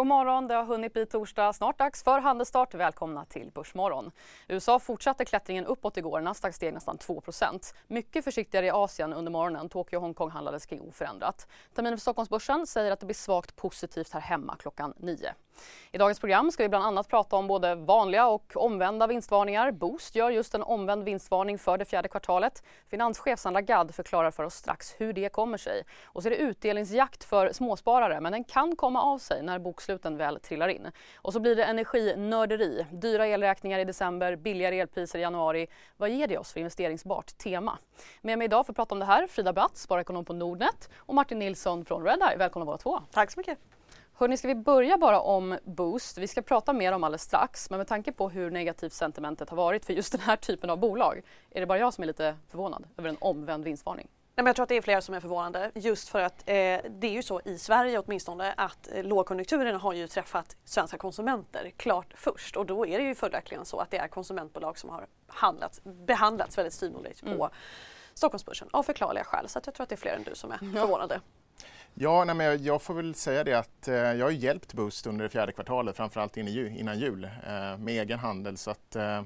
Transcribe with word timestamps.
God 0.00 0.06
morgon, 0.06 0.48
det 0.48 0.54
har 0.54 0.64
hunnit 0.64 0.92
bli 0.92 1.06
torsdag. 1.06 1.52
Snart 1.52 1.78
dags 1.78 2.02
för 2.02 2.20
handelsstart. 2.20 2.74
Välkomna 2.74 3.24
till 3.24 3.50
Börsmorgon. 3.54 4.10
USA 4.48 4.78
fortsatte 4.78 5.24
klättringen 5.24 5.66
uppåt 5.66 5.96
igår. 5.96 6.20
Nasdaq 6.20 6.54
steg 6.54 6.74
nästan 6.74 6.98
2% 6.98 7.74
Mycket 7.86 8.24
försiktigare 8.24 8.66
i 8.66 8.70
Asien 8.70 9.12
under 9.12 9.32
morgonen. 9.32 9.68
Tokyo 9.68 9.96
och 9.96 10.02
Hongkong 10.02 10.30
handlades 10.30 10.66
kring 10.66 10.80
oförändrat. 10.80 11.48
Terminen 11.74 11.98
för 11.98 12.00
Stockholmsbörsen 12.00 12.66
säger 12.66 12.92
att 12.92 13.00
det 13.00 13.06
blir 13.06 13.14
svagt 13.14 13.56
positivt 13.56 14.12
här 14.12 14.20
hemma 14.20 14.56
klockan 14.56 14.94
9. 14.96 15.34
I 15.92 15.98
dagens 15.98 16.20
program 16.20 16.50
ska 16.50 16.62
vi 16.62 16.68
bland 16.68 16.84
annat 16.84 17.08
prata 17.08 17.36
om 17.36 17.46
både 17.46 17.74
vanliga 17.74 18.26
och 18.26 18.52
omvända 18.54 19.06
vinstvarningar. 19.06 19.70
Boost 19.70 20.14
gör 20.14 20.30
just 20.30 20.54
en 20.54 20.62
omvänd 20.62 21.04
vinstvarning 21.04 21.58
för 21.58 21.78
det 21.78 21.84
fjärde 21.84 22.08
kvartalet. 22.08 22.62
Finanschef 22.88 23.38
Sandra 23.38 23.60
Gadd 23.60 23.94
förklarar 23.94 24.30
för 24.30 24.44
oss 24.44 24.54
strax 24.54 24.94
hur 24.98 25.12
det 25.12 25.28
kommer 25.28 25.58
sig. 25.58 25.82
Och 26.04 26.22
så 26.22 26.28
är 26.28 26.30
det 26.30 26.36
utdelningsjakt 26.36 27.24
för 27.24 27.52
småsparare, 27.52 28.20
men 28.20 28.32
den 28.32 28.44
kan 28.44 28.76
komma 28.76 29.02
av 29.02 29.18
sig 29.18 29.42
när 29.42 29.58
boksluten 29.58 30.16
väl 30.16 30.40
trillar 30.40 30.68
in. 30.68 30.90
Och 31.16 31.32
så 31.32 31.40
blir 31.40 31.56
det 31.56 31.64
energinörderi. 31.64 32.86
Dyra 32.92 33.26
elräkningar 33.26 33.78
i 33.78 33.84
december, 33.84 34.36
billigare 34.36 34.80
elpriser 34.80 35.18
i 35.18 35.22
januari. 35.22 35.66
Vad 35.96 36.10
ger 36.10 36.26
det 36.26 36.38
oss 36.38 36.52
för 36.52 36.60
investeringsbart 36.60 37.38
tema? 37.38 37.78
Med 38.22 38.38
mig 38.38 38.44
idag 38.44 38.66
för 38.66 38.72
att 38.72 38.76
prata 38.76 38.94
om 38.94 38.98
det 38.98 39.06
här, 39.06 39.26
Frida 39.26 39.52
Bratt, 39.52 39.76
sparekonom 39.76 40.24
på 40.24 40.32
Nordnet 40.32 40.90
och 40.96 41.14
Martin 41.14 41.38
Nilsson 41.38 41.84
från 41.84 42.04
Redeye. 42.04 42.36
Välkomna 42.36 42.66
båda 42.66 42.78
två. 42.78 43.00
Tack 43.10 43.30
så 43.30 43.40
mycket. 43.40 43.58
Hörni, 44.20 44.36
ska 44.36 44.48
vi 44.48 44.54
börja 44.54 44.98
bara 44.98 45.20
om 45.20 45.58
Boost? 45.64 46.18
Vi 46.18 46.28
ska 46.28 46.42
prata 46.42 46.72
mer 46.72 46.92
om 46.92 47.04
alldeles 47.04 47.22
strax, 47.22 47.70
men 47.70 47.78
med 47.78 47.86
tanke 47.86 48.12
på 48.12 48.28
hur 48.28 48.50
negativt 48.50 48.92
sentimentet 48.92 49.50
har 49.50 49.56
varit 49.56 49.84
för 49.84 49.92
just 49.92 50.12
den 50.12 50.20
här 50.20 50.36
typen 50.36 50.70
av 50.70 50.78
bolag, 50.78 51.22
är 51.50 51.60
det 51.60 51.66
bara 51.66 51.78
jag 51.78 51.94
som 51.94 52.02
är 52.02 52.06
lite 52.06 52.36
förvånad 52.48 52.84
över 52.96 53.08
en 53.08 53.16
omvänd 53.20 53.64
vinstvarning? 53.64 54.08
Nej, 54.10 54.44
men 54.44 54.46
jag 54.46 54.56
tror 54.56 54.62
att 54.62 54.68
det 54.68 54.76
är 54.76 54.82
flera 54.82 55.00
som 55.00 55.14
är 55.14 55.20
förvånade 55.20 55.70
just 55.74 56.08
för 56.08 56.20
att 56.20 56.40
eh, 56.40 56.52
det 56.88 57.02
är 57.02 57.10
ju 57.12 57.22
så 57.22 57.40
i 57.44 57.58
Sverige 57.58 57.98
åtminstone 57.98 58.52
att 58.56 58.88
eh, 58.92 59.04
lågkonjunkturen 59.04 59.76
har 59.76 59.92
ju 59.92 60.06
träffat 60.06 60.56
svenska 60.64 60.98
konsumenter 60.98 61.70
klart 61.76 62.14
först 62.14 62.56
och 62.56 62.66
då 62.66 62.86
är 62.86 62.98
det 62.98 63.04
ju 63.04 63.14
följaktligen 63.14 63.64
så 63.64 63.78
att 63.78 63.90
det 63.90 63.98
är 63.98 64.08
konsumentbolag 64.08 64.78
som 64.78 64.90
har 64.90 65.06
handlats, 65.26 65.80
behandlats 65.84 66.58
väldigt 66.58 66.74
styvmoderligt 66.74 67.20
på 67.20 67.28
mm. 67.28 67.50
Stockholmsbörsen 68.14 68.68
av 68.70 68.82
förklarliga 68.82 69.24
skäl. 69.24 69.48
Så 69.48 69.60
jag 69.64 69.74
tror 69.74 69.82
att 69.82 69.88
det 69.88 69.94
är 69.94 69.96
fler 69.96 70.16
än 70.16 70.22
du 70.22 70.34
som 70.34 70.52
är 70.52 70.58
förvånade. 70.58 71.14
Ja, 71.14 71.20
nej, 72.24 72.34
men 72.34 72.64
jag 72.64 72.82
får 72.82 72.94
väl 72.94 73.14
säga 73.14 73.44
det 73.44 73.54
att 73.54 73.88
eh, 73.88 73.94
jag 73.94 74.26
har 74.26 74.30
hjälpt 74.30 74.72
Boost 74.72 75.06
under 75.06 75.22
det 75.22 75.28
fjärde 75.28 75.52
kvartalet, 75.52 75.96
framförallt 75.96 76.36
in 76.36 76.48
i, 76.48 76.78
innan 76.78 76.98
jul, 76.98 77.24
eh, 77.24 77.78
med 77.78 77.88
egen 77.88 78.18
handel. 78.18 78.56
Så 78.56 78.70
att, 78.70 78.96
eh, 78.96 79.22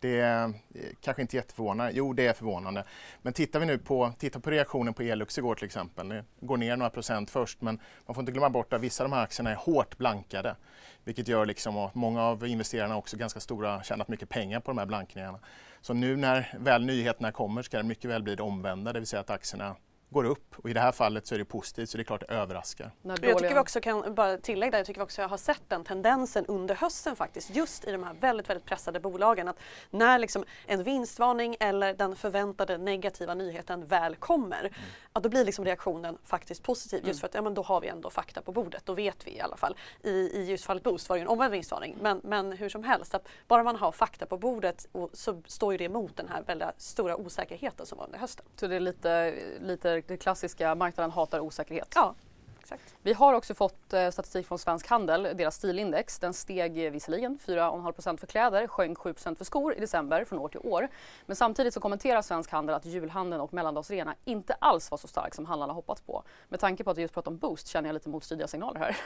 det 0.00 0.20
är 0.20 0.44
eh, 0.44 0.52
kanske 1.00 1.22
inte 1.22 1.36
jätteförvånande. 1.36 1.92
Jo, 1.94 2.12
det 2.12 2.26
är 2.26 2.32
förvånande. 2.32 2.84
Men 3.22 3.32
tittar 3.32 3.60
vi 3.60 3.66
nu 3.66 3.78
på, 3.78 4.12
tittar 4.18 4.40
på 4.40 4.50
reaktionen 4.50 4.94
på 4.94 5.02
Elux 5.02 5.38
igår 5.38 5.54
till 5.54 5.64
exempel. 5.64 6.08
Det 6.08 6.24
går 6.40 6.56
ner 6.56 6.76
några 6.76 6.90
procent 6.90 7.30
först, 7.30 7.60
men 7.60 7.80
man 8.06 8.14
får 8.14 8.22
inte 8.22 8.32
glömma 8.32 8.50
bort 8.50 8.72
att 8.72 8.80
vissa 8.80 9.04
av 9.04 9.10
de 9.10 9.16
här 9.16 9.22
aktierna 9.22 9.50
är 9.50 9.54
hårt 9.54 9.98
blankade. 9.98 10.56
Vilket 11.04 11.28
gör 11.28 11.46
liksom 11.46 11.76
att 11.76 11.94
många 11.94 12.22
av 12.22 12.46
investerarna 12.46 12.96
också 12.96 13.16
ganska 13.16 13.40
stora, 13.40 13.82
tjänat 13.82 14.08
mycket 14.08 14.28
pengar 14.28 14.60
på 14.60 14.70
de 14.70 14.78
här 14.78 14.86
blankningarna. 14.86 15.38
Så 15.80 15.94
nu 15.94 16.16
när 16.16 16.54
väl 16.58 16.84
nyheterna 16.84 17.32
kommer 17.32 17.62
ska 17.62 17.76
det 17.76 17.82
mycket 17.82 18.10
väl 18.10 18.22
bli 18.22 18.34
det 18.34 18.42
omvända, 18.42 18.92
det 18.92 19.00
vill 19.00 19.06
säga 19.06 19.20
att 19.20 19.30
aktierna 19.30 19.76
går 20.10 20.24
upp 20.24 20.54
och 20.58 20.70
i 20.70 20.72
det 20.72 20.80
här 20.80 20.92
fallet 20.92 21.26
så 21.26 21.34
är 21.34 21.38
det 21.38 21.44
positivt 21.44 21.90
så 21.90 21.96
det 21.96 22.02
är 22.02 22.04
klart 22.04 22.20
det 22.28 22.34
överraskar. 22.34 22.90
Jag 23.02 23.16
tycker 23.16 23.54
vi 23.54 23.58
också 23.58 23.80
kan 23.80 24.14
bara 24.14 24.38
tillägga 24.38 24.70
där, 24.70 24.78
jag 24.78 24.86
tycker 24.86 25.00
vi 25.00 25.04
också 25.04 25.22
har 25.22 25.36
sett 25.36 25.62
den 25.68 25.84
tendensen 25.84 26.46
under 26.46 26.74
hösten 26.74 27.16
faktiskt 27.16 27.56
just 27.56 27.84
i 27.84 27.92
de 27.92 28.04
här 28.04 28.14
väldigt, 28.20 28.50
väldigt 28.50 28.64
pressade 28.64 29.00
bolagen 29.00 29.48
att 29.48 29.58
när 29.90 30.18
liksom 30.18 30.44
en 30.66 30.82
vinstvarning 30.82 31.56
eller 31.60 31.94
den 31.94 32.16
förväntade 32.16 32.78
negativa 32.78 33.34
nyheten 33.34 33.86
väl 33.86 34.16
kommer, 34.16 34.60
mm. 34.60 34.72
ja, 35.12 35.20
då 35.20 35.28
blir 35.28 35.44
liksom 35.44 35.64
reaktionen 35.64 36.18
faktiskt 36.24 36.62
positiv 36.62 36.98
mm. 36.98 37.08
just 37.08 37.20
för 37.20 37.26
att 37.26 37.34
ja, 37.34 37.42
men 37.42 37.54
då 37.54 37.62
har 37.62 37.80
vi 37.80 37.88
ändå 37.88 38.10
fakta 38.10 38.42
på 38.42 38.52
bordet, 38.52 38.86
då 38.86 38.94
vet 38.94 39.26
vi 39.26 39.36
i 39.36 39.40
alla 39.40 39.56
fall. 39.56 39.76
I, 40.02 40.10
i 40.10 40.44
just 40.50 40.64
fallet 40.64 40.82
Boost 40.82 41.08
var 41.08 41.16
det 41.16 41.20
ju 41.20 41.22
en 41.22 41.28
omvänd 41.28 41.52
vinstvarning 41.52 41.96
men, 42.00 42.20
men 42.24 42.52
hur 42.52 42.68
som 42.68 42.84
helst, 42.84 43.14
att 43.14 43.28
bara 43.48 43.62
man 43.62 43.76
har 43.76 43.92
fakta 43.92 44.26
på 44.26 44.38
bordet 44.38 44.88
och, 44.92 45.10
så 45.12 45.42
står 45.46 45.72
ju 45.72 45.78
det 45.78 45.84
emot 45.84 46.16
den 46.16 46.28
här 46.28 46.42
väldigt 46.42 46.68
stora 46.76 47.16
osäkerheten 47.16 47.86
som 47.86 47.98
var 47.98 48.04
under 48.04 48.18
hösten. 48.18 48.46
Så 48.56 48.66
det 48.66 48.76
är 48.76 48.80
lite, 48.80 49.34
lite 49.60 49.95
det 50.06 50.16
klassiska 50.16 50.74
marknaden 50.74 51.10
hatar 51.10 51.40
osäkerhet. 51.40 51.92
Ja, 51.94 52.14
exakt. 52.60 52.94
Vi 53.02 53.12
har 53.12 53.34
också 53.34 53.54
fått 53.54 53.92
eh, 53.92 54.10
statistik 54.10 54.46
från 54.46 54.58
Svensk 54.58 54.88
Handel, 54.88 55.22
deras 55.22 55.56
stilindex. 55.56 56.18
Den 56.18 56.34
steg 56.34 56.92
visserligen 56.92 57.38
4,5% 57.38 58.16
för 58.16 58.26
kläder, 58.26 58.66
sjönk 58.66 58.98
7% 58.98 59.34
för 59.34 59.44
skor 59.44 59.74
i 59.74 59.80
december 59.80 60.24
från 60.24 60.38
år 60.38 60.48
till 60.48 60.60
år. 60.64 60.88
Men 61.26 61.36
samtidigt 61.36 61.74
så 61.74 61.80
kommenterar 61.80 62.22
Svensk 62.22 62.50
Handel 62.50 62.74
att 62.74 62.86
julhandeln 62.86 63.40
och 63.40 63.54
mellandagsreorna 63.54 64.14
inte 64.24 64.54
alls 64.54 64.90
var 64.90 64.98
så 64.98 65.08
stark 65.08 65.34
som 65.34 65.46
handlarna 65.46 65.72
hoppats 65.72 66.00
på. 66.00 66.22
Med 66.48 66.60
tanke 66.60 66.84
på 66.84 66.90
att 66.90 66.98
vi 66.98 67.02
just 67.02 67.14
pratar 67.14 67.30
om 67.30 67.38
boost 67.38 67.68
känner 67.68 67.88
jag 67.88 67.94
lite 67.94 68.08
motstridiga 68.08 68.48
signaler 68.48 68.80
här. 68.80 68.96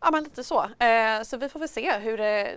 Ja 0.00 0.10
men 0.10 0.24
lite 0.24 0.44
så. 0.44 0.64
Eh, 0.78 1.22
så 1.22 1.36
vi 1.36 1.48
får 1.48 1.60
väl 1.60 1.68
se 1.68 1.98
hur 1.98 2.18
det 2.18 2.54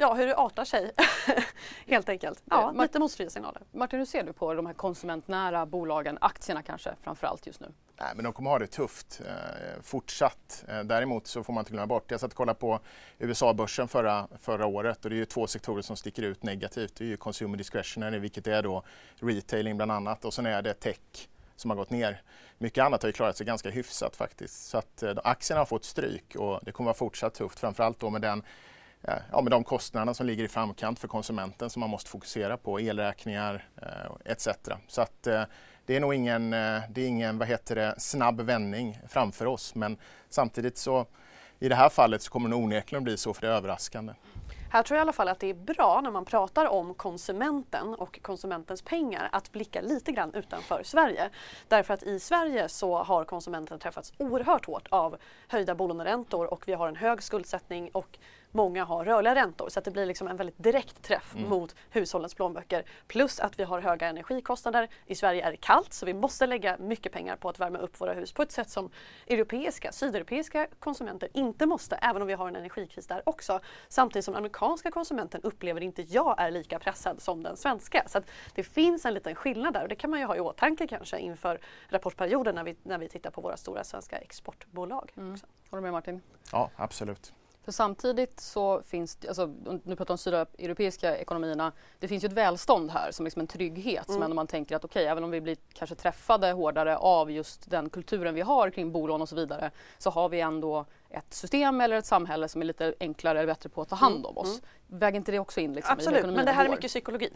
ja, 0.00 0.14
hur 0.14 0.26
det 0.26 0.36
artar 0.36 0.64
sig 0.64 0.90
helt 1.86 2.08
enkelt. 2.08 2.42
Ja, 2.44 2.70
lite 2.70 2.98
motstridiga 2.98 3.30
signaler. 3.30 3.62
Martin, 3.72 3.98
hur 3.98 4.06
ser 4.06 4.24
du 4.24 4.32
på 4.32 4.54
de 4.54 4.66
här 4.66 4.74
konsumentnära 4.74 5.66
bolagen, 5.66 6.18
aktierna 6.20 6.62
kanske 6.62 6.94
framför 7.02 7.26
allt 7.26 7.46
just 7.46 7.60
nu? 7.60 7.72
Nej, 7.96 8.08
men 8.14 8.24
de 8.24 8.32
kommer 8.32 8.50
ha 8.50 8.58
det 8.58 8.66
tufft 8.66 9.20
eh, 9.26 9.82
fortsatt. 9.82 10.64
Eh, 10.68 10.80
däremot 10.80 11.26
så 11.26 11.44
får 11.44 11.52
man 11.52 11.60
inte 11.60 11.72
glömma 11.72 11.86
bort, 11.86 12.10
jag 12.10 12.20
satt 12.20 12.30
och 12.30 12.36
kollade 12.36 12.58
på 12.58 12.80
USA-börsen 13.18 13.88
förra, 13.88 14.28
förra 14.40 14.66
året 14.66 15.04
och 15.04 15.10
det 15.10 15.16
är 15.16 15.18
ju 15.18 15.24
två 15.24 15.46
sektorer 15.46 15.82
som 15.82 15.96
sticker 15.96 16.22
ut 16.22 16.42
negativt. 16.42 16.94
Det 16.96 17.04
är 17.04 17.08
ju 17.08 17.16
consumer 17.16 17.58
discretionary, 17.58 18.18
vilket 18.18 18.46
är 18.46 18.62
då 18.62 18.82
retailing 19.18 19.76
bland 19.76 19.92
annat 19.92 20.24
och 20.24 20.34
sen 20.34 20.46
är 20.46 20.62
det 20.62 20.74
tech 20.74 21.28
som 21.56 21.70
har 21.70 21.76
gått 21.76 21.90
ner. 21.90 22.22
Mycket 22.58 22.84
annat 22.84 23.02
har 23.02 23.08
ju 23.08 23.12
klarat 23.12 23.36
sig 23.36 23.46
ganska 23.46 23.70
hyfsat 23.70 24.16
faktiskt. 24.16 24.68
Så 24.68 24.78
att 24.78 25.02
eh, 25.02 25.14
aktierna 25.24 25.60
har 25.60 25.66
fått 25.66 25.84
stryk 25.84 26.36
och 26.36 26.60
det 26.62 26.72
kommer 26.72 26.86
vara 26.86 26.96
fortsatt 26.96 27.34
tufft, 27.34 27.58
framförallt 27.58 28.00
då 28.00 28.10
med 28.10 28.22
den 28.22 28.42
ja, 29.02 29.40
med 29.40 29.50
de 29.50 29.64
kostnaderna 29.64 30.14
som 30.14 30.26
ligger 30.26 30.44
i 30.44 30.48
framkant 30.48 30.98
för 30.98 31.08
konsumenten 31.08 31.70
som 31.70 31.80
man 31.80 31.90
måste 31.90 32.10
fokusera 32.10 32.56
på, 32.56 32.80
elräkningar 32.80 33.68
eh, 33.82 34.32
etc. 34.32 34.48
Så 34.86 35.02
att, 35.02 35.26
eh, 35.26 35.42
det 35.86 35.96
är 35.96 36.00
nog 36.00 36.14
ingen, 36.14 36.52
eh, 36.52 36.82
det 36.90 37.02
är 37.02 37.06
ingen 37.06 37.38
vad 37.38 37.48
heter 37.48 37.74
det, 37.74 37.94
snabb 37.98 38.40
vändning 38.40 38.98
framför 39.08 39.46
oss 39.46 39.74
men 39.74 39.96
samtidigt 40.28 40.78
så 40.78 41.06
i 41.58 41.68
det 41.68 41.74
här 41.74 41.88
fallet 41.88 42.22
så 42.22 42.30
kommer 42.30 42.48
det 42.48 42.56
onekligen 42.56 43.04
bli 43.04 43.16
så 43.16 43.34
för 43.34 43.40
det 43.40 43.48
är 43.48 43.52
överraskande. 43.52 44.12
Här 44.72 44.82
tror 44.82 44.96
jag 44.96 45.00
i 45.00 45.02
alla 45.02 45.12
fall 45.12 45.28
att 45.28 45.40
det 45.40 45.46
är 45.46 45.54
bra 45.54 46.00
när 46.00 46.10
man 46.10 46.24
pratar 46.24 46.66
om 46.66 46.94
konsumenten 46.94 47.94
och 47.94 48.22
konsumentens 48.22 48.82
pengar 48.82 49.28
att 49.32 49.52
blicka 49.52 49.80
lite 49.80 50.12
grann 50.12 50.34
utanför 50.34 50.82
Sverige. 50.84 51.30
Därför 51.68 51.94
att 51.94 52.02
i 52.02 52.20
Sverige 52.20 52.68
så 52.68 53.02
har 53.02 53.24
konsumenten 53.24 53.78
träffats 53.78 54.12
oerhört 54.18 54.66
hårt 54.66 54.88
av 54.90 55.16
höjda 55.48 55.74
bolåneräntor 55.74 56.52
och 56.52 56.68
vi 56.68 56.72
har 56.72 56.88
en 56.88 56.96
hög 56.96 57.22
skuldsättning 57.22 57.90
och 57.92 58.18
många 58.52 58.84
har 58.84 59.04
rörliga 59.04 59.34
räntor 59.34 59.68
så 59.68 59.78
att 59.78 59.84
det 59.84 59.90
blir 59.90 60.06
liksom 60.06 60.28
en 60.28 60.36
väldigt 60.36 60.58
direkt 60.58 61.02
träff 61.02 61.34
mm. 61.34 61.48
mot 61.48 61.74
hushållens 61.90 62.34
plånböcker. 62.34 62.84
Plus 63.06 63.40
att 63.40 63.58
vi 63.58 63.64
har 63.64 63.80
höga 63.80 64.08
energikostnader. 64.08 64.88
I 65.06 65.14
Sverige 65.14 65.46
är 65.46 65.50
det 65.50 65.56
kallt 65.56 65.92
så 65.92 66.06
vi 66.06 66.14
måste 66.14 66.46
lägga 66.46 66.76
mycket 66.78 67.12
pengar 67.12 67.36
på 67.36 67.48
att 67.48 67.60
värma 67.60 67.78
upp 67.78 68.00
våra 68.00 68.12
hus 68.12 68.32
på 68.32 68.42
ett 68.42 68.52
sätt 68.52 68.70
som 68.70 68.90
europeiska, 69.26 69.92
sydeuropeiska 69.92 70.66
konsumenter 70.78 71.28
inte 71.34 71.66
måste, 71.66 71.96
även 71.96 72.22
om 72.22 72.28
vi 72.28 72.34
har 72.34 72.48
en 72.48 72.56
energikris 72.56 73.06
där 73.06 73.22
också. 73.28 73.60
Samtidigt 73.88 74.24
som 74.24 74.36
amerikanska 74.36 74.90
konsumenten 74.90 75.40
upplever 75.42 75.80
inte 75.80 76.02
jag 76.02 76.40
är 76.40 76.50
lika 76.50 76.78
pressad 76.78 77.22
som 77.22 77.42
den 77.42 77.56
svenska. 77.56 78.04
Så 78.06 78.20
det 78.54 78.62
finns 78.62 79.04
en 79.04 79.14
liten 79.14 79.34
skillnad 79.34 79.74
där 79.74 79.82
och 79.82 79.88
det 79.88 79.94
kan 79.94 80.10
man 80.10 80.20
ju 80.20 80.26
ha 80.26 80.36
i 80.36 80.40
åtanke 80.40 80.86
kanske 80.86 81.18
inför 81.18 81.60
rapportperioden 81.88 82.54
när 82.54 82.64
vi, 82.64 82.76
när 82.82 82.98
vi 82.98 83.08
tittar 83.08 83.30
på 83.30 83.40
våra 83.40 83.56
stora 83.56 83.84
svenska 83.84 84.18
exportbolag. 84.18 85.12
Mm. 85.16 85.30
Håller 85.70 85.80
du 85.80 85.80
med 85.80 85.92
Martin? 85.92 86.22
Ja, 86.52 86.70
absolut. 86.76 87.32
För 87.64 87.72
samtidigt 87.72 88.40
så 88.40 88.82
finns 88.82 89.16
det, 89.16 89.28
alltså, 89.28 89.46
nu 89.84 89.96
pratar 89.96 90.14
om 90.14 90.18
sydeuropeiska 90.18 91.16
ekonomierna, 91.16 91.72
det 91.98 92.08
finns 92.08 92.24
ju 92.24 92.26
ett 92.26 92.32
välstånd 92.32 92.90
här 92.90 93.10
som 93.12 93.24
liksom 93.24 93.40
en 93.40 93.46
trygghet 93.46 94.08
mm. 94.08 94.14
som 94.14 94.22
ändå 94.22 94.34
man 94.34 94.46
tänker 94.46 94.76
att 94.76 94.84
okej, 94.84 95.00
okay, 95.00 95.10
även 95.10 95.24
om 95.24 95.30
vi 95.30 95.40
blir 95.40 95.56
kanske 95.72 95.96
träffade 95.96 96.52
hårdare 96.52 96.96
av 96.96 97.30
just 97.30 97.70
den 97.70 97.90
kulturen 97.90 98.34
vi 98.34 98.40
har 98.40 98.70
kring 98.70 98.92
bolån 98.92 99.22
och 99.22 99.28
så 99.28 99.36
vidare 99.36 99.70
så 99.98 100.10
har 100.10 100.28
vi 100.28 100.40
ändå 100.40 100.86
ett 101.10 101.34
system 101.34 101.80
eller 101.80 101.96
ett 101.96 102.06
samhälle 102.06 102.48
som 102.48 102.62
är 102.62 102.66
lite 102.66 102.94
enklare 103.00 103.38
eller 103.38 103.46
bättre 103.46 103.68
på 103.68 103.82
att 103.82 103.88
ta 103.88 103.96
hand 103.96 104.14
mm. 104.14 104.26
om 104.26 104.38
oss. 104.38 104.60
Mm. 104.60 105.00
Väger 105.00 105.16
inte 105.16 105.32
det 105.32 105.38
också 105.38 105.60
in 105.60 105.74
liksom, 105.74 105.92
Absolut, 105.92 106.26
men 106.26 106.44
det 106.44 106.52
här 106.52 106.64
är 106.64 106.68
mycket 106.68 106.90
psykologi. 106.90 107.30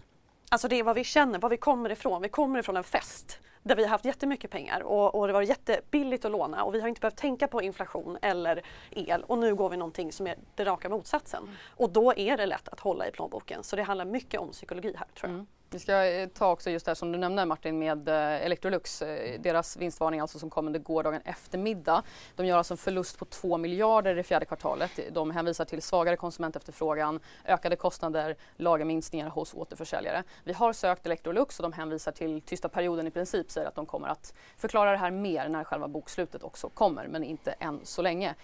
Alltså 0.49 0.69
det 0.69 0.77
är 0.77 0.83
vad 0.83 0.97
vi 0.97 1.05
känner, 1.05 1.39
var 1.39 1.49
vi 1.49 1.57
kommer 1.57 1.91
ifrån. 1.91 2.23
Vi 2.23 2.29
kommer 2.29 2.59
ifrån 2.59 2.77
en 2.77 2.85
fest 2.85 3.39
där 3.65 3.77
vi 3.77 3.83
har 3.83 3.91
haft 3.91 4.05
jättemycket 4.05 4.51
pengar 4.51 4.81
och, 4.81 5.15
och 5.15 5.27
det 5.27 5.33
var 5.33 5.43
jättebilligt 5.43 6.25
att 6.25 6.33
låna 6.33 6.65
och 6.65 6.75
vi 6.75 6.81
har 6.81 6.89
inte 6.89 7.01
behövt 7.01 7.17
tänka 7.17 7.49
på 7.49 7.63
inflation 7.63 8.19
eller 8.23 8.63
el 8.91 9.25
och 9.25 9.39
nu 9.39 9.55
går 9.55 9.69
vi 9.69 9.77
någonting 9.77 10.13
som 10.13 10.27
är 10.27 10.37
det 10.55 10.65
raka 10.65 10.89
motsatsen. 10.89 11.43
Mm. 11.43 11.55
Och 11.77 11.91
då 11.91 12.15
är 12.17 12.37
det 12.37 12.47
lätt 12.47 12.69
att 12.69 12.81
hålla 12.81 13.09
i 13.09 13.11
plånboken 13.11 13.63
så 13.63 13.77
det 13.77 13.83
handlar 13.83 14.05
mycket 14.05 14.41
om 14.41 14.51
psykologi 14.51 14.95
här 14.97 15.07
tror 15.15 15.31
jag. 15.31 15.35
Mm. 15.35 15.47
Vi 15.75 15.81
ska 15.81 16.07
eh, 16.07 16.29
ta 16.29 16.51
också 16.51 16.71
just 16.71 16.87
det 16.87 16.95
som 16.95 17.13
du 17.13 17.19
nämnde 17.19 17.47
Martin 17.47 17.79
med 17.79 18.09
eh, 18.09 18.45
Electrolux, 18.45 19.03
eh, 19.03 19.41
deras 19.41 19.77
vinstvarning 19.77 20.21
alltså 20.21 20.39
som 20.39 20.51
kom 20.51 20.67
under 20.67 20.81
gårdagen 20.81 21.21
eftermiddag. 21.25 22.03
De 22.37 22.47
gör 22.47 22.59
alltså 22.59 22.75
en 22.75 22.79
förlust 22.79 23.19
på 23.19 23.25
2 23.25 23.59
miljarder 23.59 24.11
i 24.11 24.15
det 24.15 24.23
fjärde 24.23 24.47
kvartalet. 24.47 24.91
De 25.11 25.31
hänvisar 25.31 25.65
till 25.65 25.83
svagare 25.83 26.17
konsumentefterfrågan, 26.17 27.21
ökade 27.45 27.77
kostnader, 27.77 28.37
lagerminskningar 28.57 29.29
hos 29.29 29.55
återförsäljare. 29.55 30.23
Vi 30.45 30.53
har 30.53 30.73
sökt 30.73 31.07
Electrolux 31.07 31.59
och 31.59 31.63
de 31.63 31.73
hänvisar 31.73 32.13
till 32.13 32.41
tysta 32.41 32.69
perioden 32.69 33.07
i 33.07 33.11
princip, 33.11 33.51
säger 33.51 33.69
att 33.69 33.75
de 33.75 33.87
kommer 33.87 34.09
att 34.09 34.35
förklara 34.57 34.91
det 34.91 34.99
här 34.99 35.11
mer 35.11 35.49
när 35.49 35.65
själva 35.65 35.89
bokslutet 35.89 36.43
också 36.43 36.69
kommer, 36.69 37.09
men 37.09 37.25
inte 37.25 37.53
än 37.53 37.81
så 37.85 38.03
länge. 38.03 38.35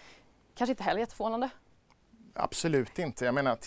Kanske 0.54 0.72
inte 0.72 0.82
heller 0.82 1.00
jätteförvånande? 1.00 1.50
Absolut 2.34 2.98
inte. 2.98 3.24
Jag 3.24 3.34
menar, 3.34 3.58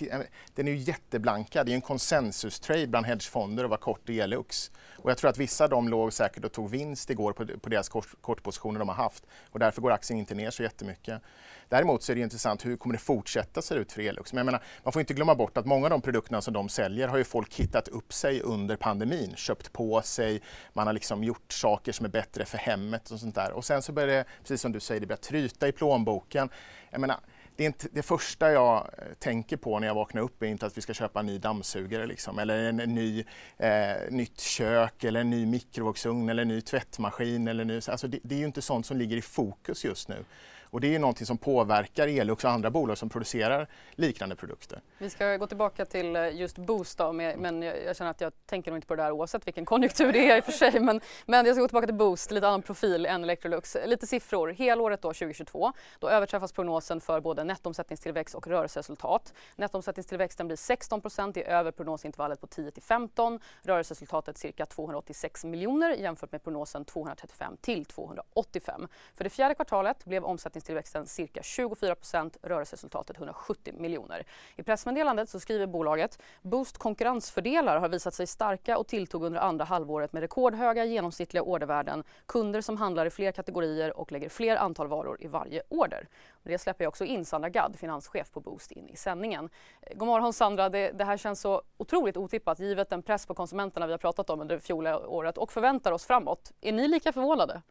den 0.56 0.68
är 0.68 0.72
ju 0.72 0.78
jätteblankad. 0.78 1.66
Det 1.66 1.72
är 1.72 1.76
en 1.76 1.82
konsensustrade 1.82 2.88
bland 2.88 3.06
hedgefonder 3.06 3.64
att 3.64 3.70
vara 3.70 3.80
kort 3.80 4.10
i 4.10 4.20
Elux. 4.20 4.72
Och 4.98 5.12
jag 5.12 5.18
tror 5.18 5.30
att 5.30 5.38
vissa 5.38 5.64
av 5.64 5.70
dem 5.70 5.90
låg 5.90 6.14
säkert 6.14 6.46
och 6.46 6.52
tog 6.52 6.70
vinst 6.70 7.10
igår 7.10 7.34
på, 7.34 7.46
på 7.46 7.70
deras 7.70 7.90
kort, 7.90 8.08
kortpositioner 8.22 8.80
de 8.80 8.90
har 8.90 8.96
haft 8.96 9.26
och 9.52 9.60
därför 9.60 9.82
går 9.82 9.92
aktien 9.92 10.20
inte 10.20 10.36
ner 10.36 10.52
så 10.52 10.64
jättemycket. 10.64 11.22
Däremot 11.70 12.04
så 12.04 12.12
är 12.12 12.16
det 12.16 12.22
intressant 12.22 12.66
hur 12.66 12.78
kommer 12.78 12.94
det 12.94 13.00
fortsätta 13.00 13.62
se 13.62 13.76
ut 13.76 13.92
för 13.92 14.02
Elux? 14.02 14.34
Men 14.34 14.38
jag 14.38 14.46
menar, 14.46 14.64
man 14.84 14.94
får 14.94 15.00
inte 15.00 15.14
glömma 15.14 15.36
bort 15.36 15.58
att 15.58 15.66
många 15.66 15.86
av 15.86 15.90
de 15.90 16.02
produkterna 16.02 16.42
som 16.42 16.54
de 16.54 16.70
säljer 16.70 17.08
har 17.08 17.18
ju 17.18 17.24
folk 17.24 17.56
hittat 17.56 17.88
upp 17.88 18.14
sig 18.14 18.42
under 18.42 18.76
pandemin, 18.76 19.36
köpt 19.36 19.74
på 19.74 20.02
sig, 20.02 20.42
man 20.74 20.88
har 20.88 20.94
liksom 20.94 21.24
gjort 21.24 21.54
saker 21.54 21.92
som 21.92 22.06
är 22.06 22.10
bättre 22.10 22.46
för 22.46 22.58
hemmet 22.58 23.12
och 23.12 23.20
sånt 23.20 23.36
där. 23.36 23.52
Och 23.52 23.66
sen 23.66 23.82
så 23.82 23.92
börjar 23.92 24.08
det, 24.08 24.26
precis 24.42 24.62
som 24.62 24.72
du 24.72 24.80
säger, 24.80 25.02
det 25.02 25.08
börjar 25.08 25.18
tryta 25.18 25.68
i 25.68 25.72
plånboken. 25.72 26.50
Jag 26.90 27.02
menar, 27.02 27.18
det, 27.56 27.64
är 27.64 27.68
inte, 27.68 27.88
det 27.92 28.04
första 28.04 28.52
jag 28.52 28.90
eh, 28.98 29.04
tänker 29.20 29.58
på 29.58 29.80
när 29.80 29.88
jag 29.88 29.96
vaknar 29.96 30.22
upp 30.22 30.44
är 30.44 30.48
inte 30.48 30.66
att 30.66 30.78
vi 30.78 30.82
ska 30.82 30.94
köpa 30.94 31.20
en 31.20 31.26
ny 31.26 31.38
dammsugare 31.38 32.06
liksom, 32.06 32.40
eller 32.40 32.70
en, 32.70 32.80
en 32.80 32.96
ny, 32.96 33.24
eh, 33.58 33.96
nytt 34.10 34.40
kök 34.40 35.04
eller 35.04 35.20
en 35.22 35.30
ny 35.30 35.46
mikrovågsugn 35.46 36.30
eller 36.30 36.42
en 36.42 36.48
ny 36.48 36.62
tvättmaskin. 36.62 37.48
Eller 37.48 37.66
ny, 37.66 37.76
alltså 37.88 38.08
det, 38.08 38.20
det 38.24 38.36
är 38.36 38.40
ju 38.40 38.46
inte 38.46 38.62
sånt 38.62 38.86
som 38.86 38.98
ligger 38.98 39.18
i 39.18 39.22
fokus 39.22 39.86
just 39.86 40.10
nu. 40.10 40.26
Och 40.74 40.82
det 40.82 40.88
är 40.88 40.92
ju 40.92 41.00
någonting 41.00 41.26
som 41.26 41.38
påverkar 41.38 42.08
Elux 42.08 42.44
och 42.44 42.50
andra 42.50 42.70
bolag 42.70 42.98
som 42.98 43.10
producerar 43.10 43.68
liknande 43.92 44.36
produkter. 44.36 44.82
Vi 44.98 45.10
ska 45.10 45.38
gå 45.38 45.48
tillbaka 45.48 45.86
till 45.86 46.16
eh, 46.16 46.36
just 46.36 46.58
Boost 46.58 46.98
då, 46.98 47.12
men 47.14 47.62
jag 47.62 47.96
känner 47.96 48.12
att 48.12 48.22
jag 48.22 48.34
tänker 48.46 48.72
nog 48.72 48.78
inte 48.78 48.88
på 48.88 48.96
det 48.96 49.04
där 49.04 49.12
oavsett 49.12 49.48
vilken 49.48 49.66
konjunktur 49.66 50.14
det 50.14 50.32
är 50.32 50.38
i 50.38 50.40
och 50.40 50.44
för 50.46 50.52
sig. 50.52 50.80
Men, 50.80 51.02
men 51.26 51.46
jag 51.46 51.56
ska 51.56 51.62
gå 51.62 51.68
tillbaka 51.68 51.88
till 51.88 51.96
Boost, 51.96 52.32
lite 52.32 52.48
annan 52.48 52.62
profil 52.62 53.06
än 53.06 53.24
Electrolux. 53.24 53.78
Lite 53.86 54.08
siffror. 54.08 54.50
Helåret 54.50 55.02
då 55.02 55.08
2022, 55.08 55.74
då 56.00 56.10
överträffas 56.10 56.52
prognosen 56.52 57.02
för 57.02 57.22
både 57.22 57.44
nettoomsättningstillväxt 57.44 58.36
och 58.36 58.48
rörelseresultat. 58.48 59.34
Nettoomsättningstillväxten 59.56 60.48
blir 60.48 60.58
16 60.58 61.02
procent, 61.02 61.38
i 61.38 61.44
över 61.44 61.72
prognosintervallet 61.72 62.42
på 62.42 62.48
10 62.48 62.72
till 62.72 62.84
15. 62.84 63.40
Rörelseresultatet 63.62 64.38
cirka 64.38 64.66
286 64.66 65.46
miljoner 65.46 65.94
jämfört 65.94 66.32
med 66.32 66.44
prognosen 66.44 66.86
235 66.86 67.58
till 67.62 67.86
285. 67.86 68.88
För 69.14 69.24
det 69.24 69.30
fjärde 69.30 69.56
kvartalet 69.56 70.06
blev 70.06 70.24
omsättnings 70.24 70.63
försäljningstillväxten 70.64 71.08
cirka 71.08 71.42
24% 71.42 72.38
rörelseresultatet 72.42 73.18
170 73.18 73.74
miljoner. 73.78 74.26
I 74.56 74.64
pressmeddelandet 74.64 75.30
så 75.30 75.40
skriver 75.40 75.68
bolaget 75.68 76.20
Boost 76.42 76.78
konkurrensfördelar 76.78 77.80
har 77.80 77.90
visat 77.90 78.14
sig 78.14 78.28
starka 78.28 78.78
och 78.78 78.88
tilltog 78.88 79.24
under 79.24 79.40
andra 79.40 79.66
halvåret 79.66 80.14
med 80.14 80.22
rekordhöga 80.22 80.86
genomsnittliga 80.86 81.44
ordervärden, 81.44 82.04
kunder 82.26 82.62
som 82.62 82.78
handlar 82.78 83.06
i 83.06 83.10
fler 83.10 83.32
kategorier 83.32 83.98
och 83.98 84.12
lägger 84.12 84.30
fler 84.30 84.58
antal 84.58 84.88
varor 84.88 85.18
i 85.20 85.28
varje 85.28 85.62
order. 85.70 86.08
Det 86.44 86.60
släpper 86.60 86.86
jag 86.86 86.90
också 86.90 87.06
in 87.06 87.26
Sandra 87.26 87.50
Gadd, 87.50 87.76
finanschef 87.76 88.32
på 88.32 88.40
Boost, 88.40 88.72
in 88.72 88.90
i 88.90 88.96
sändningen. 88.96 89.50
Eh, 89.82 89.98
god 89.98 90.08
morgon 90.08 90.34
Sandra, 90.34 90.70
det, 90.70 90.92
det 90.92 91.06
här 91.06 91.18
känns 91.18 91.42
så 91.42 91.62
otroligt 91.78 92.18
otippat 92.18 92.60
givet 92.60 92.90
den 92.90 93.04
press 93.04 93.26
på 93.26 93.34
konsumenterna 93.34 93.88
vi 93.88 93.94
har 93.94 93.98
pratat 93.98 94.30
om 94.30 94.42
under 94.42 94.60
fjolåret 94.60 95.38
och 95.38 95.52
förväntar 95.52 95.92
oss 95.92 96.06
framåt. 96.06 96.52
Är 96.62 96.72
ni 96.72 96.88
lika 96.88 97.14
förvånade? 97.14 97.62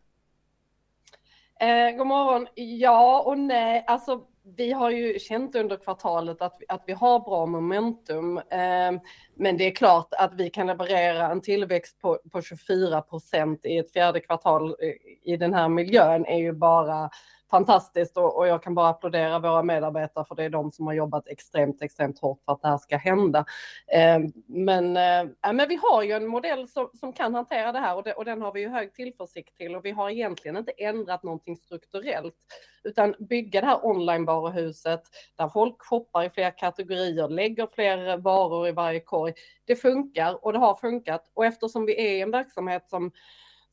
Eh, 1.63 1.97
god 1.97 2.07
morgon. 2.07 2.47
Ja 2.55 3.23
och 3.27 3.39
nej. 3.39 3.85
Alltså, 3.87 4.21
vi 4.57 4.73
har 4.73 4.91
ju 4.91 5.19
känt 5.19 5.55
under 5.55 5.77
kvartalet 5.77 6.43
att, 6.43 6.63
att 6.69 6.83
vi 6.87 6.93
har 6.93 7.21
bra 7.21 7.47
momentum. 7.47 8.39
Eh, 8.39 8.93
men 9.35 9.57
det 9.57 9.67
är 9.67 9.75
klart 9.75 10.09
att 10.19 10.35
vi 10.35 10.51
kan 10.51 10.67
leverera 10.67 11.31
en 11.31 11.41
tillväxt 11.41 12.01
på, 12.01 12.19
på 12.33 12.43
24 12.43 13.03
procent 13.03 13.65
i 13.65 13.79
ett 13.79 13.93
fjärde 13.93 14.21
kvartal 14.21 14.69
eh, 14.69 15.33
i 15.33 15.37
den 15.37 15.55
här 15.55 15.69
miljön 15.69 16.27
är 16.27 16.39
ju 16.39 16.53
bara 16.53 17.11
fantastiskt 17.53 18.17
och, 18.17 18.39
och, 18.39 18.47
jag 18.47 18.63
kan 18.63 18.75
bara 18.75 18.89
applådera 18.89 19.39
våra 19.39 19.63
medarbetare 19.63 20.25
för 20.25 20.35
det 20.35 20.45
är 20.45 20.51
de 20.51 20.73
som 20.73 20.87
har 20.87 20.95
jobbat 20.95 21.29
extremt, 21.29 21.83
extremt 21.83 22.19
hårt 22.19 22.43
för 22.45 22.53
att 22.53 22.63
det 22.63 22.69
här 22.69 22.79
ska 22.79 22.97
hända. 22.97 23.45
Eh, 23.87 24.19
men, 24.47 24.97
eh, 24.97 25.53
men 25.53 25.69
vi 25.69 25.79
har 25.83 26.03
ju 26.03 26.13
en 26.13 26.27
modell 26.27 26.69
som, 26.69 26.91
som 26.95 27.13
kan 27.13 27.35
hantera 27.35 27.73
det 27.73 27.79
här 27.79 27.97
och, 27.97 28.03
det, 28.03 28.13
och, 28.13 28.25
den 28.25 28.43
har 28.43 28.53
vi 28.53 28.61
ju 28.61 28.69
hög 28.69 28.95
tillförsikt 28.95 29.57
till 29.57 29.77
och 29.77 29.85
vi 29.85 29.91
har 29.91 30.11
egentligen 30.11 30.57
inte 30.57 30.73
ändrat 30.73 31.23
någonting 31.23 31.57
strukturellt 31.57 32.37
utan 32.85 33.15
bygga 33.19 33.61
det 33.61 33.67
här 33.67 33.87
onlinevaruhuset 33.87 35.03
där 35.37 35.49
folk 35.49 35.77
shoppar 35.79 36.25
i 36.25 36.31
fler 36.31 36.59
kategorier, 36.59 37.29
lägger 37.29 37.69
fler 37.75 38.17
varor 38.17 38.69
i 38.69 38.73
varje 38.73 39.01
korg. 39.01 39.33
Det 39.65 39.77
funkar 39.77 40.45
och 40.45 40.53
det 40.53 40.59
har 40.59 40.75
funkat 40.75 41.31
och 41.35 41.45
eftersom 41.45 41.87
vi 41.87 42.01
är 42.01 42.23
en 42.23 42.31
verksamhet 42.31 42.89
som 42.89 43.13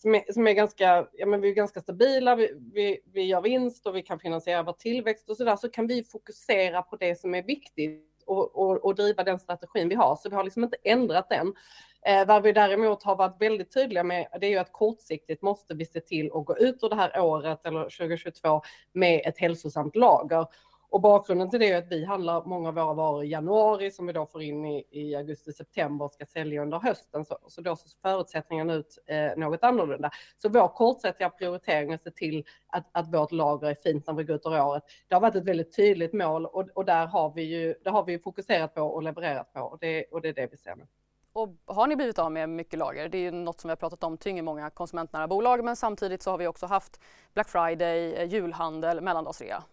som 0.02 0.16
är, 0.16 0.34
som 0.34 0.48
är 0.48 0.54
ganska, 0.54 1.08
ja 1.14 1.26
men 1.26 1.42
vi 1.42 1.50
är 1.50 1.54
ganska 1.54 1.82
stabila, 1.82 2.36
vi, 2.36 2.52
vi, 2.74 3.00
vi 3.14 3.24
gör 3.24 3.42
vinst 3.42 3.88
och 3.88 3.96
vi 3.96 4.02
kan 4.02 4.20
finansiera 4.20 4.64
vår 4.64 4.74
tillväxt 4.74 5.30
och 5.30 5.38
så 5.38 5.44
där, 5.44 5.56
så 5.56 5.70
kan 5.70 5.88
vi 5.88 6.04
fokusera 6.04 6.82
på 6.82 6.96
det 6.96 7.20
som 7.20 7.36
är 7.36 7.44
viktigt 7.44 8.06
och, 8.26 8.56
och, 8.56 8.86
och 8.86 8.96
driva 8.96 9.24
den 9.24 9.40
strategin 9.40 9.90
vi 9.90 9.96
har. 9.96 10.16
Så 10.16 10.30
vi 10.30 10.36
har 10.36 10.44
liksom 10.44 10.64
inte 10.64 10.78
ändrat 10.84 11.30
den. 11.30 11.54
Eh, 12.06 12.28
vad 12.28 12.44
vi 12.44 12.52
däremot 12.52 13.04
har 13.04 13.16
varit 13.16 13.42
väldigt 13.42 13.74
tydliga 13.74 14.04
med, 14.04 14.28
det 14.40 14.46
är 14.46 14.50
ju 14.50 14.58
att 14.58 14.72
kortsiktigt 14.72 15.42
måste 15.42 15.74
vi 15.74 15.86
se 15.86 16.00
till 16.00 16.32
att 16.34 16.46
gå 16.46 16.58
ut 16.58 16.84
ur 16.84 16.90
det 16.90 16.96
här 16.96 17.20
året 17.22 17.66
eller 17.66 17.84
2022 17.84 18.62
med 18.94 19.22
ett 19.26 19.38
hälsosamt 19.38 19.96
lager. 19.96 20.46
Och 20.92 21.02
bakgrunden 21.02 21.50
till 21.50 21.60
det 21.60 21.72
är 21.72 21.78
att 21.78 21.92
vi 21.92 22.06
handlar 22.06 22.46
många 22.46 22.70
av 22.70 22.76
våra 22.76 22.94
varor 22.94 23.24
i 23.24 23.28
januari 23.28 23.92
som 23.92 24.08
vi 24.08 24.14
då 24.14 24.26
får 24.26 24.42
in 24.42 24.66
i, 24.66 24.86
i 24.92 25.16
augusti-september 25.16 26.06
och 26.06 26.14
ska 26.14 26.26
sälja 26.26 26.62
under 26.62 26.80
hösten. 26.80 27.26
Så, 27.26 27.38
så 27.48 27.62
då 27.62 27.76
ser 27.76 27.90
förutsättningarna 28.02 28.74
ut 28.74 28.98
eh, 29.06 29.38
något 29.38 29.64
annorlunda. 29.64 30.12
Så 30.38 30.50
vår 30.50 30.68
kortsiktiga 30.68 31.30
prioritering 31.30 31.92
är 31.92 31.96
att 31.96 32.02
se 32.02 32.12
till 32.12 32.46
att, 32.68 32.90
att 32.92 33.14
vårt 33.14 33.32
lager 33.32 33.68
är 33.68 33.76
fint 33.76 34.08
när 34.08 34.14
vi 34.14 34.24
går 34.24 34.36
ut 34.36 34.46
ur 34.46 34.62
året. 34.62 34.84
Det 35.08 35.16
har 35.16 35.22
varit 35.22 35.36
ett 35.36 35.46
väldigt 35.46 35.76
tydligt 35.76 36.14
mål 36.14 36.46
och, 36.46 36.70
och 36.74 36.86
där 36.86 37.08
har 37.08 37.34
vi 37.34 37.44
ju 37.44 37.76
det 37.84 37.90
har 37.90 38.04
vi 38.04 38.20
fokuserat 38.20 38.76
på 38.76 38.82
och 38.82 39.04
levererat 39.04 39.54
på 39.54 39.62
och 39.62 39.78
det, 39.80 40.06
och 40.12 40.22
det 40.22 40.30
är 40.30 40.34
det 40.34 40.48
vi 40.52 40.58
ser 40.58 40.76
nu. 40.76 40.88
Och 41.34 41.50
har 41.66 41.88
ni 41.88 41.96
blivit 41.96 42.20
av 42.20 42.32
med 42.32 42.50
mycket 42.50 42.80
lager? 42.80 43.10
Det 43.10 43.18
är 43.18 43.22
ju 43.22 43.32
något 43.32 43.60
som 43.60 43.68
vi 43.68 43.72
har 43.72 43.76
pratat 43.76 44.04
om 44.04 44.18
tynger 44.18 44.44
många 44.44 44.70
konsumentnära 44.70 45.28
bolag 45.28 45.64
men 45.64 45.76
samtidigt 45.76 46.22
så 46.24 46.32
har 46.32 46.38
vi 46.38 46.48
också 46.48 46.66
haft 46.66 47.00
Black 47.34 47.50
Friday, 47.50 48.14
eh, 48.14 48.24
julhandel, 48.24 49.02
mellandagsrea. 49.02 49.64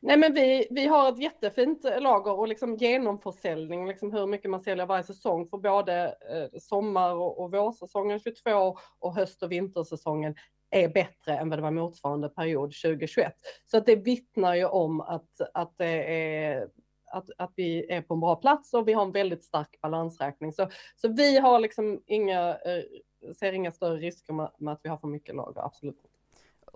Nej, 0.00 0.16
men 0.16 0.34
vi, 0.34 0.66
vi 0.70 0.86
har 0.86 1.08
ett 1.08 1.18
jättefint 1.18 1.84
lager 1.84 2.38
och 2.38 2.48
liksom 2.48 2.76
genomförsäljning, 2.76 3.86
liksom 3.88 4.12
hur 4.12 4.26
mycket 4.26 4.50
man 4.50 4.60
säljer 4.60 4.86
varje 4.86 5.04
säsong 5.04 5.48
för 5.48 5.58
både 5.58 6.04
eh, 6.04 6.58
sommar 6.60 7.14
och, 7.14 7.40
och 7.40 7.52
vårsäsongen 7.52 8.20
22 8.20 8.76
och 8.98 9.14
höst 9.14 9.42
och 9.42 9.52
vintersäsongen 9.52 10.34
är 10.70 10.88
bättre 10.88 11.36
än 11.36 11.48
vad 11.48 11.58
det 11.58 11.62
var 11.62 11.70
motsvarande 11.70 12.28
period 12.28 12.72
2021. 12.72 13.34
Så 13.64 13.76
att 13.76 13.86
det 13.86 13.96
vittnar 13.96 14.54
ju 14.54 14.64
om 14.64 15.00
att, 15.00 15.40
att, 15.54 15.78
det 15.78 16.14
är, 16.14 16.68
att, 17.12 17.30
att 17.38 17.52
vi 17.56 17.92
är 17.92 18.02
på 18.02 18.14
en 18.14 18.20
bra 18.20 18.36
plats 18.36 18.74
och 18.74 18.88
vi 18.88 18.92
har 18.92 19.02
en 19.02 19.12
väldigt 19.12 19.44
stark 19.44 19.80
balansräkning. 19.80 20.52
Så, 20.52 20.68
så 20.96 21.08
vi 21.08 21.38
har 21.38 21.60
liksom 21.60 22.02
inga, 22.06 22.48
eh, 22.48 23.32
ser 23.34 23.52
inga 23.52 23.72
större 23.72 23.96
risker 23.96 24.32
med, 24.32 24.50
med 24.58 24.72
att 24.72 24.80
vi 24.82 24.88
har 24.88 24.96
för 24.96 25.08
mycket 25.08 25.34
lager, 25.34 25.60
absolut 25.60 25.96
inte. 25.96 26.15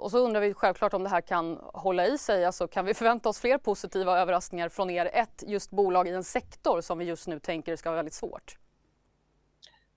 Och 0.00 0.11
så 0.11 0.19
undrar 0.19 0.40
vi 0.40 0.54
självklart 0.54 0.95
om 0.95 1.02
det 1.02 1.09
här 1.09 1.21
kan 1.21 1.59
hålla 1.62 2.07
i 2.07 2.19
sig. 2.19 2.45
Alltså, 2.45 2.69
kan 2.69 2.85
vi 2.85 2.95
förvänta 2.95 3.28
oss 3.28 3.40
fler 3.40 3.59
positiva 3.59 4.19
överraskningar 4.19 4.69
från 4.69 4.90
er? 4.90 5.11
Ett 5.12 5.45
just 5.47 5.71
bolag 5.71 6.09
i 6.09 6.11
en 6.11 6.25
sektor 6.25 6.80
som 6.80 6.99
vi 6.99 7.04
just 7.04 7.28
nu 7.28 7.38
tänker 7.38 7.76
ska 7.76 7.90
vara 7.90 7.97
väldigt 7.97 8.14
svårt. 8.14 8.57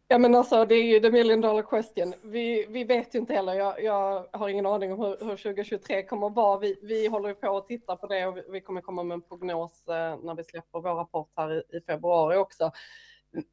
Ja 0.08 0.18
men 0.18 0.36
alltså 0.36 0.66
det 0.66 0.76
är 0.76 0.84
ju 0.84 1.00
the 1.00 1.12
million 1.12 1.42
dollar 1.42 1.62
question. 1.62 2.14
Vi, 2.24 2.66
vi 2.70 2.84
vet 2.84 3.16
ju 3.16 3.20
inte 3.20 3.34
heller. 3.34 3.54
Jag, 3.54 3.84
jag 3.84 4.26
har 4.32 4.50
ingen 4.50 4.66
aning 4.66 4.94
om 4.94 5.00
hur, 5.00 5.26
hur 5.26 5.38
2023 5.38 6.04
kommer 6.04 6.28
att 6.28 6.36
vara. 6.36 6.60
Vi, 6.60 6.80
vi 6.82 7.08
håller 7.08 7.34
på 7.34 7.58
att 7.58 7.68
titta 7.68 7.96
på 7.96 8.08
det 8.08 8.26
och 8.26 8.38
vi, 8.38 8.44
vi 8.50 8.62
kommer 8.62 8.82
komma 8.82 9.04
med 9.04 9.16
en 9.16 9.22
prognos 9.22 9.88
eh, 9.88 10.18
när 10.24 10.36
vi 10.36 10.44
släpper 10.44 10.80
vår 10.80 10.96
rapport 10.96 11.30
här 11.36 11.54
i, 11.54 11.78
i 11.78 11.82
februari 11.82 12.38
också 12.38 12.72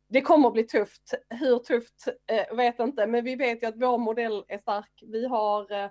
det 0.08 0.20
kommer 0.20 0.48
att 0.48 0.52
bli 0.54 0.64
tufft. 0.64 1.14
Hur 1.28 1.58
tufft 1.58 2.08
eh, 2.26 2.56
vet 2.56 2.78
inte, 2.78 3.06
men 3.06 3.24
vi 3.24 3.36
vet 3.36 3.62
ju 3.62 3.66
att 3.66 3.76
vår 3.76 3.98
modell 3.98 4.44
är 4.48 4.58
stark. 4.58 5.02
Vi 5.06 5.26
har 5.26 5.72
eh, 5.72 5.90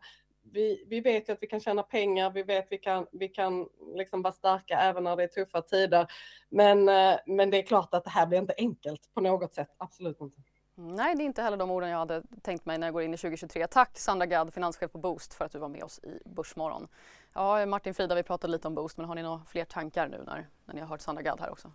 vi, 0.54 0.86
vi 0.88 1.02
vet 1.02 1.30
ju 1.30 1.34
att 1.34 1.44
vi 1.44 1.48
kan 1.48 1.60
tjäna 1.60 1.84
pengar, 1.84 2.32
vi 2.32 2.44
vet 2.44 2.66
att 2.66 2.72
vi 2.72 2.78
kan, 2.78 3.08
vi 3.12 3.28
kan 3.28 3.70
liksom 3.96 4.22
vara 4.22 4.34
starka 4.34 4.80
även 4.80 5.04
när 5.04 5.16
det 5.16 5.24
är 5.24 5.28
tuffa 5.28 5.62
tider. 5.62 6.08
Men, 6.50 6.90
eh, 6.90 7.20
men 7.26 7.50
det 7.50 7.58
är 7.58 7.64
klart 7.64 7.94
att 7.94 8.04
det 8.04 8.10
här 8.10 8.26
blir 8.26 8.40
inte 8.40 8.54
enkelt 8.58 9.14
på 9.14 9.22
något 9.22 9.54
sätt, 9.54 9.76
absolut 9.78 10.22
inte. 10.22 10.42
Nej, 10.76 11.16
det 11.16 11.24
är 11.24 11.26
inte 11.26 11.42
heller 11.42 11.58
de 11.58 11.72
orden 11.72 11.90
jag 11.90 11.98
hade 11.98 12.24
tänkt 12.42 12.66
mig 12.66 12.78
när 12.78 12.88
jag 12.88 12.94
går 12.94 13.04
in 13.04 13.14
i 13.14 13.18
2023. 13.18 13.68
Tack 13.68 13.98
Sandra 13.98 14.26
Gadd, 14.26 14.54
finanschef 14.54 14.92
på 14.92 14.98
Boost 14.98 15.34
för 15.34 15.46
att 15.46 15.52
du 15.52 15.60
var 15.60 15.70
med 15.70 15.84
oss 15.84 16.00
i 16.04 16.22
Börsmorgon. 16.26 16.88
Ja, 17.34 17.66
Martin 17.66 17.94
Frida, 17.94 18.16
vi 18.16 18.24
pratade 18.24 18.52
lite 18.52 18.68
om 18.68 18.76
Boost 18.76 18.98
men 18.98 19.06
har 19.06 19.16
ni 19.16 19.24
några 19.24 19.42
fler 19.46 19.66
tankar 19.66 20.08
nu 20.08 20.24
när, 20.26 20.48
när 20.66 20.74
ni 20.74 20.82
har 20.82 20.88
hört 20.88 21.02
Sandra 21.02 21.22
Gadd 21.22 21.40
här 21.40 21.52
också? 21.52 21.72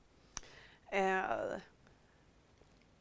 Eh, 0.93 1.21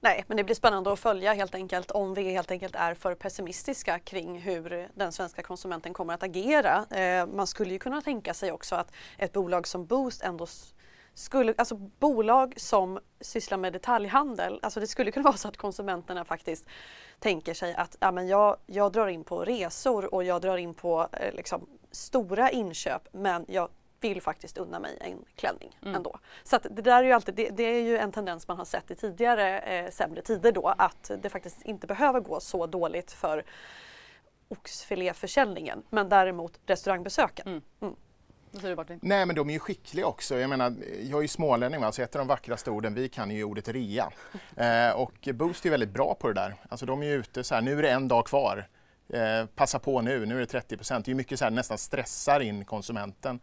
nej, 0.03 0.23
men 0.27 0.37
det 0.37 0.43
blir 0.43 0.55
spännande 0.55 0.93
att 0.93 0.99
följa 0.99 1.33
helt 1.33 1.55
enkelt 1.55 1.91
om 1.91 2.13
vi 2.13 2.31
helt 2.31 2.51
enkelt 2.51 2.75
är 2.75 2.93
för 2.93 3.15
pessimistiska 3.15 3.99
kring 3.99 4.39
hur 4.39 4.89
den 4.93 5.11
svenska 5.11 5.41
konsumenten 5.41 5.93
kommer 5.93 6.13
att 6.13 6.23
agera. 6.23 6.85
Eh, 6.89 7.25
man 7.25 7.47
skulle 7.47 7.73
ju 7.73 7.79
kunna 7.79 8.01
tänka 8.01 8.33
sig 8.33 8.51
också 8.51 8.75
att 8.75 8.91
ett 9.17 9.33
bolag 9.33 9.67
som 9.67 9.85
Boost 9.85 10.21
ändå 10.21 10.47
skulle, 11.13 11.53
alltså 11.57 11.75
bolag 11.75 12.53
som 12.57 12.99
sysslar 13.21 13.57
med 13.57 13.73
detaljhandel, 13.73 14.59
alltså 14.61 14.79
det 14.79 14.87
skulle 14.87 15.11
kunna 15.11 15.23
vara 15.29 15.37
så 15.37 15.47
att 15.47 15.57
konsumenterna 15.57 16.25
faktiskt 16.25 16.65
tänker 17.19 17.53
sig 17.53 17.73
att 17.75 17.97
ja, 17.99 18.11
men 18.11 18.27
jag, 18.27 18.57
jag 18.65 18.91
drar 18.91 19.07
in 19.07 19.23
på 19.23 19.45
resor 19.45 20.13
och 20.13 20.23
jag 20.23 20.41
drar 20.41 20.57
in 20.57 20.73
på 20.73 21.07
eh, 21.11 21.33
liksom, 21.33 21.67
stora 21.91 22.51
inköp 22.51 23.07
men 23.11 23.45
jag 23.47 23.69
vill 24.03 24.21
faktiskt 24.21 24.57
unna 24.57 24.79
mig 24.79 24.97
en 25.01 25.25
klänning 25.35 25.77
mm. 25.81 25.95
ändå. 25.95 26.19
Så 26.43 26.59
det 26.71 26.81
där 26.81 26.99
är 26.99 27.03
ju 27.03 27.11
alltid, 27.11 27.35
det, 27.35 27.49
det, 27.49 27.63
är 27.63 27.81
ju 27.81 27.97
en 27.97 28.11
tendens 28.11 28.47
man 28.47 28.57
har 28.57 28.65
sett 28.65 28.91
i 28.91 28.95
tidigare 28.95 29.59
eh, 29.59 29.91
sämre 29.91 30.21
tider 30.21 30.51
då 30.51 30.73
att 30.77 31.11
det 31.21 31.29
faktiskt 31.29 31.61
inte 31.61 31.87
behöver 31.87 32.19
gå 32.19 32.39
så 32.39 32.67
dåligt 32.67 33.11
för 33.11 33.43
oxfiléförsäljningen 34.47 35.83
men 35.89 36.09
däremot 36.09 36.59
restaurangbesöken. 36.65 37.47
Mm. 37.47 37.61
Mm. 37.81 37.95
Nej 39.01 39.25
men 39.25 39.35
de 39.35 39.49
är 39.49 39.53
ju 39.53 39.59
skickliga 39.59 40.05
också. 40.05 40.37
Jag 40.37 40.49
menar, 40.49 40.75
jag 41.01 41.17
är 41.17 41.21
ju 41.21 41.27
smålänning, 41.27 41.83
alltså 41.83 42.01
ett 42.01 42.15
av 42.15 42.19
de 42.19 42.27
vackraste 42.27 42.71
orden 42.71 42.93
vi 42.93 43.09
kan 43.09 43.31
är 43.31 43.35
ju 43.35 43.43
ordet 43.43 43.67
rea. 43.67 44.11
Eh, 44.55 44.91
och 44.91 45.29
Boost 45.33 45.65
är 45.65 45.69
väldigt 45.69 45.89
bra 45.89 46.15
på 46.15 46.27
det 46.27 46.33
där. 46.33 46.55
Alltså 46.69 46.85
de 46.85 47.01
är 47.01 47.05
ju 47.05 47.13
ute 47.13 47.43
så 47.43 47.55
här, 47.55 47.61
nu 47.61 47.77
är 47.79 47.81
det 47.81 47.89
en 47.89 48.07
dag 48.07 48.25
kvar. 48.25 48.67
Eh, 49.09 49.45
passa 49.55 49.79
på 49.79 50.01
nu, 50.01 50.25
nu 50.25 50.35
är 50.35 50.39
det 50.39 50.45
30 50.45 50.77
procent. 50.77 51.05
Det 51.05 51.11
är 51.11 51.15
mycket 51.15 51.39
så 51.39 51.45
här, 51.45 51.51
nästan 51.51 51.77
stressar 51.77 52.39
in 52.39 52.65
konsumenten 52.65 53.39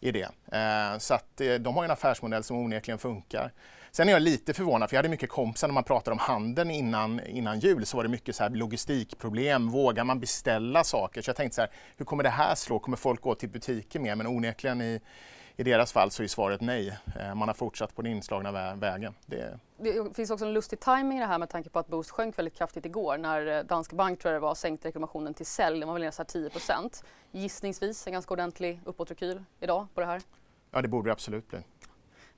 i 0.00 0.12
det. 0.12 0.28
Eh, 0.52 0.98
så 0.98 1.14
att 1.14 1.40
eh, 1.40 1.54
de 1.54 1.76
har 1.76 1.84
en 1.84 1.90
affärsmodell 1.90 2.44
som 2.44 2.56
onekligen 2.56 2.98
funkar. 2.98 3.52
Sen 3.90 4.08
är 4.08 4.12
jag 4.12 4.22
lite 4.22 4.54
förvånad, 4.54 4.88
för 4.88 4.96
jag 4.96 4.98
hade 4.98 5.08
mycket 5.08 5.30
kompisar 5.30 5.68
när 5.68 5.72
man 5.72 5.84
pratade 5.84 6.12
om 6.12 6.18
handeln 6.18 6.70
innan, 6.70 7.20
innan 7.26 7.58
jul 7.60 7.86
så 7.86 7.96
var 7.96 8.04
det 8.04 8.10
mycket 8.10 8.36
så 8.36 8.42
här 8.42 8.50
logistikproblem. 8.50 9.68
Vågar 9.68 10.04
man 10.04 10.20
beställa 10.20 10.84
saker? 10.84 11.22
Så 11.22 11.28
jag 11.28 11.36
tänkte 11.36 11.54
så 11.54 11.60
här, 11.60 11.70
hur 11.96 12.04
kommer 12.04 12.22
det 12.22 12.30
här 12.30 12.54
slå? 12.54 12.78
Kommer 12.78 12.96
folk 12.96 13.20
gå 13.20 13.34
till 13.34 13.48
butiker 13.48 14.00
mer? 14.00 14.14
Men 14.14 14.26
onekligen 14.26 14.80
i, 14.80 15.00
i 15.60 15.62
deras 15.62 15.92
fall 15.92 16.10
så 16.10 16.22
är 16.22 16.26
svaret 16.26 16.60
nej. 16.60 16.98
Eh, 17.20 17.34
man 17.34 17.48
har 17.48 17.54
fortsatt 17.54 17.96
på 17.96 18.02
den 18.02 18.12
inslagna 18.12 18.52
vä 18.52 18.74
vägen. 18.74 19.14
Det... 19.26 19.58
det... 19.78 20.14
finns 20.14 20.30
också 20.30 20.44
en 20.44 20.52
lustig 20.52 20.80
timing 20.80 21.18
i 21.18 21.20
det 21.20 21.26
här 21.26 21.38
med 21.38 21.48
tanke 21.48 21.70
på 21.70 21.78
att 21.78 21.88
Boost 21.88 22.10
sjönk 22.10 22.38
väldigt 22.38 22.54
kraftigt 22.54 22.86
igår 22.86 23.18
när 23.18 23.46
eh, 23.46 23.64
Danske 23.64 23.96
Bank 23.96 24.20
tror 24.20 24.32
jag 24.32 24.42
det 24.42 24.46
var 24.46 24.54
sänkte 24.54 24.88
rekommendationen 24.88 25.34
till 25.34 25.46
sälj. 25.46 25.78
Den 25.78 25.88
var 25.88 25.94
väl 25.94 26.02
ner 26.02 26.10
10% 26.10 27.04
Gissningsvis 27.30 28.06
en 28.06 28.12
ganska 28.12 28.34
ordentlig 28.34 28.80
uppåtrekyl 28.84 29.44
idag 29.60 29.86
på 29.94 30.00
det 30.00 30.06
här. 30.06 30.22
Ja 30.70 30.82
det 30.82 30.88
borde 30.88 31.08
det 31.08 31.12
absolut 31.12 31.48
bli. 31.48 31.58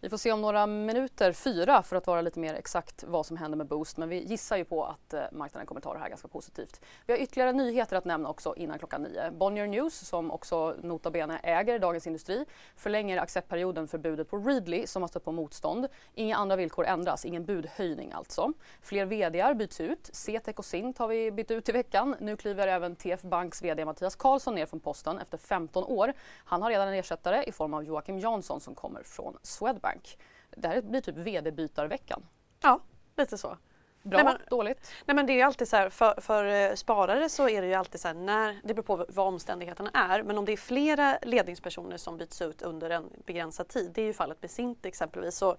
Vi 0.02 0.08
får 0.08 0.16
se 0.16 0.32
om 0.32 0.40
några 0.40 0.66
minuter, 0.66 1.32
fyra 1.32 1.82
för 1.82 1.96
att 1.96 2.06
vara 2.06 2.20
lite 2.20 2.38
mer 2.38 2.54
exakt 2.54 3.04
vad 3.06 3.26
som 3.26 3.36
händer 3.36 3.56
med 3.58 3.66
Boost. 3.66 3.96
Men 3.96 4.08
vi 4.08 4.24
gissar 4.24 4.56
ju 4.56 4.64
på 4.64 4.84
att 4.84 5.14
eh, 5.14 5.22
marknaden 5.32 5.66
kommer 5.66 5.80
ta 5.80 5.92
det 5.92 5.98
här 5.98 6.08
ganska 6.08 6.28
positivt. 6.28 6.80
Vi 7.06 7.12
har 7.12 7.20
ytterligare 7.20 7.52
nyheter 7.52 7.96
att 7.96 8.04
nämna 8.04 8.28
också 8.28 8.54
innan 8.56 8.78
klockan 8.78 9.02
nio. 9.02 9.30
Bonnier 9.30 9.66
News, 9.66 9.94
som 9.94 10.30
också 10.30 10.76
nota 10.82 11.10
bene 11.10 11.38
äger 11.42 11.78
Dagens 11.78 12.06
Industri, 12.06 12.44
förlänger 12.76 13.18
acceptperioden 13.18 13.88
för 13.88 13.98
budet 13.98 14.30
på 14.30 14.38
Readly 14.38 14.86
som 14.86 15.02
har 15.02 15.08
stött 15.08 15.24
på 15.24 15.32
motstånd. 15.32 15.88
Inga 16.14 16.36
andra 16.36 16.56
villkor 16.56 16.86
ändras, 16.86 17.24
ingen 17.24 17.44
budhöjning 17.44 18.12
alltså. 18.12 18.52
Fler 18.82 19.06
VDar 19.06 19.54
byts 19.54 19.80
ut. 19.80 20.10
CTEC 20.12 20.56
och 20.56 20.64
Sint 20.64 20.98
har 20.98 21.08
vi 21.08 21.30
bytt 21.30 21.50
ut 21.50 21.68
i 21.68 21.72
veckan. 21.72 22.16
Nu 22.20 22.36
kliver 22.36 22.68
även 22.68 22.96
TF 22.96 23.22
Banks 23.22 23.62
VD 23.62 23.84
Mattias 23.84 24.16
Karlsson 24.16 24.54
ner 24.54 24.66
från 24.66 24.80
posten 24.80 25.18
efter 25.18 25.38
15 25.38 25.84
år. 25.84 26.12
Han 26.44 26.62
har 26.62 26.70
redan 26.70 26.88
en 26.88 26.94
ersättare 26.94 27.44
i 27.44 27.52
form 27.52 27.74
av 27.74 27.84
Joakim 27.84 28.18
Jansson 28.18 28.60
som 28.60 28.74
kommer 28.74 29.02
från 29.02 29.38
Swedbank. 29.42 29.89
Swedbank. 29.90 30.18
Det 30.50 30.68
här 30.68 30.82
blir 30.82 31.00
typ 31.00 31.16
vd-bytarveckan. 31.16 32.26
Ja, 32.62 32.80
lite 33.16 33.38
så. 33.38 33.56
Bra, 34.02 34.22
nej, 34.22 34.24
men, 34.24 34.36
dåligt? 34.50 34.90
Nej 35.06 35.14
men 35.14 35.26
det 35.26 35.32
är 35.32 35.34
ju 35.34 35.42
alltid 35.42 35.68
så 35.68 35.76
här, 35.76 35.90
för, 35.90 36.20
för 36.20 36.44
eh, 36.44 36.74
sparare 36.74 37.28
så 37.28 37.48
är 37.48 37.62
det 37.62 37.68
ju 37.68 37.74
alltid 37.74 38.00
så 38.00 38.08
här, 38.08 38.14
när, 38.14 38.60
det 38.64 38.74
beror 38.74 38.82
på 38.82 39.06
vad 39.08 39.26
omständigheterna 39.26 39.90
är, 39.94 40.22
men 40.22 40.38
om 40.38 40.44
det 40.44 40.52
är 40.52 40.56
flera 40.56 41.18
ledningspersoner 41.22 41.96
som 41.96 42.16
byts 42.16 42.42
ut 42.42 42.62
under 42.62 42.90
en 42.90 43.10
begränsad 43.26 43.68
tid, 43.68 43.90
det 43.94 44.02
är 44.02 44.06
ju 44.06 44.12
fallet 44.12 44.42
med 44.42 44.50
Sint 44.50 44.86
exempelvis, 44.86 45.36
så 45.36 45.56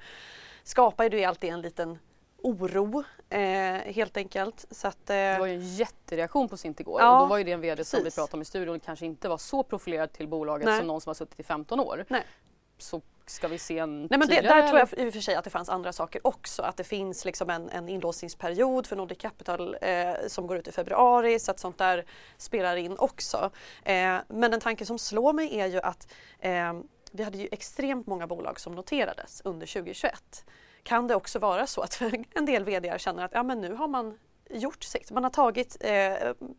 skapar 0.64 1.10
det 1.10 1.18
ju 1.18 1.24
alltid 1.24 1.50
en 1.50 1.62
liten 1.62 2.00
oro 2.38 3.04
eh, 3.30 3.40
helt 3.94 4.18
enkelt. 4.18 4.66
Så 4.72 4.88
att, 4.88 5.10
eh... 5.10 5.16
Det 5.16 5.38
var 5.40 5.48
ju 5.48 5.54
en 5.54 5.76
jättereaktion 5.76 6.50
på 6.50 6.58
Sint 6.58 6.80
igår 6.80 7.02
ja, 7.02 7.16
och 7.16 7.20
då 7.20 7.30
var 7.30 7.38
ju 7.38 7.44
det 7.44 7.52
en 7.52 7.62
VD 7.62 7.76
precis. 7.76 7.92
som 7.92 8.04
vi 8.04 8.12
pratade 8.12 8.38
om 8.38 8.42
i 8.42 8.46
studion 8.46 8.80
kanske 8.80 9.06
inte 9.06 9.30
var 9.30 9.38
så 9.38 9.64
profilerad 9.64 10.14
till 10.14 10.28
bolaget 10.28 10.66
Nej. 10.66 10.78
som 10.78 10.88
någon 10.88 11.02
som 11.02 11.10
har 11.10 11.16
suttit 11.16 11.40
i 11.40 11.44
15 11.44 11.80
år. 11.80 12.06
Nej. 12.10 12.24
Så 12.78 13.02
Ska 13.32 13.48
vi 13.48 13.58
se 13.58 13.80
en 13.80 14.02
Nej, 14.02 14.20
men 14.20 14.28
det, 14.28 14.42
Där 14.42 14.68
tror 14.68 14.80
jag 14.80 15.06
i 15.06 15.10
och 15.10 15.14
för 15.14 15.22
sig 15.22 15.36
att 15.36 15.44
det 15.44 15.50
fanns 15.50 15.70
andra 15.70 15.94
saker 15.94 16.28
också. 16.28 16.62
Att 16.62 16.78
det 16.78 16.84
finns 16.84 17.26
liksom 17.26 17.50
en, 17.50 17.70
en 17.70 17.90
inlåsningsperiod 17.90 18.88
för 18.88 18.96
Nordic 18.96 19.18
Capital 19.18 19.78
eh, 19.82 20.14
som 20.28 20.48
går 20.48 20.58
ut 20.58 20.68
i 20.68 20.72
februari 20.72 21.40
så 21.40 21.52
att 21.52 21.60
sånt 21.60 21.78
där 21.78 22.06
spelar 22.38 22.76
in 22.76 22.98
också. 22.98 23.52
Eh, 23.84 24.16
men 24.28 24.54
en 24.54 24.60
tanke 24.60 24.86
som 24.86 25.00
slår 25.00 25.34
mig 25.34 25.60
är 25.60 25.68
ju 25.68 25.80
att 25.80 26.14
eh, 26.40 26.74
vi 27.12 27.24
hade 27.24 27.38
ju 27.38 27.48
extremt 27.52 28.08
många 28.08 28.28
bolag 28.28 28.60
som 28.60 28.76
noterades 28.76 29.42
under 29.46 29.68
2021. 29.68 30.46
Kan 30.84 31.08
det 31.08 31.16
också 31.16 31.40
vara 31.40 31.68
så 31.68 31.82
att 31.82 32.02
en 32.36 32.46
del 32.46 32.64
VD 32.64 33.00
känner 33.00 33.26
att 33.26 33.32
ja, 33.34 33.44
men 33.44 33.62
nu 33.62 33.74
har 33.74 33.88
man 33.88 34.18
gjort 34.54 34.84
sitt. 34.84 35.12
Man 35.12 35.24
har 35.24 35.32
tagit, 35.32 35.78
eh, 35.80 36.14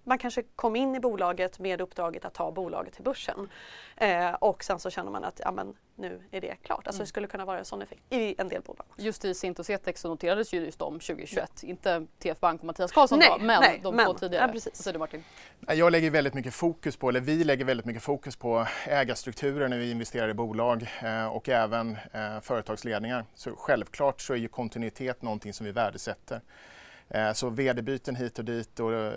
man 0.05 0.19
kanske 0.19 0.43
kom 0.57 0.77
in 0.77 0.95
i 0.95 1.01
bolaget 1.01 1.59
med 1.59 1.81
uppdraget 1.81 2.25
att 2.25 2.35
ta 2.35 2.53
bolaget 2.53 2.95
till 2.95 3.05
börsen 3.05 3.49
eh, 3.97 4.33
och 4.33 4.65
sen 4.65 4.79
så 4.79 4.91
känner 4.91 5.11
man 5.11 5.25
att 5.25 5.41
ja, 5.45 5.53
men, 5.53 5.77
nu 5.97 6.23
är 6.31 6.41
det 6.41 6.57
klart. 6.63 6.87
Alltså 6.87 6.99
mm. 7.01 7.05
det 7.05 7.07
skulle 7.07 7.27
kunna 7.27 7.45
vara 7.45 7.59
en 7.59 7.65
sån 7.65 7.83
effekt 7.83 8.03
i 8.11 8.35
en 8.39 8.49
del 8.49 8.63
bolag. 8.63 8.87
Just 8.97 9.25
i 9.25 9.35
Sint 9.35 9.59
och 9.59 9.67
Cetex 9.67 10.01
så 10.01 10.09
noterades 10.09 10.55
ju 10.55 10.65
just 10.65 10.79
de 10.79 11.01
2021, 11.01 11.51
ja. 11.63 11.69
inte 11.69 12.07
TF 12.19 12.41
Bank 12.41 12.61
och 12.61 12.67
Mattias 12.67 12.93
Karlsson 12.93 13.19
nej, 13.19 13.29
då, 13.31 13.45
men 13.45 13.61
nej, 13.61 13.81
de 13.83 13.97
men, 13.97 14.07
två 14.07 14.15
tidigare. 14.15 14.47
Ja, 14.47 14.53
precis. 14.53 14.73
Vad 14.73 14.77
säger 14.77 14.93
du 14.93 14.99
Martin? 14.99 15.25
Jag 15.69 15.93
lägger 15.93 16.11
väldigt 16.11 16.35
mycket 16.35 16.55
fokus 16.55 16.97
på, 16.97 17.09
eller 17.09 17.21
vi 17.21 17.45
lägger 17.45 17.65
väldigt 17.65 17.87
mycket 17.87 18.03
fokus 18.03 18.37
på 18.37 18.67
ägarstrukturer 18.87 19.69
när 19.69 19.79
vi 19.79 19.91
investerar 19.91 20.29
i 20.29 20.35
bolag 20.35 20.91
eh, 21.03 21.27
och 21.27 21.49
även 21.49 21.97
eh, 22.13 22.41
företagsledningar. 22.41 23.25
Så 23.35 23.51
självklart 23.57 24.21
så 24.21 24.33
är 24.33 24.37
ju 24.37 24.49
kontinuitet 24.49 25.23
någonting 25.23 25.53
som 25.53 25.67
vi 25.67 25.73
värdesätter. 25.73 26.41
Eh, 27.15 27.33
så 27.33 27.51
vd-byten 27.51 28.17
hit 28.17 28.39
och 28.39 28.45
dit, 28.45 28.81
och 28.81 28.93
eh, 28.93 29.13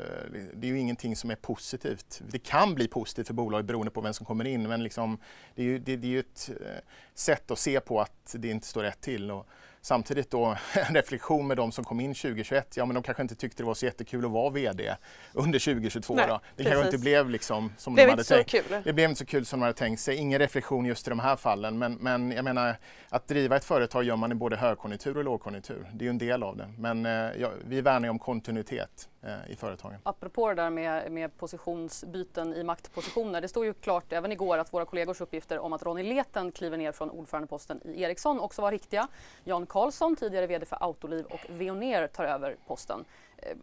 det 0.53 0.67
är 0.67 0.71
ju 0.71 0.79
ingenting 0.79 1.15
som 1.15 1.31
är 1.31 1.35
positivt. 1.35 2.21
Det 2.29 2.39
kan 2.39 2.75
bli 2.75 2.87
positivt 2.87 3.27
för 3.27 3.33
bolaget 3.33 3.65
beroende 3.65 3.91
på 3.91 4.01
vem 4.01 4.13
som 4.13 4.25
kommer 4.25 4.45
in 4.45 4.67
men 4.67 4.83
liksom, 4.83 5.17
det, 5.55 5.61
är 5.61 5.65
ju, 5.65 5.79
det, 5.79 5.95
det 5.95 6.07
är 6.07 6.11
ju 6.11 6.19
ett 6.19 6.49
eh, 6.61 6.81
sätt 7.13 7.51
att 7.51 7.59
se 7.59 7.79
på 7.79 8.01
att 8.01 8.35
det 8.37 8.49
inte 8.49 8.67
står 8.67 8.83
rätt 8.83 9.01
till. 9.01 9.31
Och 9.31 9.47
Samtidigt 9.85 10.31
då 10.31 10.57
en 10.73 10.95
reflektion 10.95 11.47
med 11.47 11.57
de 11.57 11.71
som 11.71 11.83
kom 11.85 11.99
in 11.99 12.13
2021, 12.13 12.77
ja 12.77 12.85
men 12.85 12.93
de 12.93 13.03
kanske 13.03 13.21
inte 13.21 13.35
tyckte 13.35 13.63
det 13.63 13.67
var 13.67 13.73
så 13.73 13.85
jättekul 13.85 14.25
att 14.25 14.31
vara 14.31 14.49
VD 14.49 14.95
under 15.33 15.59
2022. 15.59 16.15
Nej, 16.15 16.25
då. 16.27 16.39
Det 16.55 16.63
kanske 16.63 16.85
inte 16.85 16.97
blev 16.97 17.29
liksom 17.29 17.73
som 17.77 17.93
blev 17.93 18.07
de 18.07 18.11
hade 18.11 18.23
tänkt. 18.23 18.49
Kul. 18.49 18.63
Det 18.83 18.93
blev 18.93 19.09
inte 19.09 19.19
så 19.19 19.25
kul 19.25 19.45
som 19.45 19.59
de 19.59 19.63
hade 19.63 19.77
tänkt 19.77 19.99
sig. 19.99 20.15
Ingen 20.15 20.39
reflektion 20.39 20.85
just 20.85 21.07
i 21.07 21.09
de 21.09 21.19
här 21.19 21.35
fallen 21.35 21.77
men, 21.77 21.93
men 21.93 22.31
jag 22.31 22.45
menar 22.45 22.77
att 23.09 23.27
driva 23.27 23.55
ett 23.55 23.65
företag 23.65 24.03
gör 24.03 24.15
man 24.15 24.31
i 24.31 24.35
både 24.35 24.55
högkonjunktur 24.55 25.17
och 25.17 25.23
lågkonjunktur. 25.23 25.89
Det 25.93 26.03
är 26.03 26.05
ju 26.05 26.09
en 26.09 26.17
del 26.17 26.43
av 26.43 26.57
det. 26.57 26.73
Men 26.77 27.05
eh, 27.05 27.11
ja, 27.11 27.49
vi 27.67 27.81
värnar 27.81 28.07
ju 28.07 28.09
om 28.09 28.19
kontinuitet 28.19 29.09
Eh, 29.25 29.51
i 29.51 29.55
företagen. 29.55 29.97
Apropå 30.03 30.49
det 30.49 30.55
där 30.55 30.69
med, 30.69 31.11
med 31.11 31.37
positionsbyten 31.37 32.53
i 32.53 32.63
maktpositioner. 32.63 33.41
Det 33.41 33.47
stod 33.47 33.65
ju 33.65 33.73
klart 33.73 34.13
även 34.13 34.31
igår 34.31 34.57
att 34.57 34.73
våra 34.73 34.85
kollegors 34.85 35.21
uppgifter 35.21 35.59
om 35.59 35.73
att 35.73 35.83
Ronny 35.83 36.03
Leten 36.03 36.51
kliver 36.51 36.77
ner 36.77 36.91
från 36.91 37.09
ordförandeposten 37.09 37.81
i 37.85 38.01
Ericsson 38.01 38.39
också 38.39 38.61
var 38.61 38.71
riktiga. 38.71 39.07
Jan 39.43 39.65
Karlsson, 39.65 40.15
tidigare 40.15 40.47
VD 40.47 40.65
för 40.65 40.77
Autoliv 40.83 41.25
och 41.25 41.39
Veoneer 41.49 42.07
tar 42.07 42.23
över 42.23 42.57
posten. 42.67 43.05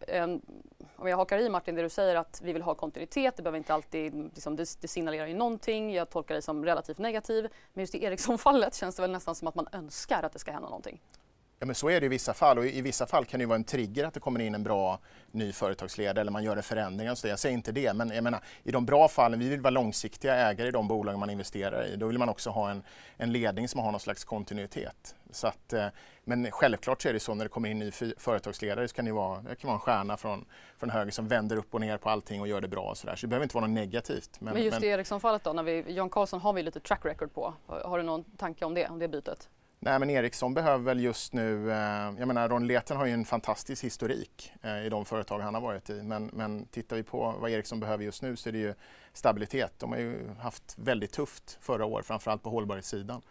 Eh, 0.07 0.27
om 0.95 1.07
jag 1.07 1.17
hakar 1.17 1.37
i 1.37 1.49
Martin, 1.49 1.75
det 1.75 1.81
du 1.81 1.89
säger 1.89 2.15
att 2.15 2.41
vi 2.43 2.53
vill 2.53 2.61
ha 2.61 2.75
kontinuitet, 2.75 3.35
det 3.37 3.43
behöver 3.43 3.57
inte 3.57 3.73
alltid, 3.73 4.15
liksom, 4.15 4.55
det, 4.55 4.77
det 4.81 4.87
signalerar 4.87 5.27
ju 5.27 5.33
någonting, 5.33 5.93
jag 5.93 6.09
tolkar 6.09 6.35
dig 6.35 6.41
som 6.41 6.65
relativt 6.65 6.97
negativ. 6.97 7.47
Men 7.73 7.81
just 7.81 7.95
i 7.95 8.03
Ericsson-fallet 8.03 8.75
känns 8.75 8.95
det 8.95 9.01
väl 9.01 9.11
nästan 9.11 9.35
som 9.35 9.47
att 9.47 9.55
man 9.55 9.67
önskar 9.71 10.23
att 10.23 10.33
det 10.33 10.39
ska 10.39 10.51
hända 10.51 10.69
någonting. 10.69 11.01
Ja, 11.63 11.67
men 11.67 11.75
så 11.75 11.89
är 11.89 11.99
det 11.99 12.05
i 12.05 12.09
vissa 12.09 12.33
fall 12.33 12.57
och 12.57 12.65
i 12.65 12.81
vissa 12.81 13.05
fall 13.05 13.25
kan 13.25 13.39
det 13.39 13.45
vara 13.45 13.55
en 13.55 13.63
trigger 13.63 14.05
att 14.05 14.13
det 14.13 14.19
kommer 14.19 14.39
in 14.39 14.55
en 14.55 14.63
bra 14.63 14.99
ny 15.31 15.51
företagsledare 15.51 16.21
eller 16.21 16.31
man 16.31 16.43
gör 16.43 16.57
en 16.57 16.63
förändring. 16.63 17.15
Så 17.15 17.27
jag 17.27 17.39
säger 17.39 17.53
inte 17.53 17.71
det, 17.71 17.93
men 17.93 18.09
jag 18.09 18.23
menar, 18.23 18.39
i 18.63 18.71
de 18.71 18.85
bra 18.85 19.07
fallen, 19.07 19.39
vi 19.39 19.49
vill 19.49 19.61
vara 19.61 19.71
långsiktiga 19.71 20.35
ägare 20.35 20.67
i 20.67 20.71
de 20.71 20.87
bolag 20.87 21.19
man 21.19 21.29
investerar 21.29 21.85
i. 21.85 21.95
Då 21.95 22.07
vill 22.07 22.17
man 22.17 22.29
också 22.29 22.49
ha 22.49 22.71
en, 22.71 22.83
en 23.17 23.31
ledning 23.31 23.67
som 23.67 23.79
har 23.79 23.91
någon 23.91 23.99
slags 23.99 24.23
kontinuitet. 24.23 25.15
Så 25.31 25.47
att, 25.47 25.73
eh, 25.73 25.87
men 26.23 26.51
självklart 26.51 27.01
så 27.01 27.09
är 27.09 27.13
det 27.13 27.19
så 27.19 27.33
när 27.33 27.45
det 27.45 27.49
kommer 27.49 27.69
in 27.69 27.81
en 27.81 27.87
ny 27.87 28.13
företagsledare 28.17 28.87
så 28.87 28.95
kan 28.95 29.05
det 29.05 29.11
vara, 29.11 29.41
det 29.41 29.55
kan 29.55 29.67
vara 29.67 29.75
en 29.75 29.79
stjärna 29.79 30.17
från, 30.17 30.45
från 30.77 30.89
höger 30.89 31.11
som 31.11 31.27
vänder 31.27 31.57
upp 31.57 31.73
och 31.73 31.81
ner 31.81 31.97
på 31.97 32.09
allting 32.09 32.41
och 32.41 32.47
gör 32.47 32.61
det 32.61 32.67
bra. 32.67 32.95
Så, 32.95 33.07
där. 33.07 33.15
så 33.15 33.25
det 33.25 33.29
behöver 33.29 33.43
inte 33.43 33.55
vara 33.55 33.67
något 33.67 33.75
negativt. 33.75 34.29
Men, 34.39 34.53
men 34.53 34.63
just 34.63 34.79
men... 34.79 34.89
i 34.89 34.91
Ericsson-fallet 34.91 35.43
då, 35.43 35.53
när 35.53 35.63
vi, 35.63 35.83
Jan 35.87 36.09
Karlsson 36.09 36.41
har 36.41 36.53
vi 36.53 36.63
lite 36.63 36.79
track 36.79 37.05
record 37.05 37.33
på. 37.33 37.53
Har 37.67 37.97
du 37.97 38.03
någon 38.03 38.23
tanke 38.23 38.65
om 38.65 38.73
det, 38.73 38.87
om 38.87 38.99
det 38.99 39.07
bytet? 39.07 39.49
Nej 39.85 39.99
men 39.99 40.09
Ericsson 40.09 40.53
behöver 40.53 40.83
väl 40.83 40.99
just 40.99 41.33
nu, 41.33 41.71
eh, 41.71 42.13
jag 42.19 42.27
menar 42.27 42.49
Ron 42.49 42.67
Leten 42.67 42.97
har 42.97 43.05
ju 43.05 43.11
en 43.11 43.25
fantastisk 43.25 43.83
historik 43.83 44.53
eh, 44.61 44.85
i 44.85 44.89
de 44.89 45.05
företag 45.05 45.39
han 45.39 45.53
har 45.53 45.61
varit 45.61 45.89
i 45.89 46.03
men, 46.03 46.25
men 46.33 46.65
tittar 46.65 46.95
vi 46.95 47.03
på 47.03 47.35
vad 47.39 47.51
Ericsson 47.51 47.79
behöver 47.79 48.03
just 48.03 48.21
nu 48.21 48.35
så 48.35 48.49
är 48.49 48.53
det 48.53 48.59
ju 48.59 48.73
stabilitet. 49.13 49.73
De 49.77 49.91
har 49.91 49.99
ju 49.99 50.29
haft 50.39 50.75
väldigt 50.77 51.11
tufft 51.11 51.57
förra 51.61 51.85
året, 51.85 52.05
framförallt 52.05 52.43
på 52.43 52.49
hållbarhetssidan 52.49 53.21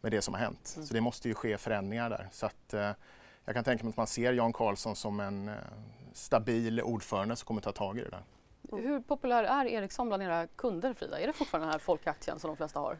med 0.00 0.12
det 0.12 0.22
som 0.22 0.34
har 0.34 0.40
hänt. 0.40 0.72
Mm. 0.76 0.86
Så 0.86 0.94
det 0.94 1.00
måste 1.00 1.28
ju 1.28 1.34
ske 1.34 1.58
förändringar 1.58 2.10
där. 2.10 2.28
Så 2.32 2.46
att, 2.46 2.74
eh, 2.74 2.90
jag 3.44 3.54
kan 3.54 3.64
tänka 3.64 3.84
mig 3.84 3.90
att 3.90 3.96
man 3.96 4.06
ser 4.06 4.32
Jan 4.32 4.52
Karlsson 4.52 4.96
som 4.96 5.20
en 5.20 5.48
eh, 5.48 5.54
stabil 6.12 6.82
ordförande 6.82 7.36
som 7.36 7.46
kommer 7.46 7.60
ta 7.60 7.72
tag 7.72 7.98
i 7.98 8.00
det 8.00 8.10
där. 8.10 8.22
Hur 8.82 9.00
populär 9.00 9.44
är 9.44 9.66
Ericsson 9.66 10.08
bland 10.08 10.22
era 10.22 10.46
kunder 10.46 10.94
Frida? 10.94 11.20
Är 11.20 11.26
det 11.26 11.32
fortfarande 11.32 11.66
den 11.66 11.72
här 11.72 11.78
folkaktien 11.78 12.38
som 12.38 12.48
de 12.48 12.56
flesta 12.56 12.80
har? 12.80 12.98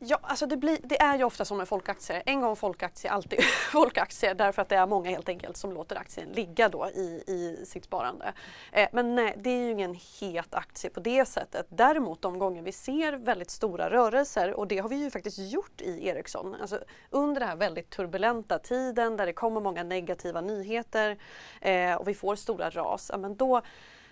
Ja, 0.00 0.18
alltså 0.22 0.46
det, 0.46 0.56
blir, 0.56 0.78
det, 0.82 1.00
är 1.00 1.18
ju 1.18 1.24
ofta 1.24 1.44
som 1.44 1.56
med 1.56 1.68
folkaktier. 1.68 2.22
En 2.26 2.40
gång 2.40 2.56
folkaktie, 2.56 3.10
alltid 3.10 3.44
folkaktie 3.72 4.34
därför 4.34 4.62
att 4.62 4.68
det 4.68 4.76
är 4.76 4.86
många 4.86 5.10
helt 5.10 5.28
enkelt 5.28 5.56
som 5.56 5.72
låter 5.72 5.96
aktien 5.96 6.28
ligga 6.28 6.68
då 6.68 6.88
i, 6.88 7.24
i 7.26 7.64
sitt 7.66 7.84
sparande. 7.84 8.32
Eh, 8.72 8.88
men 8.92 9.14
nej, 9.14 9.34
det 9.38 9.50
är 9.50 9.64
ju 9.64 9.70
ingen 9.70 9.96
het 10.20 10.54
aktie 10.54 10.90
på 10.90 11.00
det 11.00 11.24
sättet. 11.24 11.66
Däremot 11.68 12.22
de 12.22 12.38
gånger 12.38 12.62
vi 12.62 12.72
ser 12.72 13.12
väldigt 13.12 13.50
stora 13.50 13.90
rörelser 13.90 14.54
och 14.54 14.68
det 14.68 14.78
har 14.78 14.88
vi 14.88 14.96
ju 14.96 15.10
faktiskt 15.10 15.38
gjort 15.38 15.80
i 15.80 16.08
Ericsson. 16.08 16.56
Alltså, 16.60 16.80
under 17.10 17.40
den 17.40 17.48
här 17.48 17.56
väldigt 17.56 17.90
turbulenta 17.90 18.58
tiden 18.58 19.16
där 19.16 19.26
det 19.26 19.32
kommer 19.32 19.60
många 19.60 19.82
negativa 19.82 20.40
nyheter 20.40 21.18
eh, 21.60 21.94
och 21.94 22.08
vi 22.08 22.14
får 22.14 22.36
stora 22.36 22.70
ras, 22.70 23.10
ja, 23.12 23.18
men 23.18 23.36
då 23.36 23.62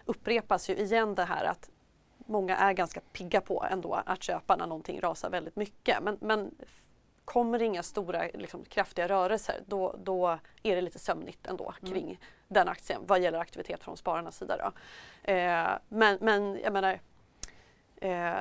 upprepas 0.05 0.71
ju 0.71 0.77
igen 0.77 1.15
det 1.15 1.25
här 1.25 1.45
att 1.45 1.71
många 2.27 2.57
är 2.57 2.73
ganska 2.73 3.01
pigga 3.01 3.41
på 3.41 3.67
ändå 3.71 4.03
att 4.07 4.23
köpa 4.23 4.57
när 4.57 4.67
någonting 4.67 5.01
rasar 5.01 5.31
väldigt 5.31 5.57
mycket. 5.57 6.03
Men, 6.03 6.19
men 6.21 6.55
kommer 7.25 7.63
inga 7.63 7.83
stora 7.83 8.23
liksom, 8.35 8.65
kraftiga 8.65 9.09
rörelser 9.09 9.61
då, 9.67 9.97
då 9.99 10.39
är 10.63 10.77
det 10.77 10.81
lite 10.81 10.99
sömnigt 10.99 11.47
ändå 11.47 11.75
mm. 11.83 11.93
kring 11.93 12.05
mm. 12.05 12.17
den 12.49 12.69
aktien 12.69 13.01
vad 13.07 13.21
gäller 13.21 13.39
aktivitet 13.39 13.85
från 13.85 13.97
spararnas 13.97 14.37
sida. 14.37 14.57
Då. 14.57 14.73
Eh, 15.33 15.69
men, 15.89 16.19
men 16.21 16.59
jag 16.63 16.73
menar 16.73 17.01
eh, 17.97 18.37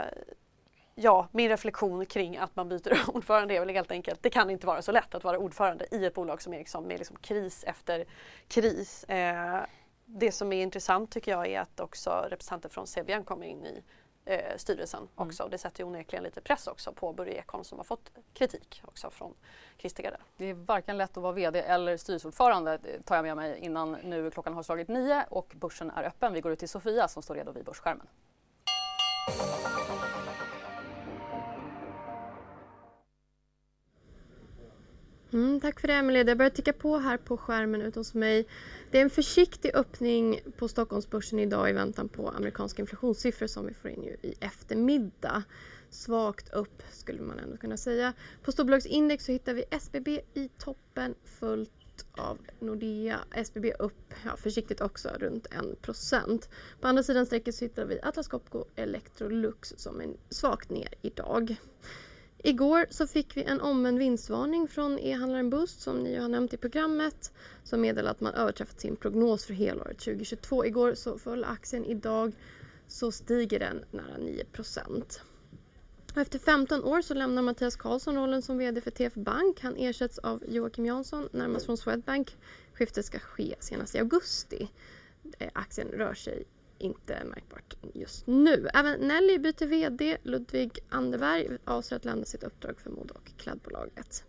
Ja, 0.98 1.27
min 1.32 1.50
reflektion 1.50 2.06
kring 2.06 2.38
att 2.38 2.56
man 2.56 2.70
byter 2.70 3.10
ordförande 3.15 3.56
är 3.56 3.60
väl 3.60 3.70
helt 3.70 3.92
enkelt, 3.92 4.24
det 4.24 4.30
kan 4.30 4.50
inte 4.50 4.68
vara 4.68 4.82
så 4.82 4.92
lätt 4.92 5.15
att 5.15 5.24
vara 5.24 5.39
ordförande 5.39 5.86
i 5.92 6.06
ett 6.06 6.13
bolag 6.13 6.42
som 6.42 6.54
Ericsson 6.54 6.84
med 6.84 6.98
liksom 6.98 7.18
kris 7.18 7.63
efter 7.63 8.06
kris. 8.48 9.04
Eh, 9.04 9.63
det 10.05 10.31
som 10.31 10.53
är 10.53 10.63
intressant 10.63 11.12
tycker 11.12 11.31
jag 11.31 11.47
är 11.47 11.59
att 11.59 11.79
också 11.79 12.27
representanter 12.29 12.69
från 12.69 12.88
Cevian 12.88 13.24
kommer 13.24 13.45
in 13.45 13.65
i 13.65 13.83
eh, 14.25 14.57
styrelsen 14.57 15.00
mm. 15.00 15.09
också. 15.15 15.47
Det 15.51 15.57
sätter 15.57 15.79
ju 15.79 15.88
onekligen 15.88 16.24
lite 16.24 16.41
press 16.41 16.67
också 16.67 16.93
på 16.93 17.13
Börje 17.13 17.33
Ekholm 17.33 17.63
som 17.63 17.77
har 17.77 17.83
fått 17.83 18.12
kritik 18.33 18.81
också 18.85 19.09
från 19.09 19.33
Christer 19.77 20.03
Gardell. 20.03 20.21
Det 20.38 20.45
är 20.45 20.53
varken 20.53 20.97
lätt 20.97 21.17
att 21.17 21.24
vara 21.24 21.33
VD 21.33 21.59
eller 21.59 21.97
styrelseordförande 21.97 22.79
tar 23.05 23.15
jag 23.15 23.24
med 23.24 23.35
mig 23.35 23.59
innan 23.59 23.91
nu 23.91 24.31
klockan 24.31 24.53
har 24.53 24.63
slagit 24.63 24.88
nio 24.88 25.25
och 25.29 25.53
börsen 25.55 25.91
är 25.91 26.03
öppen. 26.03 26.33
Vi 26.33 26.41
går 26.41 26.51
ut 26.51 26.59
till 26.59 26.69
Sofia 26.69 27.07
som 27.07 27.24
står 27.24 27.35
redo 27.35 27.51
vid 27.51 27.65
börsskärmen. 27.65 28.07
Mm, 35.36 35.60
tack 35.60 35.80
för 35.80 35.88
det 35.88 35.94
Emelie. 35.94 36.24
Det 36.24 36.36
börjar 36.36 36.50
ticka 36.50 36.74
på 36.74 36.98
här 36.98 37.18
på 37.18 37.38
skärmen 37.38 37.82
ute 37.82 38.00
hos 38.00 38.13
mig. 38.13 38.48
Det 38.92 38.98
är 38.98 39.01
en 39.01 39.10
försiktig 39.10 39.75
öppning 39.75 40.39
på 40.58 40.68
Stockholmsbörsen 40.68 41.39
idag 41.39 41.70
i 41.70 41.74
väntan 41.74 42.10
på 42.10 42.30
amerikanska 42.30 42.82
inflationssiffror 42.82 43.48
som 43.48 43.65
vi 43.65 43.74
får 43.74 43.92
in 43.92 44.04
ju 44.04 44.18
i 44.22 44.36
eftermiddag. 44.39 45.44
Svagt 45.89 46.54
upp 46.54 46.84
skulle 46.92 47.22
man 47.22 47.39
ändå 47.39 47.58
kunna 47.58 47.77
säga. 47.77 48.13
På 48.44 48.51
storbolagsindex 48.51 49.25
så 49.25 49.32
hittar 49.32 49.54
vi 49.54 49.63
SBB 49.72 50.22
i 50.34 50.50
toppen 50.58 51.15
följt 51.24 52.06
av 52.12 52.38
Nordea. 52.60 53.20
SBB 53.32 53.74
upp 53.80 54.13
ja, 54.25 54.38
försiktigt 54.38 54.82
också 54.82 55.10
runt 55.20 55.48
1%. 55.48 56.50
På 56.82 56.88
andra 56.88 57.04
sidan 57.04 57.25
strecket 57.25 57.56
så 57.56 57.65
hittar 57.65 57.86
vi 57.86 58.00
Atlas 58.01 58.27
Copco 58.27 58.65
Electrolux 58.75 59.74
som 59.77 60.01
är 60.01 60.10
svagt 60.30 60.70
ner 60.70 60.94
idag. 61.01 61.56
Igår 62.47 62.85
så 62.89 63.07
fick 63.07 63.37
vi 63.37 63.43
en 63.43 63.61
omvänd 63.61 63.99
vinstvarning 63.99 64.67
från 64.67 64.99
e-handlaren 64.99 65.49
Boost 65.49 65.81
som 65.81 65.97
ni 65.97 66.15
har 66.15 66.27
nämnt 66.27 66.53
i 66.53 66.58
programmet 66.58 67.31
som 67.63 67.81
meddelar 67.81 68.12
att 68.12 68.21
man 68.21 68.34
överträffat 68.34 68.81
sin 68.81 68.95
prognos 68.95 69.45
för 69.45 69.53
helåret 69.53 69.99
2022. 69.99 70.65
Igår 70.65 70.93
så 70.93 71.17
föll 71.17 71.43
aktien, 71.43 71.86
idag 71.86 72.34
så 72.88 73.12
stiger 73.12 73.60
den 73.60 73.84
nära 73.91 74.17
9% 74.17 75.19
efter 76.15 76.39
15 76.39 76.84
år 76.84 77.01
så 77.01 77.13
lämnar 77.13 77.41
Mattias 77.41 77.75
Karlsson 77.75 78.15
rollen 78.15 78.41
som 78.41 78.58
VD 78.58 78.81
för 78.81 78.91
TF 78.91 79.13
Bank. 79.13 79.62
Han 79.62 79.75
ersätts 79.75 80.17
av 80.17 80.43
Joakim 80.47 80.86
Jansson, 80.86 81.29
närmast 81.31 81.65
från 81.65 81.77
Swedbank. 81.77 82.38
Skiftet 82.73 83.05
ska 83.05 83.19
ske 83.19 83.55
senast 83.60 83.95
i 83.95 83.99
augusti. 83.99 84.67
Eh, 85.39 85.49
aktien 85.53 85.88
rör 85.88 86.13
sig 86.13 86.43
inte 86.86 87.24
märkbart 87.26 87.76
just 87.93 88.28
nu. 88.28 88.67
Även 88.74 89.08
Nelly 89.08 89.38
byter 89.38 89.65
VD. 89.65 90.17
Ludvig 90.24 90.80
Anderberg 90.89 91.58
avser 91.65 91.95
att 91.95 92.06
lämna 92.06 92.26
sitt 92.26 92.43
uppdrag 92.43 92.80
för 92.80 92.89
mode 92.89 93.13
och 93.13 93.32
klädbolaget. 93.38 94.24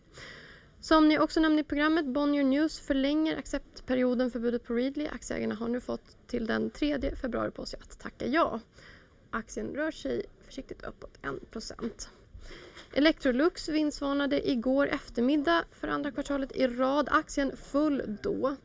Som 0.80 1.08
ni 1.08 1.18
också 1.18 1.40
nämnde 1.40 1.60
i 1.60 1.64
programmet, 1.64 2.06
Bonnier 2.06 2.44
News 2.44 2.80
förlänger 2.80 3.38
acceptperioden 3.38 4.30
för 4.30 4.40
budet 4.40 4.64
på 4.64 4.74
Readly. 4.74 5.06
Aktieägarna 5.06 5.54
har 5.54 5.68
nu 5.68 5.80
fått 5.80 6.16
till 6.26 6.46
den 6.46 6.70
3 6.70 7.16
februari 7.16 7.50
på 7.50 7.66
sig 7.66 7.80
att 7.82 7.98
tacka 7.98 8.26
ja. 8.26 8.60
Aktien 9.30 9.74
rör 9.74 9.90
sig 9.90 10.24
försiktigt 10.40 10.84
uppåt 10.84 11.18
1 11.22 12.08
Electrolux 12.92 13.68
vinstvarnade 13.68 14.50
igår 14.50 14.86
eftermiddag 14.86 15.64
för 15.72 15.88
andra 15.88 16.10
kvartalet 16.10 16.56
i 16.56 16.66
rad. 16.66 17.08
Aktien 17.10 17.56
full 17.56 18.16
då 18.22 18.56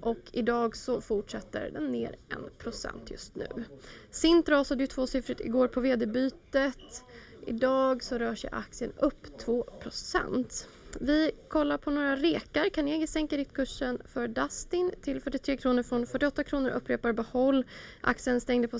och 0.00 0.18
idag 0.32 0.76
så 0.76 1.00
fortsätter 1.00 1.70
den 1.70 1.92
ner 1.92 2.16
1% 2.60 2.88
just 3.06 3.36
nu. 3.36 3.64
Sint 4.10 4.48
rasade 4.48 4.82
ju 4.82 4.86
tvåsiffrigt 4.86 5.40
igår 5.40 5.68
på 5.68 5.80
vd-bytet. 5.80 7.04
Idag 7.46 8.02
så 8.02 8.18
rör 8.18 8.34
sig 8.34 8.50
aktien 8.52 8.92
upp 8.96 9.26
2%. 9.46 10.66
Vi 11.00 11.30
kollar 11.48 11.78
på 11.78 11.90
några 11.90 12.16
rekar. 12.16 12.68
Carnegie 12.68 13.06
sänker 13.06 13.36
riktkursen 13.36 14.02
för 14.04 14.28
Dustin 14.28 14.92
till 15.02 15.20
43 15.20 15.56
kronor 15.56 15.82
från 15.82 16.06
48 16.06 16.44
kronor. 16.44 16.70
Upprepar 16.70 17.12
behåll. 17.12 17.64
Aktien 18.00 18.40
stängde 18.40 18.68
på, 18.68 18.78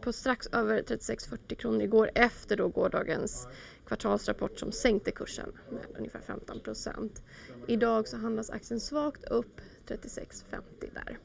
på 0.00 0.12
strax 0.12 0.46
över 0.46 0.82
36-40 0.82 1.54
kronor 1.54 1.82
igår 1.82 2.10
efter 2.14 2.56
då 2.56 2.68
gårdagens 2.68 3.48
kvartalsrapport 3.86 4.58
som 4.58 4.72
sänkte 4.72 5.10
kursen 5.10 5.52
med 5.70 5.86
ungefär 5.98 6.20
15 6.20 6.60
procent. 6.60 7.22
Idag 7.66 8.08
så 8.08 8.16
handlas 8.16 8.50
aktien 8.50 8.80
svagt 8.80 9.24
upp 9.24 9.60
36,50 9.86 10.60
där. 10.80 11.18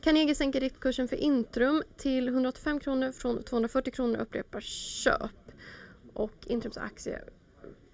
Carnegie 0.00 0.34
sänker 0.34 0.60
riktkursen 0.60 1.08
för 1.08 1.16
Intrum 1.16 1.82
till 1.96 2.28
185 2.28 2.80
kronor 2.80 3.12
från 3.12 3.42
240 3.42 3.92
kronor 3.92 4.16
och 4.16 4.22
upprepar 4.22 4.60
köp. 4.60 5.30
Och 6.14 6.32
Intrums 6.46 6.76
aktie 6.76 7.22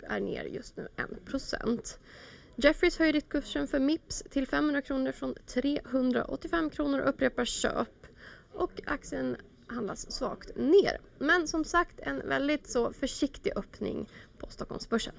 är 0.08 0.20
ner 0.20 0.44
just 0.44 0.76
nu 0.76 0.88
1 0.96 2.00
Jeffries 2.56 2.98
höjer 2.98 3.12
riktkursen 3.12 3.68
för 3.68 3.78
Mips 3.78 4.22
till 4.30 4.46
500 4.46 4.82
kronor 4.82 5.12
från 5.12 5.34
385 5.46 6.70
kronor 6.70 7.00
och 7.00 7.08
upprepar 7.08 7.44
köp. 7.44 8.06
Och 8.52 8.80
aktien 8.86 9.36
handlas 9.66 10.12
svagt 10.12 10.56
ner. 10.56 11.00
Men 11.18 11.48
som 11.48 11.64
sagt 11.64 12.00
en 12.00 12.28
väldigt 12.28 12.70
så 12.70 12.92
försiktig 12.92 13.52
öppning 13.56 14.08
på 14.38 14.46
Stockholmsbörsen. 14.50 15.14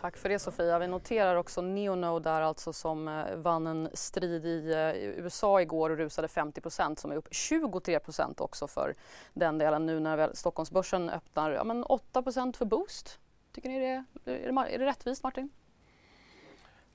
Tack 0.00 0.16
för 0.16 0.28
det 0.28 0.38
Sofia. 0.38 0.78
Vi 0.78 0.86
noterar 0.86 1.36
också 1.36 1.60
Neono 1.60 2.18
där 2.18 2.40
alltså 2.40 2.72
som 2.72 3.08
eh, 3.08 3.36
vann 3.36 3.66
en 3.66 3.88
strid 3.94 4.46
i 4.46 4.72
eh, 4.72 4.96
USA 4.96 5.60
igår 5.60 5.90
och 5.90 5.96
rusade 5.96 6.28
50% 6.28 6.96
som 6.96 7.10
är 7.10 7.16
upp 7.16 7.28
23% 7.28 8.40
också 8.40 8.66
för 8.66 8.94
den 9.34 9.58
delen 9.58 9.86
nu 9.86 10.00
när 10.00 10.16
väl 10.16 10.36
Stockholmsbörsen 10.36 11.10
öppnar 11.10 11.50
ja, 11.50 11.64
men 11.64 11.84
8% 11.84 12.56
för 12.56 12.64
Boost. 12.64 13.18
Tycker 13.52 13.68
ni 13.68 13.78
det 13.78 13.86
är, 13.86 14.04
det, 14.24 14.74
är 14.74 14.78
det 14.78 14.86
rättvist 14.86 15.22
Martin? 15.22 15.50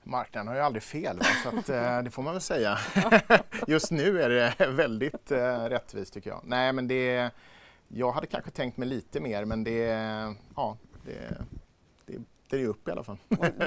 Marknaden 0.02 0.48
har 0.48 0.54
ju 0.54 0.60
aldrig 0.60 0.82
fel, 0.82 1.18
va? 1.18 1.24
så 1.42 1.48
att, 1.48 1.68
eh, 1.68 2.02
det 2.02 2.10
får 2.10 2.22
man 2.22 2.34
väl 2.34 2.40
säga. 2.40 2.78
Just 3.66 3.90
nu 3.90 4.22
är 4.22 4.28
det 4.28 4.66
väldigt 4.66 5.30
eh, 5.30 5.64
rättvist 5.64 6.14
tycker 6.14 6.30
jag. 6.30 6.40
Nej, 6.44 6.72
men 6.72 6.88
det, 6.88 7.30
jag 7.88 8.12
hade 8.12 8.26
kanske 8.26 8.50
tänkt 8.50 8.76
mig 8.76 8.88
lite 8.88 9.20
mer, 9.20 9.44
men 9.44 9.64
det, 9.64 9.84
ja, 10.56 10.76
det, 11.04 11.36
det, 12.06 12.18
det 12.50 12.62
är 12.62 12.66
upp 12.66 12.88
i 12.88 12.90
alla 12.90 13.04
fall. 13.04 13.18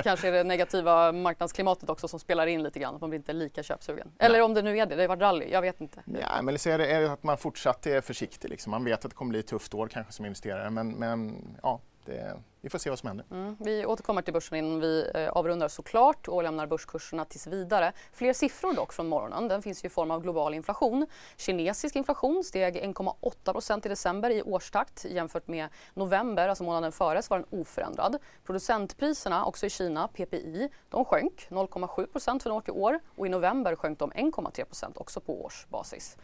kanske 0.04 0.28
är 0.28 0.32
det 0.32 0.44
negativa 0.44 1.12
marknadsklimatet 1.12 1.90
också 1.90 2.08
som 2.08 2.20
spelar 2.20 2.48
in 2.48 2.64
lite 2.64 2.80
grann, 2.80 2.96
att 2.96 3.02
man 3.02 3.10
blir 3.10 3.20
inte 3.20 3.34
lika 3.34 3.64
köpsugen. 3.64 4.12
Eller 4.20 4.42
om 4.42 4.54
det 4.54 4.62
nu 4.62 4.78
är 4.78 4.86
det, 4.86 4.96
det 4.96 5.04
har 5.04 5.08
varit 5.08 5.22
rally, 5.22 5.52
jag 5.52 5.62
vet 5.62 5.82
inte. 5.82 6.04
Ja, 6.22 6.42
men 6.42 6.60
så 6.60 6.70
är 6.70 6.78
det, 6.78 6.88
är 6.88 7.02
det 7.02 7.12
att 7.12 7.24
man 7.24 7.38
fortsatt 7.38 7.88
är 7.88 8.02
försiktig. 8.02 8.50
Liksom. 8.50 8.72
Man 8.72 8.84
vet 8.84 9.06
att 9.06 9.12
det 9.12 9.16
kommer 9.16 9.30
bli 9.30 9.40
ett 9.40 9.48
tufft 9.48 9.74
år 9.74 9.88
kanske 9.88 10.14
som 10.14 10.26
investerare, 10.26 10.70
men, 10.70 10.92
men 10.92 11.42
ja, 11.64 11.82
det, 12.08 12.20
eh, 12.20 12.36
vi 12.62 12.70
får 12.70 12.80
se 12.80 12.90
vad 12.90 13.00
som 13.00 13.08
händer. 13.08 13.26
Mm. 13.32 13.56
Vi 13.60 13.86
återkommer 13.86 14.22
till 14.22 14.34
börsen 14.34 14.58
innan 14.58 14.80
vi 14.80 15.12
eh, 15.14 15.30
avrundar 15.30 15.68
såklart 15.68 16.28
och 16.28 16.44
lämnar 16.44 16.68
börskurserna 16.68 17.26
tills 17.26 17.48
vidare. 17.48 17.94
Fler 18.14 18.34
siffror 18.34 18.74
dock 18.74 18.94
från 18.94 19.08
morgonen. 19.08 19.48
Den 19.48 19.62
finns 19.62 19.86
i 19.86 19.90
form 19.90 20.12
av 20.12 20.22
global 20.22 20.54
inflation. 20.54 21.08
Kinesisk 21.38 21.96
inflation 21.96 22.44
steg 22.44 22.78
1,8% 22.78 23.86
i 23.86 23.90
december 23.90 24.30
i 24.30 24.42
årstakt 24.42 25.06
jämfört 25.06 25.48
med 25.48 25.68
november, 25.94 26.50
alltså 26.50 26.64
månaden 26.64 26.92
före, 26.92 27.22
så 27.22 27.34
var 27.34 27.40
den 27.40 27.60
oförändrad. 27.60 28.18
Producentpriserna, 28.46 29.46
också 29.46 29.66
i 29.66 29.70
Kina, 29.70 30.08
PPI, 30.08 30.70
de 30.90 31.06
sjönk 31.06 31.48
0,7 31.50 32.40
från 32.40 32.54
år 32.54 32.62
till 32.62 32.74
år 32.74 33.00
och 33.16 33.28
i 33.28 33.30
november 33.30 33.76
sjönk 33.76 34.00
de 34.00 34.12
1,3% 34.12 34.92
också 34.96 35.20
på 35.20 35.46
årsbasis. 35.46 36.18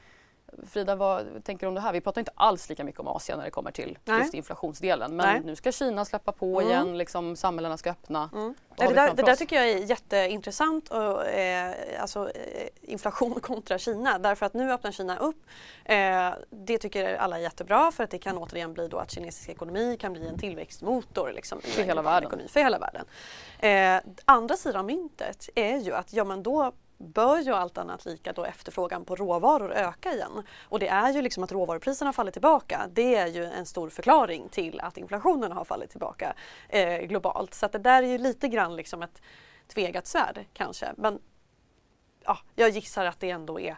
Frida, 0.71 0.95
vad 0.95 1.43
tänker 1.43 1.65
du 1.65 1.67
om 1.67 1.75
det 1.75 1.81
här? 1.81 1.93
Vi 1.93 2.01
pratar 2.01 2.21
inte 2.21 2.31
alls 2.35 2.69
lika 2.69 2.83
mycket 2.83 2.99
om 2.99 3.07
Asien 3.07 3.37
när 3.37 3.45
det 3.45 3.51
kommer 3.51 3.71
till 3.71 3.97
Nej. 4.05 4.19
just 4.19 4.33
inflationsdelen. 4.33 5.15
Men 5.15 5.25
Nej. 5.25 5.41
nu 5.45 5.55
ska 5.55 5.71
Kina 5.71 6.05
släppa 6.05 6.31
på 6.31 6.61
mm. 6.61 6.71
igen, 6.71 6.97
liksom, 6.97 7.35
samhällena 7.35 7.77
ska 7.77 7.91
öppna. 7.91 8.29
Mm. 8.33 8.53
Det, 8.77 8.87
där, 8.93 9.13
det 9.13 9.23
där 9.23 9.35
tycker 9.35 9.55
jag 9.55 9.69
är 9.69 9.77
jätteintressant, 9.77 10.89
och, 10.89 11.27
eh, 11.27 11.73
alltså, 11.99 12.29
eh, 12.29 12.67
inflation 12.81 13.33
kontra 13.41 13.77
Kina. 13.77 14.19
Därför 14.19 14.45
att 14.45 14.53
nu 14.53 14.71
öppnar 14.73 14.91
Kina 14.91 15.17
upp. 15.17 15.45
Eh, 15.85 16.29
det 16.49 16.77
tycker 16.77 17.15
alla 17.15 17.37
är 17.37 17.41
jättebra 17.41 17.91
för 17.91 18.03
att 18.03 18.11
det 18.11 18.19
kan 18.19 18.37
återigen 18.37 18.73
bli 18.73 18.87
då 18.87 18.97
att 18.97 19.11
kinesisk 19.11 19.49
ekonomi 19.49 19.97
kan 19.99 20.13
bli 20.13 20.27
en 20.27 20.39
tillväxtmotor 20.39 21.31
liksom, 21.35 21.61
för, 21.61 21.83
hela 21.83 22.01
världen. 22.01 22.27
Ekonomi, 22.27 22.47
för 22.47 22.59
hela 22.59 22.79
världen. 22.79 23.05
Eh, 23.59 24.13
andra 24.25 24.55
sidan 24.55 24.79
av 24.79 24.85
myntet 24.85 25.49
är 25.55 25.77
ju 25.77 25.93
att 25.93 26.13
ja, 26.13 26.23
men 26.23 26.43
då 26.43 26.71
bör 27.03 27.39
ju 27.39 27.53
allt 27.53 27.77
annat 27.77 28.05
lika 28.05 28.33
då 28.33 28.45
efterfrågan 28.45 29.05
på 29.05 29.15
råvaror 29.15 29.73
öka 29.73 30.13
igen. 30.13 30.43
Och 30.69 30.79
det 30.79 30.87
är 30.87 31.13
ju 31.13 31.21
liksom 31.21 31.43
att 31.43 31.51
råvarupriserna 31.51 32.07
har 32.07 32.13
fallit 32.13 32.33
tillbaka. 32.33 32.89
Det 32.93 33.15
är 33.15 33.27
ju 33.27 33.45
en 33.45 33.65
stor 33.65 33.89
förklaring 33.89 34.49
till 34.49 34.79
att 34.79 34.97
inflationen 34.97 35.51
har 35.51 35.65
fallit 35.65 35.89
tillbaka 35.89 36.33
eh, 36.69 37.01
globalt. 37.01 37.53
Så 37.53 37.67
det 37.67 37.77
där 37.77 38.03
är 38.03 38.07
ju 38.07 38.17
lite 38.17 38.47
grann 38.47 38.75
liksom 38.75 39.03
ett 39.03 39.21
tvegat 39.67 40.07
svärd 40.07 40.45
kanske. 40.53 40.93
Men 40.97 41.19
ja, 42.23 42.37
jag 42.55 42.69
gissar 42.69 43.05
att 43.05 43.19
det 43.19 43.29
ändå 43.29 43.59
är 43.59 43.77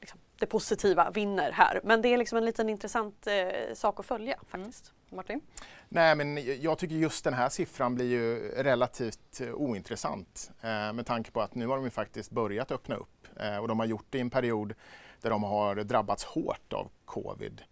liksom, 0.00 0.20
det 0.38 0.46
positiva 0.46 1.10
vinner 1.10 1.52
här. 1.52 1.80
Men 1.84 2.02
det 2.02 2.08
är 2.08 2.16
liksom 2.18 2.38
en 2.38 2.44
liten 2.44 2.68
intressant 2.68 3.26
eh, 3.26 3.74
sak 3.74 4.00
att 4.00 4.06
följa 4.06 4.38
faktiskt. 4.48 4.90
Mm. 4.90 4.95
Martin? 5.10 5.40
Nej, 5.88 6.16
men 6.16 6.60
jag 6.62 6.78
tycker 6.78 6.94
just 6.94 7.24
den 7.24 7.34
här 7.34 7.48
siffran 7.48 7.94
blir 7.94 8.06
ju 8.06 8.52
relativt 8.56 9.40
eh, 9.40 9.54
ointressant 9.54 10.50
eh, 10.60 10.92
med 10.92 11.06
tanke 11.06 11.30
på 11.30 11.40
att 11.40 11.54
nu 11.54 11.66
har 11.66 11.76
de 11.76 11.84
ju 11.84 11.90
faktiskt 11.90 12.30
börjat 12.30 12.72
öppna 12.72 12.94
upp 12.94 13.26
eh, 13.36 13.56
och 13.56 13.68
de 13.68 13.78
har 13.78 13.86
gjort 13.86 14.06
det 14.10 14.18
i 14.18 14.20
en 14.20 14.30
period 14.30 14.74
där 15.20 15.30
de 15.30 15.42
har 15.42 15.74
drabbats 15.76 16.24
hårt 16.24 16.72
av 16.72 16.90
covid. 17.04 17.62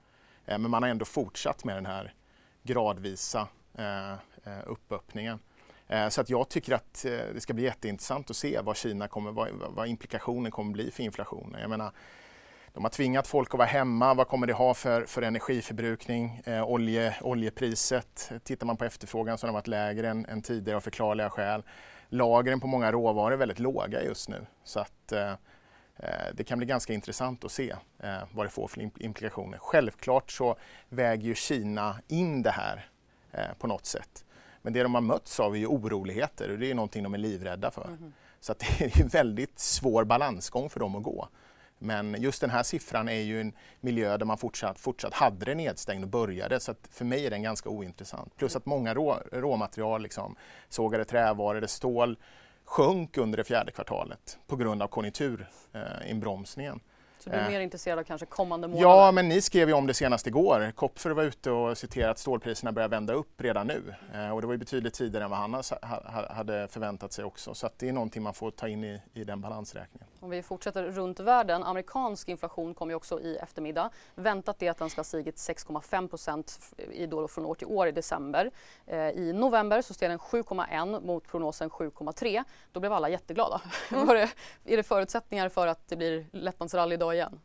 Eh, 0.47 0.59
men 0.59 0.71
man 0.71 0.83
har 0.83 0.91
ändå 0.91 1.05
fortsatt 1.05 1.65
med 1.65 1.77
den 1.77 1.87
här 1.87 2.15
gradvisa 2.63 3.49
eh, 3.79 4.13
eh, 4.13 4.63
uppöppningen. 4.67 5.39
Eh, 5.89 6.09
så 6.09 6.21
att 6.21 6.31
jag 6.31 6.49
tycker 6.49 6.75
att 6.75 7.05
eh, 7.05 7.11
det 7.35 7.41
ska 7.41 7.55
bli 7.55 7.65
jätteintressant 7.65 8.31
att 8.31 8.37
se 8.37 8.61
vad 8.61 8.77
Kina 8.77 9.09
kommer, 9.09 9.33
vad, 9.33 9.49
vad 9.69 9.89
implikationen 9.89 10.53
kommer 10.53 10.73
bli 10.73 10.91
för 10.91 11.03
inflationen. 11.03 11.61
Jag 11.61 11.71
menar, 11.71 11.93
de 12.75 12.85
har 12.85 12.91
tvingat 12.91 13.27
folk 13.27 13.55
att 13.55 13.59
vara 13.59 13.69
hemma. 13.69 14.15
Vad 14.15 14.29
kommer 14.29 14.47
det 14.47 14.53
ha 14.53 14.75
för, 14.75 15.05
för 15.05 15.23
energiförbrukning? 15.23 16.43
Eh, 16.45 16.65
olje, 16.65 17.17
oljepriset, 17.21 18.33
tittar 18.45 18.67
man 18.67 18.77
på 18.77 18.85
efterfrågan 18.85 19.39
så 19.39 19.47
har 19.47 19.49
den 19.49 19.55
varit 19.55 19.67
lägre 19.67 20.09
än, 20.11 20.27
än 20.27 20.43
tidigare 20.43 20.77
av 20.77 20.81
förklarliga 20.81 21.31
skäl. 21.31 21.63
Lagren 22.09 22.61
på 22.61 22.67
många 22.67 22.93
råvaror 22.93 23.33
är 23.33 23.37
väldigt 23.37 23.59
låga 23.59 24.03
just 24.03 24.29
nu. 24.29 24.47
Så 24.65 24.81
att, 24.81 25.13
eh, 25.13 25.31
eh 25.97 26.35
det 26.35 26.45
kan 26.45 26.59
bli 26.59 26.67
ganska 26.67 26.93
intressant 26.93 27.45
att 27.45 27.53
se 27.53 27.75
eh, 27.99 28.23
vad 28.33 28.47
det 28.47 28.51
får 28.51 28.69
för 28.69 28.91
implikationer. 29.03 29.59
Självklart 29.59 30.31
så 30.31 30.57
väger 30.89 31.25
ju 31.25 31.35
Kina 31.35 31.97
in 32.09 32.43
det 32.43 32.51
här 32.51 32.89
eh, 33.33 33.55
på 33.59 33.67
något 33.67 33.87
sätt. 33.87 34.25
Men 34.63 34.73
det 34.73 34.83
de 34.83 34.95
har 34.95 35.03
mötts 35.03 35.41
av 35.41 35.55
är 35.55 35.59
ju 35.59 35.67
oroligheter 35.67 36.51
och 36.51 36.59
det 36.59 36.71
är 36.71 36.75
någonting 36.75 37.03
de 37.03 37.15
är 37.15 37.19
livrädda 37.19 37.71
för. 37.71 37.89
Mm. 37.89 38.13
Så 38.41 38.53
att 38.53 38.59
det 38.59 38.85
är 38.85 39.03
en 39.03 39.09
väldigt 39.09 39.59
svår 39.59 40.05
balansgång 40.05 40.71
för 40.71 40.81
dem 40.81 40.97
att 40.97 41.03
gå. 41.03 41.29
Men 41.85 42.23
just 42.23 42.41
den 42.41 42.51
här 42.51 42.63
siffran 42.63 43.09
är 43.09 43.21
ju 43.21 43.41
en 43.41 43.53
miljö 43.81 44.17
där 44.17 44.27
man 44.27 44.39
fortsatt, 44.39 44.79
fortsatt 44.79 45.15
hade 45.15 45.45
det 45.45 45.55
nedstängd 45.55 46.05
och 46.05 46.11
började 46.11 46.61
så 46.61 46.75
för 46.91 47.05
mig 47.05 47.27
är 47.27 47.31
den 47.31 47.43
ganska 47.43 47.69
ointressant. 47.69 48.37
Plus 48.37 48.57
att 48.57 48.67
många 48.67 48.95
rå, 48.95 49.19
råmaterial, 49.33 50.03
liksom, 50.03 50.37
sågade 50.69 51.05
trävaror, 51.05 51.67
stål 51.67 52.19
sjönk 52.65 53.17
under 53.17 53.37
det 53.37 53.45
fjärde 53.45 53.73
kvartalet 53.73 54.39
på 54.47 54.57
grund 54.57 54.83
av 54.83 54.89
konjunkturinbromsningen. 54.89 56.75
Eh, 56.75 56.81
så 57.19 57.31
du 57.31 57.37
är 57.37 57.51
mer 57.51 57.61
intresserad 57.61 57.99
av 57.99 58.03
kanske 58.03 58.27
kommande 58.27 58.69
månader? 58.69 58.89
Ja, 58.89 59.13
men 59.13 59.29
ni 59.29 59.41
skrev 59.41 59.69
ju 59.69 59.75
om 59.75 59.87
det 59.87 59.95
senast 59.95 60.27
igår. 60.27 60.73
Kopfer 60.75 61.11
var 61.11 61.23
ute 61.23 61.51
och 61.51 61.79
citerade 61.79 62.11
att 62.11 62.19
stålpriserna 62.19 62.73
börjar 62.73 62.89
vända 62.89 63.13
upp 63.13 63.41
redan 63.41 63.67
nu. 63.67 63.95
Eh, 64.15 64.31
och 64.31 64.41
det 64.41 64.47
var 64.47 64.55
ju 64.55 64.59
betydligt 64.59 64.95
tidigare 64.95 65.25
än 65.25 65.31
vad 65.31 65.39
han 65.39 65.63
hade 66.31 66.69
förväntat 66.69 67.13
sig 67.13 67.25
också. 67.25 67.55
Så 67.55 67.69
det 67.77 67.89
är 67.89 67.93
någonting 67.93 68.23
man 68.23 68.35
får 68.35 68.51
ta 68.51 68.69
in 68.69 68.85
i, 68.85 69.01
i 69.15 69.25
den 69.25 69.41
balansräkningen. 69.41 70.09
Om 70.25 70.31
vi 70.31 70.43
fortsätter 70.43 70.85
runt 70.85 71.21
världen. 71.21 71.63
Amerikansk 71.63 72.29
inflation 72.29 72.75
kom 72.75 72.91
ju 72.91 72.97
också 72.97 73.21
i 73.21 73.37
eftermiddag. 73.37 73.91
Väntat 74.15 74.63
är 74.63 74.71
att 74.71 74.79
den 74.79 74.91
ska 74.91 74.99
ha 74.99 75.05
stigit 75.05 75.37
6,5 75.37 76.09
procent 76.09 76.59
från 77.29 77.47
år 77.47 77.55
till 77.55 77.67
år 77.67 77.89
i 77.89 77.93
december. 77.93 78.51
Eh, 78.87 79.09
I 79.09 79.33
november 79.33 79.83
så 79.83 79.95
steg 79.95 80.11
den 80.11 80.19
7,1 80.19 81.07
mot 81.07 81.29
prognosen 81.29 81.71
7,3. 81.71 82.45
Då 82.73 82.81
blev 82.81 82.93
alla 82.93 83.09
jätteglada. 83.09 83.61
Mm. 83.91 84.29
är 84.65 84.77
det 84.77 84.83
förutsättningar 84.83 85.49
för 85.49 85.67
att 85.67 85.89
det 85.89 85.97
blir 85.97 86.27
lättnadsrally 86.33 86.95
idag 86.95 87.15
igen? 87.15 87.41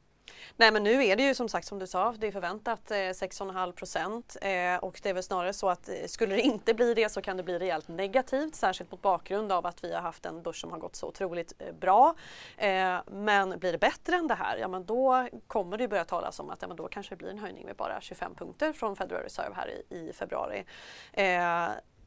Nej 0.58 0.72
men 0.72 0.84
nu 0.84 1.06
är 1.06 1.16
det 1.16 1.24
ju 1.24 1.36
som 1.36 1.50
sagt 1.50 1.68
som 1.68 1.80
du 1.80 1.88
sa, 1.88 2.16
det 2.18 2.28
är 2.28 2.32
förväntat 2.32 2.92
eh, 2.92 2.96
6,5 2.96 3.72
procent 3.72 4.38
eh, 4.42 4.76
och 4.84 5.00
det 5.04 5.10
är 5.10 5.14
väl 5.14 5.24
snarare 5.24 5.54
så 5.54 5.70
att 5.70 5.90
eh, 5.90 5.96
skulle 6.08 6.36
det 6.36 6.42
inte 6.42 6.74
bli 6.74 6.94
det 6.94 7.10
så 7.10 7.22
kan 7.22 7.38
det 7.38 7.44
bli 7.44 7.60
rejält 7.60 7.88
negativt 7.88 8.56
särskilt 8.56 8.92
mot 8.92 9.02
bakgrund 9.02 9.52
av 9.52 9.66
att 9.66 9.84
vi 9.84 9.94
har 9.94 10.02
haft 10.02 10.26
en 10.26 10.42
börs 10.44 10.62
som 10.62 10.72
har 10.72 10.80
gått 10.80 10.96
så 10.96 11.08
otroligt 11.08 11.54
eh, 11.60 11.74
bra. 11.74 12.16
Eh, 12.58 12.98
men 13.12 13.60
blir 13.60 13.72
det 13.72 13.78
bättre 13.78 14.16
än 14.16 14.28
det 14.28 14.36
här, 14.36 14.58
ja 14.58 14.68
men 14.68 14.86
då 14.86 15.28
kommer 15.48 15.78
det 15.78 15.88
börja 15.88 16.06
talas 16.06 16.40
om 16.40 16.50
att 16.50 16.62
ja, 16.62 16.68
men 16.68 16.78
då 16.78 16.88
kanske 16.88 17.12
det 17.12 17.18
blir 17.18 17.30
en 17.30 17.40
höjning 17.40 17.66
med 17.66 17.76
bara 17.76 18.02
25 18.02 18.36
punkter 18.36 18.74
från 18.74 18.96
Federal 18.96 19.24
Reserve 19.24 19.56
här 19.56 19.70
i, 19.70 19.96
i 19.96 20.14
februari. 20.14 20.66
Eh, 21.14 21.24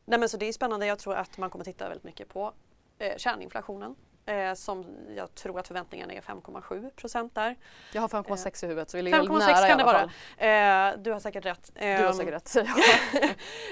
nej 0.05 0.18
men 0.18 0.29
så 0.29 0.37
det 0.37 0.47
är 0.47 0.53
spännande, 0.53 0.87
jag 0.87 0.99
tror 0.99 1.14
att 1.14 1.38
man 1.38 1.51
kommer 1.51 1.64
titta 1.64 1.88
väldigt 1.88 2.05
mycket 2.05 2.29
på 2.29 2.53
eh, 2.99 3.16
kärninflationen 3.16 3.97
Eh, 4.27 4.55
som 4.55 4.85
jag 5.17 5.35
tror 5.35 5.59
att 5.59 5.67
förväntningarna 5.67 6.13
är 6.13 6.21
5,7 6.21 6.91
procent 6.91 7.35
där. 7.35 7.57
Jag 7.93 8.01
har 8.01 8.09
5,6 8.09 8.65
i 8.65 8.69
huvudet 8.69 8.91
så 8.91 8.97
vi 8.97 9.03
ligger 9.03 9.23
nära 9.23 9.69
kan 9.69 9.79
det 9.79 9.85
vara. 9.85 10.03
Eh, 10.03 10.99
du 10.99 11.13
har 11.13 11.21
säkert 11.21 11.45
rätt. 11.45 11.71
Du 11.75 11.81
har 11.81 11.87
ehm, 11.87 12.13
säkert 12.13 12.35
rätt. 12.35 12.57
eh, 12.57 12.65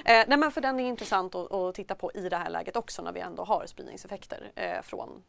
nej 0.04 0.38
men 0.38 0.50
för 0.52 0.60
den 0.60 0.80
är 0.80 0.88
intressant 0.88 1.34
att, 1.34 1.52
att, 1.52 1.74
titta 1.74 1.94
på 1.94 2.12
i 2.14 2.28
det 2.28 2.36
här 2.36 2.50
läget 2.50 2.76
också 2.76 3.02
när 3.02 3.12
vi 3.12 3.20
ändå 3.20 3.44
har 3.44 3.66
spridningseffekter 3.66 4.52
eh, 4.54 4.82
från 4.82 5.22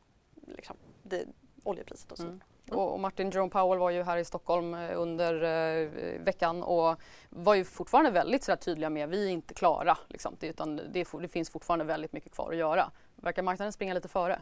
liksom, 0.47 0.77
det, 1.03 1.25
oljepriset 1.63 2.11
och 2.11 2.17
så. 2.17 2.23
Mm. 2.23 2.41
Och 2.71 2.99
Martin 2.99 3.29
Jerome 3.29 3.49
Powell 3.49 3.79
var 3.79 3.89
ju 3.89 4.03
här 4.03 4.17
i 4.17 4.25
Stockholm 4.25 4.73
eh, 4.73 4.91
under 4.95 5.43
eh, 5.43 5.89
veckan 6.19 6.63
och 6.63 7.01
var 7.29 7.55
ju 7.55 7.63
fortfarande 7.63 8.11
väldigt 8.11 8.43
så 8.43 8.55
tydliga 8.55 8.89
med 8.89 9.03
att 9.03 9.09
vi 9.09 9.25
är 9.25 9.29
inte 9.29 9.53
klara. 9.53 9.97
Liksom, 10.07 10.35
det, 10.39 10.47
utan 10.47 10.75
det, 10.75 11.05
det, 11.21 11.27
finns 11.27 11.49
fortfarande 11.49 11.85
väldigt 11.85 12.13
mycket 12.13 12.31
kvar 12.31 12.51
att 12.51 12.57
göra. 12.57 12.91
Verkar 13.15 13.43
marknaden 13.43 13.73
springa 13.73 13.93
lite 13.93 14.07
före? 14.07 14.41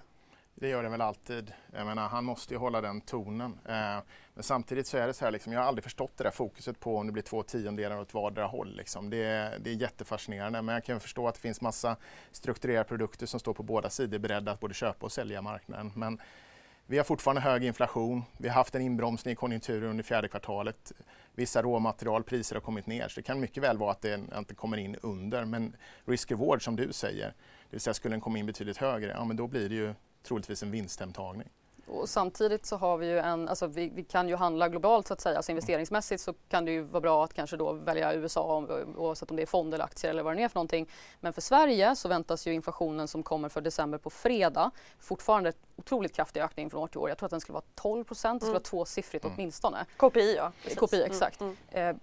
Det 0.60 0.69
gör 0.69 0.84
den 0.84 0.91
väl 0.91 1.02
alltid. 1.02 1.54
Jag 1.74 1.86
menar, 1.86 2.10
han 2.10 2.26
måste 2.26 2.54
ju 2.54 2.58
hålla 2.58 2.82
den 2.82 3.02
tonen. 3.02 3.60
Eh, 3.65 4.00
men 4.34 4.43
samtidigt 4.43 4.88
så 4.88 4.98
är 4.98 5.08
det 5.08 5.13
så 5.13 5.26
här, 5.26 5.32
liksom, 5.32 5.54
jag 5.54 5.60
har 5.60 5.67
aldrig 5.67 5.84
förstått 5.84 6.12
det 6.17 6.24
där 6.24 6.32
fokuset 6.32 6.80
på 6.80 6.98
om 6.98 7.08
det 7.08 7.13
blir 7.13 7.24
två 7.24 7.43
tiondelar 7.43 8.00
åt 8.00 8.13
vardera 8.13 8.45
håll. 8.45 8.76
Liksom. 8.76 9.10
Det, 9.10 9.17
är, 9.17 9.60
det 9.60 9.69
är 9.69 9.74
jättefascinerande 9.74 10.62
men 10.62 10.74
jag 10.74 10.84
kan 10.84 11.00
förstå 11.00 11.28
att 11.28 11.36
det 11.36 11.41
finns 11.41 11.62
massa 11.62 11.95
strukturerade 12.32 12.88
produkter 12.88 13.26
som 13.26 13.39
står 13.39 13.54
på 13.54 13.63
båda 13.63 13.89
sidor 13.89 14.19
beredda 14.19 14.52
att 14.52 14.60
både 14.60 14.74
köpa 14.74 15.06
och 15.06 15.12
sälja 15.12 15.41
marknaden. 15.41 15.91
Men 15.95 16.22
vi 16.86 16.98
har 16.98 17.04
fortfarande 17.04 17.41
hög 17.41 17.63
inflation. 17.63 18.24
Vi 18.38 18.48
har 18.48 18.56
haft 18.56 18.76
en 18.76 18.82
inbromsning 18.82 19.32
i 19.32 19.36
konjunkturen 19.36 19.89
under 19.89 20.04
fjärde 20.04 20.28
kvartalet. 20.28 20.91
Vissa 21.36 21.62
råmaterialpriser 21.62 22.56
har 22.56 22.62
kommit 22.62 22.88
ner 22.88 23.08
så 23.08 23.19
det 23.19 23.24
kan 23.24 23.39
mycket 23.39 23.63
väl 23.63 23.78
vara 23.78 23.91
att 23.91 24.02
det 24.02 24.22
inte 24.38 24.56
kommer 24.56 24.78
in 24.78 24.95
under. 25.02 25.45
Men 25.45 25.76
risk-reward 26.06 26.63
som 26.63 26.76
du 26.76 26.93
säger, 26.93 27.28
det 27.28 27.36
vill 27.69 27.82
säga 27.82 27.93
skulle 27.93 28.13
den 28.13 28.22
komma 28.22 28.38
in 28.39 28.45
betydligt 28.45 28.78
högre, 28.78 29.12
ja 29.12 29.26
men 29.26 29.38
då 29.38 29.48
blir 29.48 29.69
det 29.69 29.76
ju 29.76 29.93
troligtvis 30.30 30.63
en 30.63 30.72
vinsthemtagning. 30.72 31.50
Och 31.89 32.10
samtidigt 32.10 32.65
så 32.65 32.78
har 32.78 32.98
vi 32.98 33.08
ju 33.08 33.20
en, 33.20 33.48
alltså 33.48 33.68
vi, 33.68 33.92
vi, 33.96 34.04
kan 34.04 34.30
ju 34.30 34.36
handla 34.36 34.70
globalt 34.70 35.08
så 35.08 35.13
att 35.13 35.22
säga, 35.22 35.38
alltså 35.38 35.52
investeringsmässigt 35.52 36.22
så 36.22 36.34
kan 36.50 36.65
det 36.65 36.72
ju 36.72 36.82
vara 36.82 37.02
bra 37.02 37.24
att 37.24 37.34
kanske 37.34 37.58
då 37.58 37.74
välja 37.74 38.13
USA 38.13 38.65
oavsett 38.96 39.32
om 39.32 39.38
det 39.38 39.44
är 39.44 39.48
fond 39.48 39.74
eller 39.74 39.86
aktier 39.86 40.12
eller 40.12 40.24
vad 40.24 40.38
det 40.38 40.44
är 40.44 40.48
för 40.48 40.56
någonting. 40.56 40.89
Men 41.20 41.34
för 41.34 41.42
Sverige 41.42 41.96
så 41.96 42.10
väntas 42.10 42.48
ju 42.48 42.54
inflationen 42.54 43.08
som 43.08 43.24
kommer 43.24 43.50
för 43.50 43.62
december 43.62 43.98
på 43.98 44.10
fredag 44.10 44.72
fortfarande 45.00 45.54
otroligt 45.76 46.15
kraftig 46.15 46.42
ökning 46.42 46.70
från 46.70 46.82
år 46.82 46.88
till 46.88 47.00
år. 47.00 47.10
Jag 47.10 47.18
tror 47.18 47.28
att 47.28 47.32
den 47.32 47.42
skulle 47.42 47.54
vara 47.54 47.65
12 47.76 48.04
procent, 48.04 48.42
det 48.42 48.46
skulle 48.46 48.54
vara 48.54 48.58
mm. 48.58 48.63
tvåsiffrigt 48.63 49.26
mm. 49.26 49.36
åtminstone. 49.38 49.86
KPI 49.98 50.36
ja. 50.36 50.52
Precis. 50.63 50.80
KPI 50.80 50.98
mm, 50.98 51.12
exakt. 51.12 51.42
Mm. 51.42 51.56
Eh, 51.70 51.96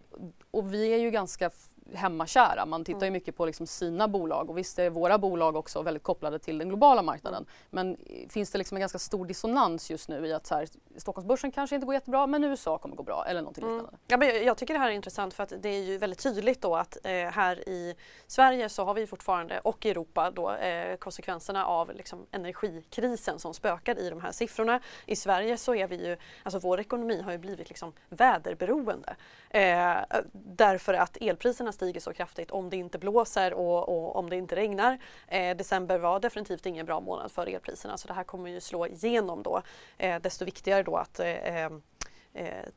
och 0.50 0.74
vi 0.74 0.94
är 0.94 0.98
ju 0.98 1.10
ganska 1.10 1.50
hemmakära. 1.94 2.66
Man 2.66 2.84
tittar 2.84 3.00
ju 3.00 3.06
mm. 3.06 3.12
mycket 3.12 3.36
på 3.36 3.46
liksom 3.46 3.66
sina 3.66 4.08
bolag 4.08 4.50
och 4.50 4.58
visst 4.58 4.78
är 4.78 4.90
våra 4.90 5.18
bolag 5.18 5.56
också 5.56 5.82
väldigt 5.82 6.02
kopplade 6.02 6.38
till 6.38 6.58
den 6.58 6.68
globala 6.68 7.02
marknaden. 7.02 7.46
Men 7.70 7.96
finns 8.28 8.50
det 8.50 8.58
liksom 8.58 8.76
en 8.76 8.80
ganska 8.80 8.98
stor 8.98 9.26
dissonans 9.26 9.90
just 9.90 10.08
nu 10.08 10.26
i 10.26 10.32
att 10.32 10.46
så 10.46 10.54
här, 10.54 10.68
Stockholmsbörsen 10.96 11.52
kanske 11.52 11.76
inte 11.76 11.86
går 11.86 11.94
jättebra 11.94 12.26
men 12.26 12.44
USA 12.44 12.78
kommer 12.78 12.96
gå 12.96 13.02
bra 13.02 13.24
eller 13.28 13.40
någonting 13.40 13.64
mm. 13.64 13.76
liknande? 13.76 13.98
Ja, 14.06 14.16
men 14.16 14.44
jag 14.44 14.56
tycker 14.56 14.74
det 14.74 14.80
här 14.80 14.90
är 14.90 14.94
intressant 14.94 15.34
för 15.34 15.42
att 15.42 15.52
det 15.62 15.68
är 15.68 15.82
ju 15.82 15.98
väldigt 15.98 16.22
tydligt 16.22 16.62
då 16.62 16.76
att 16.76 16.98
eh, 17.04 17.12
här 17.12 17.68
i 17.68 17.94
Sverige 18.26 18.68
så 18.68 18.84
har 18.84 18.94
vi 18.94 19.06
fortfarande 19.06 19.60
och 19.60 19.86
i 19.86 19.90
Europa 19.90 20.30
då 20.30 20.52
eh, 20.52 20.96
konsekvenserna 20.96 21.66
av 21.66 21.94
liksom, 21.94 22.26
energikrisen 22.30 23.38
som 23.38 23.54
spökar 23.54 23.98
i 23.98 24.10
de 24.10 24.20
här 24.20 24.32
siffrorna. 24.32 24.80
I 25.06 25.16
Sverige 25.16 25.56
så 25.56 25.74
är 25.74 25.86
vi 25.86 26.08
ju, 26.08 26.16
alltså 26.42 26.58
vår 26.58 26.80
ekonomi 26.80 27.22
har 27.22 27.32
ju 27.32 27.38
blivit 27.38 27.68
liksom 27.68 27.92
väderberoende. 28.08 29.16
Eh, 29.50 29.96
därför 30.32 30.94
att 30.94 31.16
elpriserna 31.20 31.72
stiger 31.76 32.00
så 32.00 32.12
kraftigt 32.12 32.50
om 32.50 32.70
det 32.70 32.76
inte 32.76 32.98
blåser 32.98 33.54
och, 33.54 33.88
och 33.88 34.16
om 34.16 34.30
det 34.30 34.36
inte 34.36 34.56
regnar. 34.56 34.98
Eh, 35.28 35.56
december 35.56 35.98
var 35.98 36.20
definitivt 36.20 36.66
ingen 36.66 36.86
bra 36.86 37.00
månad 37.00 37.32
för 37.32 37.46
elpriserna 37.46 37.96
så 37.96 38.08
det 38.08 38.14
här 38.14 38.24
kommer 38.24 38.50
ju 38.50 38.60
slå 38.60 38.86
igenom 38.86 39.42
då. 39.42 39.62
Eh, 39.98 40.20
desto 40.20 40.44
viktigare 40.44 40.82
då 40.82 40.96
att 40.96 41.20
eh, 41.20 41.64
eh, 41.64 41.70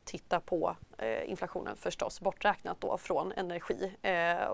titta 0.04 0.40
på 0.40 0.76
eh, 0.98 1.30
inflationen 1.30 1.76
förstås 1.76 2.22
borträknat 2.22 2.82
då 2.82 2.98
från 2.98 3.32
energi. 3.32 3.96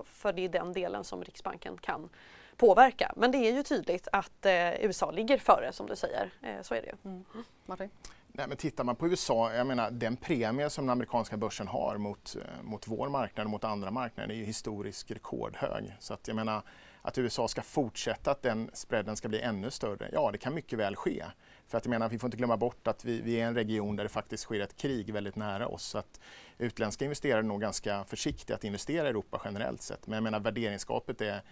för 0.04 0.32
det 0.32 0.42
är 0.42 0.48
den 0.48 0.72
delen 0.72 1.04
som 1.04 1.24
Riksbanken 1.24 1.78
kan 1.78 2.08
påverka. 2.56 3.12
Men 3.16 3.32
det 3.32 3.38
är 3.38 3.52
ju 3.52 3.62
tydligt 3.62 4.08
att 4.12 4.46
USA 4.80 5.10
ligger 5.10 5.38
före 5.38 5.72
som 5.72 5.86
du 5.86 5.96
säger. 5.96 6.30
så 6.62 6.74
är 6.74 6.82
det 6.82 6.86
ju. 6.86 7.10
Mm. 7.10 7.24
Martin? 7.66 7.90
Nej, 8.38 8.48
men 8.48 8.56
tittar 8.56 8.84
man 8.84 8.96
på 8.96 9.08
USA, 9.08 9.52
jag 9.52 9.66
menar 9.66 9.90
den 9.90 10.16
premie 10.16 10.70
som 10.70 10.86
den 10.86 10.90
amerikanska 10.90 11.36
börsen 11.36 11.68
har 11.68 11.98
mot, 11.98 12.36
eh, 12.36 12.62
mot 12.62 12.88
vår 12.88 13.08
marknad 13.08 13.44
och 13.44 13.50
mot 13.50 13.64
andra 13.64 13.90
marknader 13.90 14.34
är 14.34 14.38
ju 14.38 14.44
historiskt 14.44 15.10
rekordhög. 15.10 15.96
Så 16.00 16.14
att 16.14 16.28
jag 16.28 16.34
menar 16.34 16.62
att 17.02 17.18
USA 17.18 17.48
ska 17.48 17.62
fortsätta, 17.62 18.30
att 18.30 18.42
den 18.42 18.70
spreaden 18.72 19.16
ska 19.16 19.28
bli 19.28 19.40
ännu 19.40 19.70
större, 19.70 20.10
ja 20.12 20.30
det 20.32 20.38
kan 20.38 20.54
mycket 20.54 20.78
väl 20.78 20.96
ske. 20.96 21.24
För 21.66 21.78
att 21.78 21.84
jag 21.84 21.90
menar, 21.90 22.08
vi 22.08 22.18
får 22.18 22.28
inte 22.28 22.36
glömma 22.36 22.56
bort 22.56 22.86
att 22.86 23.04
vi, 23.04 23.20
vi 23.20 23.40
är 23.40 23.46
en 23.46 23.54
region 23.54 23.96
där 23.96 24.04
det 24.04 24.08
faktiskt 24.08 24.42
sker 24.42 24.60
ett 24.60 24.76
krig 24.76 25.12
väldigt 25.12 25.36
nära 25.36 25.68
oss. 25.68 25.84
Så 25.84 25.98
att 25.98 26.20
utländska 26.58 27.04
investerare 27.04 27.38
är 27.38 27.42
nog 27.42 27.60
ganska 27.60 28.04
försiktiga 28.04 28.56
att 28.56 28.64
investera 28.64 29.06
i 29.06 29.10
Europa 29.10 29.40
generellt 29.44 29.82
sett. 29.82 30.06
Men 30.06 30.14
jag 30.14 30.22
menar 30.22 30.40
värderingsgapet 30.40 31.20
är 31.20 31.42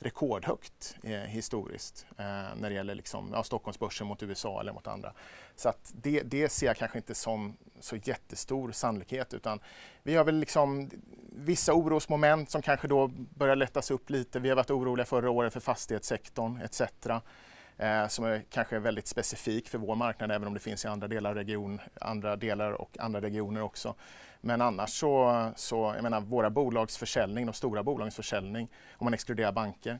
rekordhögt 0.00 0.96
eh, 1.02 1.12
historiskt 1.12 2.06
eh, 2.18 2.24
när 2.56 2.68
det 2.68 2.74
gäller 2.74 2.94
liksom, 2.94 3.30
ja, 3.32 3.42
Stockholmsbörsen 3.42 4.06
mot 4.06 4.22
USA 4.22 4.60
eller 4.60 4.72
mot 4.72 4.86
andra. 4.86 5.12
Så 5.56 5.68
att 5.68 5.92
det, 5.94 6.22
det 6.22 6.48
ser 6.48 6.66
jag 6.66 6.76
kanske 6.76 6.98
inte 6.98 7.14
som 7.14 7.56
så 7.80 7.96
jättestor 7.96 8.72
sannolikhet 8.72 9.34
utan 9.34 9.60
vi 10.02 10.14
har 10.14 10.24
väl 10.24 10.36
liksom 10.36 10.90
vissa 11.32 11.74
orosmoment 11.74 12.50
som 12.50 12.62
kanske 12.62 12.88
då 12.88 13.08
börjar 13.14 13.56
lättas 13.56 13.90
upp 13.90 14.10
lite. 14.10 14.40
Vi 14.40 14.48
har 14.48 14.56
varit 14.56 14.70
oroliga 14.70 15.06
förra 15.06 15.30
året 15.30 15.52
för 15.52 15.60
fastighetssektorn 15.60 16.60
etc. 16.62 16.82
Eh, 17.76 18.08
som 18.08 18.24
är 18.24 18.42
kanske 18.50 18.78
väldigt 18.78 19.06
specifik 19.06 19.68
för 19.68 19.78
vår 19.78 19.94
marknad 19.94 20.30
även 20.30 20.48
om 20.48 20.54
det 20.54 20.60
finns 20.60 20.84
i 20.84 20.88
andra 20.88 21.08
delar, 21.08 21.34
region, 21.34 21.80
andra 22.00 22.36
delar 22.36 22.72
och 22.72 22.96
andra 23.00 23.20
regioner 23.20 23.62
också. 23.62 23.94
Men 24.40 24.60
annars 24.60 24.90
så, 24.90 25.50
så 25.56 25.92
jag 25.94 26.02
menar 26.02 26.20
våra 26.20 26.50
bolags 26.50 26.96
försäljning, 26.96 27.46
de 27.46 27.52
stora 27.52 27.82
bolagens 27.82 28.16
försäljning, 28.16 28.68
om 28.98 29.04
man 29.04 29.14
exkluderar 29.14 29.52
banker, 29.52 29.98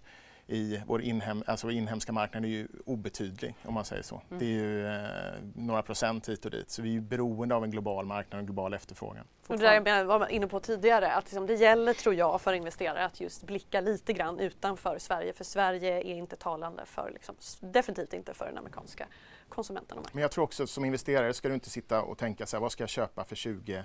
i 0.50 0.82
vår 0.86 1.02
inhem, 1.02 1.44
alltså 1.46 1.70
inhemska 1.70 2.12
marknad 2.12 2.44
är 2.44 2.48
ju 2.48 2.68
obetydlig 2.86 3.54
om 3.64 3.74
man 3.74 3.84
säger 3.84 4.02
så. 4.02 4.22
Mm. 4.30 4.38
Det 4.38 4.44
är 4.44 4.48
ju 4.48 4.86
eh, 4.86 5.32
några 5.54 5.82
procent 5.82 6.28
hit 6.28 6.44
och 6.44 6.50
dit 6.50 6.70
så 6.70 6.82
vi 6.82 6.96
är 6.96 7.00
beroende 7.00 7.54
av 7.54 7.64
en 7.64 7.70
global 7.70 8.06
marknad 8.06 8.34
och 8.34 8.38
en 8.38 8.46
global 8.46 8.74
efterfrågan. 8.74 9.24
Och 9.46 9.58
det 9.58 9.64
där 9.64 9.96
jag 9.96 10.04
var 10.04 10.28
inne 10.28 10.46
på 10.46 10.60
tidigare 10.60 11.12
att 11.12 11.24
liksom 11.24 11.46
det 11.46 11.54
gäller 11.54 11.94
tror 11.94 12.14
jag 12.14 12.40
för 12.40 12.52
investerare 12.52 13.04
att 13.04 13.20
just 13.20 13.42
blicka 13.42 13.80
lite 13.80 14.12
grann 14.12 14.40
utanför 14.40 14.98
Sverige 14.98 15.32
för 15.32 15.44
Sverige 15.44 15.96
är 15.96 16.14
inte 16.14 16.36
talande 16.36 16.82
för, 16.86 17.10
liksom, 17.10 17.34
definitivt 17.60 18.12
inte 18.12 18.34
för 18.34 18.46
den 18.46 18.58
amerikanska 18.58 19.06
konsumenten. 19.48 19.98
Men 20.12 20.22
jag 20.22 20.30
tror 20.30 20.44
också 20.44 20.66
som 20.66 20.84
investerare 20.84 21.34
ska 21.34 21.48
du 21.48 21.54
inte 21.54 21.70
sitta 21.70 22.02
och 22.02 22.18
tänka 22.18 22.46
så 22.46 22.56
här, 22.56 22.60
vad 22.60 22.72
ska 22.72 22.82
jag 22.82 22.90
köpa 22.90 23.24
för 23.24 23.36
20 23.36 23.84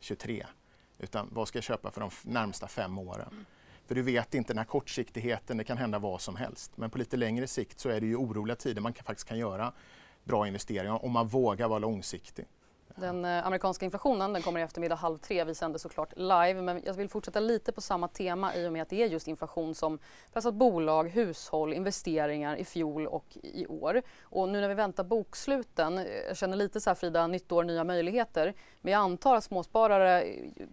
23. 0.00 0.46
Utan 0.98 1.28
vad 1.32 1.48
ska 1.48 1.56
jag 1.56 1.64
köpa 1.64 1.90
för 1.90 2.00
de 2.00 2.10
närmsta 2.22 2.68
fem 2.68 2.98
åren? 2.98 3.28
Mm. 3.32 3.44
För 3.86 3.94
du 3.94 4.02
vet 4.02 4.34
inte 4.34 4.52
den 4.52 4.58
här 4.58 4.64
kortsiktigheten, 4.64 5.56
det 5.56 5.64
kan 5.64 5.78
hända 5.78 5.98
vad 5.98 6.20
som 6.20 6.36
helst. 6.36 6.76
Men 6.76 6.90
på 6.90 6.98
lite 6.98 7.16
längre 7.16 7.46
sikt 7.46 7.80
så 7.80 7.88
är 7.88 8.00
det 8.00 8.06
ju 8.06 8.16
oroliga 8.16 8.56
tider 8.56 8.80
man 8.80 8.92
kan, 8.92 9.04
faktiskt 9.04 9.28
kan 9.28 9.38
göra 9.38 9.72
bra 10.24 10.46
investeringar 10.46 11.04
om 11.04 11.12
man 11.12 11.28
vågar 11.28 11.68
vara 11.68 11.78
långsiktig. 11.78 12.46
Den 12.96 13.24
eh, 13.24 13.46
amerikanska 13.46 13.84
inflationen 13.84 14.32
den 14.32 14.42
kommer 14.42 14.60
i 14.60 14.62
eftermiddag 14.62 14.94
halv 14.94 15.18
tre. 15.18 15.44
Vi 15.44 15.54
sänder 15.54 15.78
såklart 15.78 16.12
live 16.16 16.62
men 16.62 16.82
jag 16.84 16.94
vill 16.94 17.08
fortsätta 17.08 17.40
lite 17.40 17.72
på 17.72 17.80
samma 17.80 18.08
tema 18.08 18.54
i 18.54 18.68
och 18.68 18.72
med 18.72 18.82
att 18.82 18.88
det 18.88 19.02
är 19.02 19.06
just 19.06 19.28
inflation 19.28 19.74
som 19.74 19.98
pressat 20.32 20.54
bolag, 20.54 21.08
hushåll, 21.08 21.72
investeringar 21.72 22.56
i 22.56 22.64
fjol 22.64 23.06
och 23.06 23.38
i 23.42 23.66
år. 23.66 24.02
Och 24.22 24.48
nu 24.48 24.60
när 24.60 24.68
vi 24.68 24.74
väntar 24.74 25.04
bokssluten, 25.04 25.98
eh, 25.98 26.04
jag 26.28 26.36
känner 26.36 26.56
lite 26.56 26.80
så 26.80 26.90
här 26.90 26.94
Frida, 26.94 27.26
nytt 27.26 27.52
år, 27.52 27.64
nya 27.64 27.84
möjligheter. 27.84 28.54
Men 28.80 28.92
jag 28.92 29.00
antar 29.00 29.36
att 29.36 29.44
småsparare, 29.44 30.24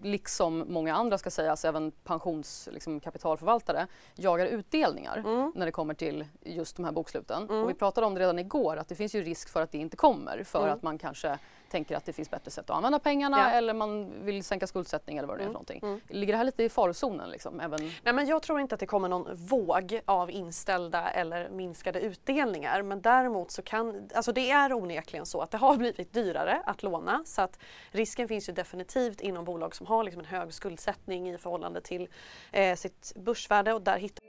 liksom 0.01 0.65
många 0.67 0.95
andra 0.95 1.17
ska 1.17 1.31
sägas, 1.31 1.65
även 1.65 1.91
pensionskapitalförvaltare, 1.91 3.87
liksom, 4.07 4.23
jagar 4.23 4.45
utdelningar 4.45 5.17
mm. 5.17 5.51
när 5.55 5.65
det 5.65 5.71
kommer 5.71 5.93
till 5.93 6.25
just 6.41 6.75
de 6.75 6.85
här 6.85 6.91
boksluten. 6.91 7.43
Mm. 7.43 7.63
Och 7.63 7.69
vi 7.69 7.73
pratade 7.73 8.07
om 8.07 8.13
det 8.13 8.19
redan 8.19 8.39
igår 8.39 8.77
att 8.77 8.87
det 8.87 8.95
finns 8.95 9.15
ju 9.15 9.23
risk 9.23 9.49
för 9.49 9.61
att 9.61 9.71
det 9.71 9.77
inte 9.77 9.97
kommer 9.97 10.43
för 10.43 10.61
mm. 10.61 10.73
att 10.73 10.83
man 10.83 10.97
kanske 10.97 11.39
tänker 11.73 11.95
att 11.95 12.05
det 12.05 12.13
finns 12.13 12.31
bättre 12.31 12.51
sätt 12.51 12.69
att 12.69 12.75
använda 12.75 12.99
pengarna 12.99 13.37
ja. 13.37 13.49
eller 13.49 13.73
man 13.73 14.25
vill 14.25 14.43
sänka 14.43 14.67
skuldsättning 14.67 15.17
eller 15.17 15.27
vad 15.27 15.37
det 15.37 15.41
är 15.41 15.43
för 15.43 15.49
mm. 15.49 15.53
någonting. 15.53 15.79
Mm. 15.83 15.99
Ligger 16.09 16.33
det 16.33 16.37
här 16.37 16.43
lite 16.43 16.63
i 16.63 16.69
farozonen? 16.69 17.29
Liksom, 17.29 17.59
även... 17.59 17.91
Nej, 18.03 18.13
men 18.13 18.27
jag 18.27 18.41
tror 18.41 18.59
inte 18.59 18.75
att 18.75 18.79
det 18.79 18.85
kommer 18.85 19.09
någon 19.09 19.35
våg 19.35 19.99
av 20.05 20.31
inställda 20.31 21.09
eller 21.09 21.49
minskade 21.49 22.01
utdelningar 22.01 22.81
men 22.81 23.01
däremot 23.01 23.51
så 23.51 23.61
kan, 23.61 24.09
alltså 24.15 24.31
det 24.31 24.51
är 24.51 24.73
onekligen 24.73 25.25
så 25.25 25.41
att 25.41 25.51
det 25.51 25.57
har 25.57 25.77
blivit 25.83 26.13
dyrare 26.13 26.61
att 26.65 26.83
låna 26.83 27.23
så 27.25 27.41
att 27.41 27.59
risken 27.91 28.27
finns 28.27 28.49
ju 28.49 28.53
definitivt 28.53 29.21
inom 29.21 29.45
bolag 29.45 29.75
som 29.75 29.87
har 29.87 30.03
liksom 30.03 30.19
en 30.19 30.25
hög 30.25 30.53
skuldsättning 30.53 31.29
i 31.29 31.37
förhållande 31.37 31.81
till 31.81 32.07
eh, 32.51 32.75
sitt 32.75 33.13
börsvärde 33.15 33.73
och 33.73 33.81
där 33.81 33.97
hittar 33.97 34.23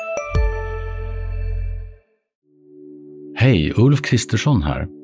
Hej, 3.37 3.73
Ulf 3.77 4.03
Kristersson 4.03 4.63
här. 4.63 5.04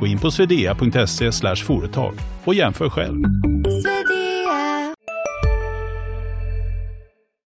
Gå 0.00 0.06
in 0.06 0.18
på 0.18 0.30
swedea.se 0.30 1.56
företag 1.56 2.14
och 2.44 2.54
jämför 2.54 2.90
själv. 2.90 3.22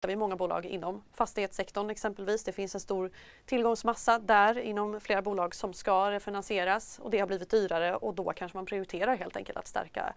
Det 0.06 0.12
är 0.12 0.16
många 0.16 0.36
bolag 0.36 0.66
inom 0.66 1.02
fastighetssektorn 1.14 1.90
exempelvis. 1.90 2.44
Det 2.44 2.52
finns 2.52 2.74
en 2.74 2.80
stor 2.80 3.10
tillgångsmassa 3.46 4.18
där 4.18 4.58
inom 4.58 5.00
flera 5.00 5.22
bolag 5.22 5.54
som 5.54 5.72
ska 5.72 6.10
refinansieras 6.10 6.98
och 7.02 7.10
det 7.10 7.18
har 7.18 7.26
blivit 7.26 7.50
dyrare 7.50 7.96
och 7.96 8.14
då 8.14 8.32
kanske 8.36 8.58
man 8.58 8.66
prioriterar 8.66 9.16
helt 9.16 9.36
enkelt 9.36 9.58
att 9.58 9.66
stärka 9.66 10.14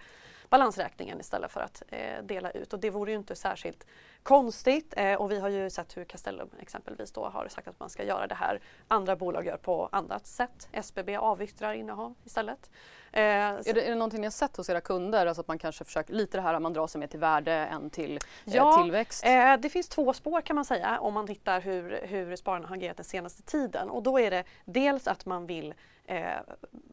balansräkningen 0.50 1.20
istället 1.20 1.52
för 1.52 1.62
att 1.62 1.84
eh, 1.88 2.24
dela 2.24 2.52
ut. 2.52 2.74
Och 2.74 2.80
det 2.80 2.90
vore 2.90 3.12
ju 3.12 3.18
inte 3.18 3.36
särskilt 3.36 3.86
konstigt 4.24 4.94
eh, 4.98 5.14
och 5.14 5.32
vi 5.32 5.40
har 5.40 5.50
ju 5.50 5.70
sett 5.70 5.98
hur 5.98 6.04
Castellum 6.04 6.50
exempelvis 6.60 7.12
då 7.12 7.26
har 7.26 7.48
sagt 7.48 7.68
att 7.68 7.80
man 7.80 7.90
ska 7.90 8.04
göra 8.04 8.28
det 8.28 8.36
här. 8.36 8.60
Andra 8.88 9.16
bolag 9.16 9.46
gör 9.46 9.58
på 9.58 9.90
annat 9.92 10.28
sätt. 10.28 10.68
SBB 10.72 11.18
avyttrar 11.18 11.74
innehav 11.74 12.16
istället. 12.24 12.70
Eh, 13.12 13.22
är, 13.24 13.74
det, 13.74 13.82
är 13.82 13.90
det 13.90 13.96
någonting 13.96 14.22
ni 14.22 14.26
har 14.28 14.32
sett 14.32 14.58
hos 14.58 14.70
era 14.70 14.82
kunder? 14.82 15.26
Alltså 15.26 15.42
att 15.42 15.48
man 15.48 15.58
kanske 15.58 15.84
försöker, 15.84 16.14
lite 16.14 16.38
det 16.38 16.42
här 16.42 16.54
att 16.54 16.62
man 16.62 16.74
drar 16.74 16.88
sig 16.88 17.00
mer 17.00 17.08
till 17.08 17.20
värde 17.20 17.52
än 17.52 17.90
till 17.90 18.16
eh, 18.16 18.56
ja, 18.56 18.82
tillväxt? 18.84 19.26
Eh, 19.26 19.58
det 19.58 19.70
finns 19.70 19.88
två 19.88 20.14
spår 20.14 20.42
kan 20.42 20.56
man 20.56 20.66
säga 20.66 21.00
om 21.00 21.14
man 21.14 21.28
tittar 21.28 21.62
hur, 21.62 22.00
hur 22.04 22.36
spararna 22.36 22.68
har 22.68 22.76
agerat 22.76 22.98
den 22.98 23.04
senaste 23.04 23.44
tiden. 23.44 23.90
Och 23.90 24.04
då 24.04 24.20
är 24.20 24.32
det 24.32 24.44
dels 24.66 25.08
att 25.08 25.26
man 25.26 25.46
vill 25.46 25.74
eh, 26.06 26.26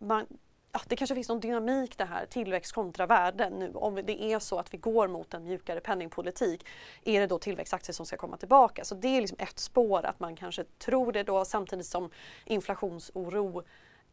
man, 0.01 0.27
ja, 0.75 0.81
det 0.89 0.97
kanske 0.97 1.15
finns 1.15 1.29
någon 1.29 1.41
dynamik 1.41 1.99
det 1.99 2.05
här, 2.05 2.27
tillväxt 2.27 2.73
kontra 2.73 3.07
värden 3.07 3.53
nu. 3.53 3.73
Om 3.75 3.95
det 3.95 4.23
är 4.23 4.39
så 4.39 4.59
att 4.59 4.75
vi 4.75 4.79
går 4.79 5.09
mot 5.09 5.35
en 5.35 5.45
mjukare 5.45 5.81
penningpolitik, 5.81 6.67
är 7.05 7.21
det 7.21 7.27
då 7.27 7.39
tillväxtaktier 7.39 7.95
som 7.95 8.07
ska 8.07 8.17
komma 8.17 8.37
tillbaka? 8.37 8.85
Så 8.85 8.95
det 8.95 9.09
är 9.09 9.21
liksom 9.21 9.39
ett 9.41 9.59
spår 9.59 10.07
att 10.07 10.21
man 10.21 10.37
kanske 10.37 10.65
tror 10.65 11.13
det 11.13 11.23
då 11.23 11.45
samtidigt 11.45 11.87
som 11.87 12.11
inflationsoro 12.45 13.63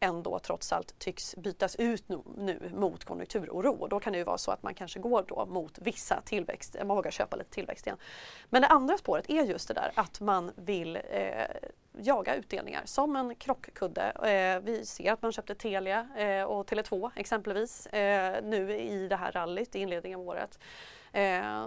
ändå 0.00 0.38
trots 0.38 0.72
allt 0.72 0.98
tycks 0.98 1.36
bytas 1.36 1.76
ut 1.76 2.08
nu, 2.08 2.18
nu 2.36 2.72
mot 2.74 3.04
konjunkturoro. 3.04 3.72
Och 3.72 3.88
då 3.88 4.00
kan 4.00 4.12
det 4.12 4.18
ju 4.18 4.24
vara 4.24 4.38
så 4.38 4.50
att 4.50 4.62
man 4.62 4.74
kanske 4.74 5.00
går 5.00 5.24
då 5.28 5.46
mot 5.46 5.78
vissa 5.78 6.20
tillväxt, 6.20 6.76
man 6.78 6.96
vågar 6.96 7.10
köpa 7.10 7.36
lite 7.36 7.50
tillväxt 7.50 7.86
igen. 7.86 7.98
Men 8.50 8.62
det 8.62 8.68
andra 8.68 8.98
spåret 8.98 9.30
är 9.30 9.44
just 9.44 9.68
det 9.68 9.74
där 9.74 9.92
att 9.94 10.20
man 10.20 10.52
vill 10.56 10.96
eh, 10.96 11.32
jaga 11.98 12.34
utdelningar 12.34 12.82
som 12.84 13.16
en 13.16 13.34
krockkudde. 13.34 14.10
Eh, 14.10 14.64
vi 14.64 14.86
ser 14.86 15.12
att 15.12 15.22
man 15.22 15.32
köpte 15.32 15.54
Telia 15.54 16.08
eh, 16.16 16.44
och 16.44 16.66
Tele2 16.66 17.10
exempelvis 17.16 17.86
eh, 17.86 18.42
nu 18.44 18.76
i 18.76 19.08
det 19.08 19.16
här 19.16 19.32
rallyt 19.32 19.76
i 19.76 19.78
inledningen 19.78 20.20
av 20.20 20.26
året. 20.28 20.58
Eh, 21.12 21.64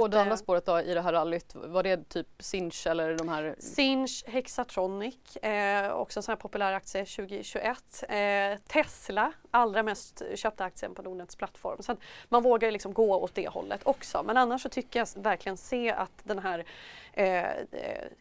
och 0.00 0.10
det 0.10 0.20
andra 0.20 0.32
eh, 0.32 0.36
spåret 0.36 0.66
då 0.66 0.80
i 0.80 0.94
det 0.94 1.00
här 1.00 1.12
rallyt, 1.12 1.54
var 1.54 1.82
det 1.82 2.08
typ 2.08 2.28
Sinch 2.38 2.86
eller 2.86 3.14
de 3.14 3.28
här? 3.28 3.56
Sinch, 3.58 4.24
Hexatronic, 4.26 5.36
eh, 5.36 5.92
också 5.92 6.18
en 6.18 6.22
sån 6.22 6.32
här 6.32 6.36
populär 6.36 6.72
aktie 6.72 7.04
2021. 7.04 8.04
Eh, 8.08 8.58
Tesla, 8.66 9.32
allra 9.50 9.82
mest 9.82 10.22
köpta 10.34 10.64
aktien 10.64 10.94
på 10.94 11.02
Nordnets 11.02 11.36
plattform. 11.36 11.82
Så 11.82 11.96
man 12.28 12.42
vågar 12.42 12.70
liksom 12.70 12.92
gå 12.92 13.22
åt 13.22 13.34
det 13.34 13.48
hållet 13.48 13.80
också. 13.84 14.22
Men 14.22 14.36
annars 14.36 14.62
så 14.62 14.68
tycker 14.68 14.98
jag 14.98 15.08
verkligen 15.22 15.56
se 15.56 15.90
att 15.90 16.20
den 16.24 16.38
här 16.38 16.64
eh, 17.12 17.44
eh, 17.44 17.54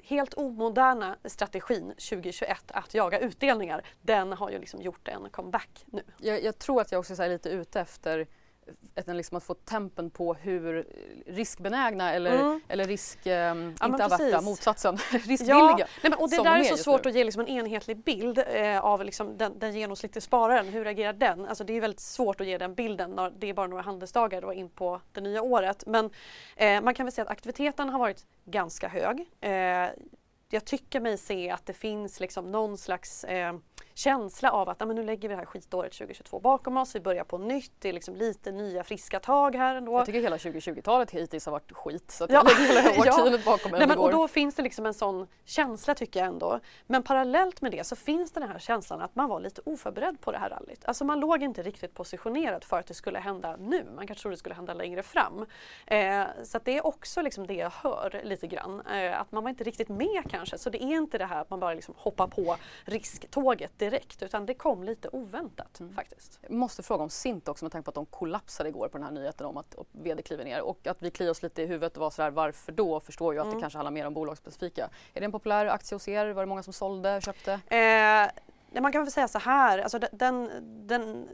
helt 0.04 0.34
omoderna 0.34 1.16
strategin 1.26 1.88
2021 1.90 2.64
att 2.68 2.94
jaga 2.94 3.20
utdelningar, 3.20 3.82
den 4.02 4.34
har 4.34 4.50
ju 4.50 4.60
liksom 4.60 4.82
gjort 4.82 5.08
en 5.08 5.30
comeback 5.30 5.86
nu. 5.86 6.04
Jag, 6.18 6.44
jag 6.44 6.60
tror 6.60 6.82
att 6.82 6.92
jag 6.92 7.00
också 7.00 7.24
är 7.24 7.30
lite 7.30 7.50
ute 7.50 7.82
efter 7.82 8.28
liksom 9.08 9.38
att 9.38 9.44
få 9.44 9.54
tempen 9.54 10.10
på 10.10 10.34
hur 10.34 10.88
riskbenägna 11.26 12.14
eller, 12.14 12.40
mm. 12.40 12.62
eller 12.68 12.86
risk, 12.86 13.26
eh, 13.26 13.34
ja, 13.34 13.86
inte 13.86 14.06
averta, 14.06 14.42
motsatsen, 14.42 14.98
riskvilliga. 15.12 15.56
Ja, 15.56 15.78
nej, 15.78 15.88
men, 16.02 16.14
och 16.14 16.30
det 16.30 16.44
där 16.44 16.60
är 16.60 16.64
så 16.64 16.78
svårt 16.78 17.04
nu. 17.04 17.10
att 17.10 17.16
ge 17.16 17.24
liksom 17.24 17.42
en 17.42 17.48
enhetlig 17.48 17.98
bild 17.98 18.44
eh, 18.48 18.86
av 18.86 19.04
liksom 19.04 19.38
den, 19.38 19.60
den 19.60 19.74
genomsnittliga 19.74 20.22
spararen. 20.22 20.68
Hur 20.68 20.84
reagerar 20.84 21.14
den? 21.14 21.46
Alltså 21.46 21.64
det 21.64 21.74
är 21.74 21.82
väldigt 21.82 22.00
svårt 22.00 22.42
att 22.42 22.48
ge 22.48 22.58
den 22.58 22.76
bilden 22.76 23.12
när 23.12 23.30
det 23.30 23.50
är 23.50 23.54
bara 23.54 23.68
några 23.68 23.84
handelsdagar 23.84 24.42
då 24.42 24.54
in 24.54 24.70
på 24.70 25.02
det 25.12 25.22
nya 25.22 25.42
året. 25.42 25.84
Men 25.88 26.10
eh, 26.56 26.82
man 26.82 26.94
kan 26.94 27.06
väl 27.06 27.14
säga 27.14 27.26
att 27.26 27.32
aktiviteten 27.32 27.90
har 27.90 28.00
varit 28.00 28.26
ganska 28.46 28.88
hög. 28.88 29.20
Eh, 29.42 29.90
jag 30.50 30.66
tycker 30.66 31.00
mig 31.00 31.18
se 31.18 31.50
att 31.50 31.66
det 31.66 31.74
finns 31.74 32.20
liksom 32.20 32.52
någon 32.52 32.78
slags 32.78 33.24
eh, 33.24 33.54
känsla 33.94 34.52
av 34.52 34.70
att 34.70 34.80
men 34.80 34.96
nu 34.96 35.04
lägger 35.04 35.30
vi 35.30 35.36
det 35.36 35.40
här 35.40 35.46
skitåret 35.46 35.94
2022 35.94 36.40
bakom 36.40 36.78
oss, 36.78 36.96
vi 36.96 37.00
börjar 37.00 37.24
på 37.24 37.38
nytt, 37.38 37.72
det 37.80 37.90
är 37.90 37.94
liksom 37.94 38.16
lite 38.16 38.52
nya 38.52 38.84
friska 38.84 39.20
tag 39.20 39.56
här 39.56 39.76
ändå. 39.76 39.92
Jag 39.92 40.06
tycker 40.06 40.22
hela 40.22 40.38
2020-talet 40.38 41.12
hittills 41.12 41.46
har 41.46 41.52
varit 41.52 41.72
skit 41.72 42.12
så 42.12 42.24
att 42.24 42.30
ja. 42.30 42.44
jag 42.46 42.60
lägger 42.60 42.84
hela 42.84 42.90
årtiondet 43.00 43.42
ja. 43.46 43.52
bakom 43.52 43.72
mig. 43.72 43.80
Nej, 43.80 43.88
men, 43.88 43.98
och 43.98 44.12
då 44.12 44.28
finns 44.28 44.56
det 44.56 44.64
liksom 44.64 44.86
en 44.86 44.94
sån 44.94 45.28
känsla 45.46 45.96
tycker 45.96 46.20
jag 46.20 46.28
ändå. 46.28 46.60
Men 46.88 47.04
parallellt 47.04 47.62
med 47.62 47.72
det 47.72 47.84
så 47.84 47.96
finns 47.96 48.32
det 48.32 48.40
den 48.40 48.50
här 48.50 48.60
känslan 48.60 49.02
att 49.02 49.16
man 49.16 49.30
var 49.30 49.40
lite 49.40 49.62
oförberedd 49.66 50.22
på 50.22 50.32
det 50.32 50.38
här 50.38 50.50
rallyt. 50.50 50.86
Alltså 50.86 51.06
man 51.06 51.20
låg 51.20 51.44
inte 51.44 51.62
riktigt 51.62 51.94
positionerad 51.94 52.64
för 52.64 52.80
att 52.80 52.88
det 52.88 52.94
skulle 52.94 53.20
hända 53.20 53.58
nu, 53.60 53.86
man 53.96 54.08
kanske 54.08 54.22
trodde 54.22 54.36
det 54.36 54.40
skulle 54.40 54.56
hända 54.56 54.74
längre 54.74 55.04
fram. 55.04 55.46
Eh, 55.88 56.24
så 56.44 56.60
det 56.64 56.78
är 56.78 56.86
också 56.86 57.22
liksom 57.22 57.48
det 57.48 57.54
jag 57.54 57.70
hör 57.70 58.22
lite 58.24 58.48
grann, 58.48 58.82
eh, 58.82 59.22
att 59.22 59.32
man 59.32 59.44
var 59.44 59.50
inte 59.50 59.64
riktigt 59.64 59.90
med 59.90 60.24
kanske. 60.36 60.58
Så 60.58 60.70
det 60.70 60.84
är 60.84 60.98
inte 60.98 61.18
det 61.18 61.26
här 61.26 61.42
att 61.42 61.50
man 61.50 61.60
bara 61.60 61.74
liksom 61.74 61.96
hoppar 61.98 62.28
på 62.28 62.58
risktåget 62.86 63.80
direkt 63.80 64.24
utan 64.24 64.46
det 64.46 64.54
kom 64.54 64.84
lite 64.84 65.10
oväntat 65.10 65.80
mm. 65.80 65.94
faktiskt. 65.94 66.40
Jag 66.42 66.52
måste 66.52 66.84
fråga 66.84 67.04
om 67.04 67.10
Sint 67.10 67.48
också 67.48 67.66
med 67.66 67.72
tanke 67.72 67.86
på 67.86 67.90
att 67.90 67.96
de 67.96 68.06
kollapsade 68.06 68.70
igår 68.70 68.88
på 68.88 68.98
den 68.98 69.06
här 69.06 69.12
nyheten 69.12 69.46
om 69.46 69.58
att 69.58 69.76
VD 69.92 70.22
kliver 70.22 70.44
ner 70.44 70.62
och 70.62 70.88
att 70.88 71.02
vi 71.02 71.12
kliar 71.12 71.32
oss 71.32 71.44
lite 71.44 71.62
i 71.62 71.66
huvudet 71.66 71.98
och 71.98 72.02
var 72.02 72.10
sådär 72.10 72.32
varför 72.32 72.72
då? 72.72 73.00
Förstår 73.00 73.34
ju 73.34 73.40
att 73.40 73.46
mm. 73.46 73.58
det 73.58 73.62
kanske 73.62 73.78
handlar 73.78 73.92
mer 73.92 74.08
om 74.08 74.14
bolagsspecifika. 74.14 74.90
Är 75.14 75.20
det 75.20 75.26
en 75.26 75.32
populär 75.32 75.66
aktie 75.66 75.96
hos 75.96 76.08
er? 76.08 76.28
Var 76.28 76.44
det 76.44 76.48
många 76.48 76.64
som 76.64 76.74
sålde, 76.74 77.22
köpte? 77.22 77.52
Eh, 77.68 78.82
man 78.82 78.92
kan 78.92 79.04
väl 79.04 79.12
säga 79.12 79.28
så 79.28 79.40
här, 79.40 79.80
alltså 79.80 80.00
den, 80.12 80.50
den 80.88 81.28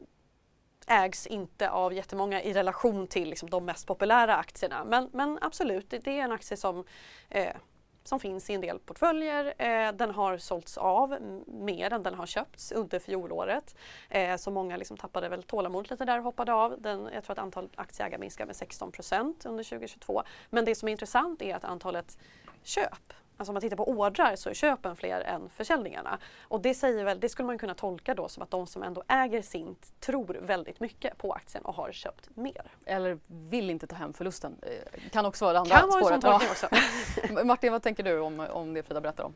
ägs 0.88 1.28
inte 1.28 1.70
av 1.70 1.94
jättemånga 1.94 2.42
i 2.42 2.54
relation 2.54 3.08
till 3.08 3.30
liksom, 3.30 3.50
de 3.50 3.66
mest 3.66 3.88
populära 3.88 4.36
aktierna. 4.36 4.84
Men, 4.84 5.10
men 5.14 5.40
absolut, 5.42 5.90
det, 5.90 6.00
det 6.00 6.20
är 6.20 6.24
en 6.24 6.32
aktie 6.32 6.58
som 6.58 6.86
eh, 7.30 7.56
som 8.04 8.20
finns 8.20 8.50
i 8.50 8.54
en 8.54 8.62
del 8.62 8.80
portföljer. 8.80 9.54
Eh, 9.58 9.92
den 9.92 10.12
har 10.12 10.38
sålts 10.38 10.78
av 10.78 11.18
mer 11.48 11.94
än 11.94 12.04
den 12.04 12.14
har 12.14 12.26
köpts 12.26 12.72
under 12.72 13.00
fjolåret. 13.00 13.76
Eh, 14.10 14.36
så 14.38 14.52
många 14.52 14.78
liksom 14.78 14.98
tappade 14.98 15.30
väl 15.30 15.44
tålamodet 15.44 15.92
lite 15.92 16.06
där 16.06 16.18
och 16.18 16.24
hoppade 16.24 16.54
av. 16.54 16.82
Den, 16.82 17.10
jag 17.14 17.24
tror 17.24 17.32
att 17.32 17.44
antalet 17.44 17.72
aktieägare 17.76 18.20
minskar 18.20 18.46
med 18.46 18.56
16 18.56 18.92
procent 18.92 19.46
under 19.46 19.64
2022. 19.64 20.24
Men 20.50 20.66
det 20.66 20.76
som 20.76 20.88
är 20.88 20.92
intressant 20.92 21.42
är 21.42 21.56
att 21.56 21.64
antalet 21.64 22.18
köp 22.64 23.14
Alltså 23.42 23.52
om 23.52 23.54
man 23.54 23.62
tittar 23.62 23.78
på 23.78 23.90
ordrar 23.90 24.36
så 24.36 24.50
är 24.50 24.54
köpen 24.54 24.96
fler 24.96 25.22
än 25.22 25.50
försäljningarna. 25.50 26.20
Och 26.42 26.62
det, 26.62 26.74
säger 26.74 27.04
väl, 27.04 27.20
det 27.20 27.30
skulle 27.30 27.48
man 27.48 27.58
kunna 27.58 27.74
tolka 27.74 28.16
då 28.16 28.28
som 28.28 28.44
att 28.44 28.52
de 28.52 28.68
som 28.68 28.84
ändå 28.84 29.04
äger 29.08 29.42
Sint 29.42 29.94
tror 30.00 30.40
väldigt 30.42 30.80
mycket 30.80 31.18
på 31.18 31.34
aktien 31.34 31.66
och 31.66 31.76
har 31.76 31.92
köpt 31.92 32.30
mer. 32.36 32.72
Eller 32.86 33.20
vill 33.28 33.70
inte 33.70 33.88
ta 33.88 33.96
hem 33.96 34.14
förlusten. 34.14 34.56
Eh, 34.62 35.10
kan 35.12 35.26
också 35.26 35.46
vara 35.46 35.54
det 35.54 35.60
andra 35.60 35.76
kan 35.76 35.92
spåret. 35.92 36.24
Vara 36.24 36.36
också. 36.36 36.68
Martin, 37.46 37.72
vad 37.72 37.84
tänker 37.84 38.04
du 38.04 38.20
om, 38.20 38.40
om 38.40 38.74
det 38.74 38.84
Frida 38.84 39.02
berättar 39.02 39.24
om? 39.24 39.34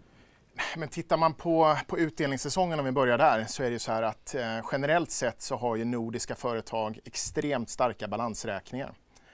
Men 0.77 0.89
tittar 0.89 1.17
man 1.17 1.33
på, 1.33 1.77
på 1.87 1.99
utdelningssäsongen 1.99 2.79
om 2.79 2.85
vi 2.85 2.91
börjar 2.91 3.17
där 3.17 3.45
så 3.45 3.63
är 3.63 3.71
det 3.71 3.79
så 3.79 3.91
här 3.91 4.03
att 4.03 4.35
eh, 4.35 4.41
generellt 4.71 5.11
sett 5.11 5.41
så 5.41 5.55
har 5.55 5.75
ju 5.75 5.85
nordiska 5.85 6.35
företag 6.35 6.99
extremt 7.05 7.69
starka 7.69 8.07
balansräkningar. 8.07 8.93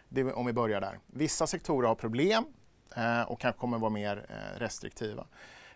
Det, 0.09 0.33
om 0.33 0.45
vi 0.45 0.53
börjar 0.53 0.81
där. 0.81 0.99
Vissa 1.07 1.47
sektorer 1.47 1.87
har 1.87 1.95
problem 1.95 2.45
Eh, 2.95 3.21
och 3.21 3.39
kanske 3.39 3.59
kommer 3.59 3.77
vara 3.77 3.89
mer 3.89 4.25
eh, 4.29 4.59
restriktiva. 4.59 5.25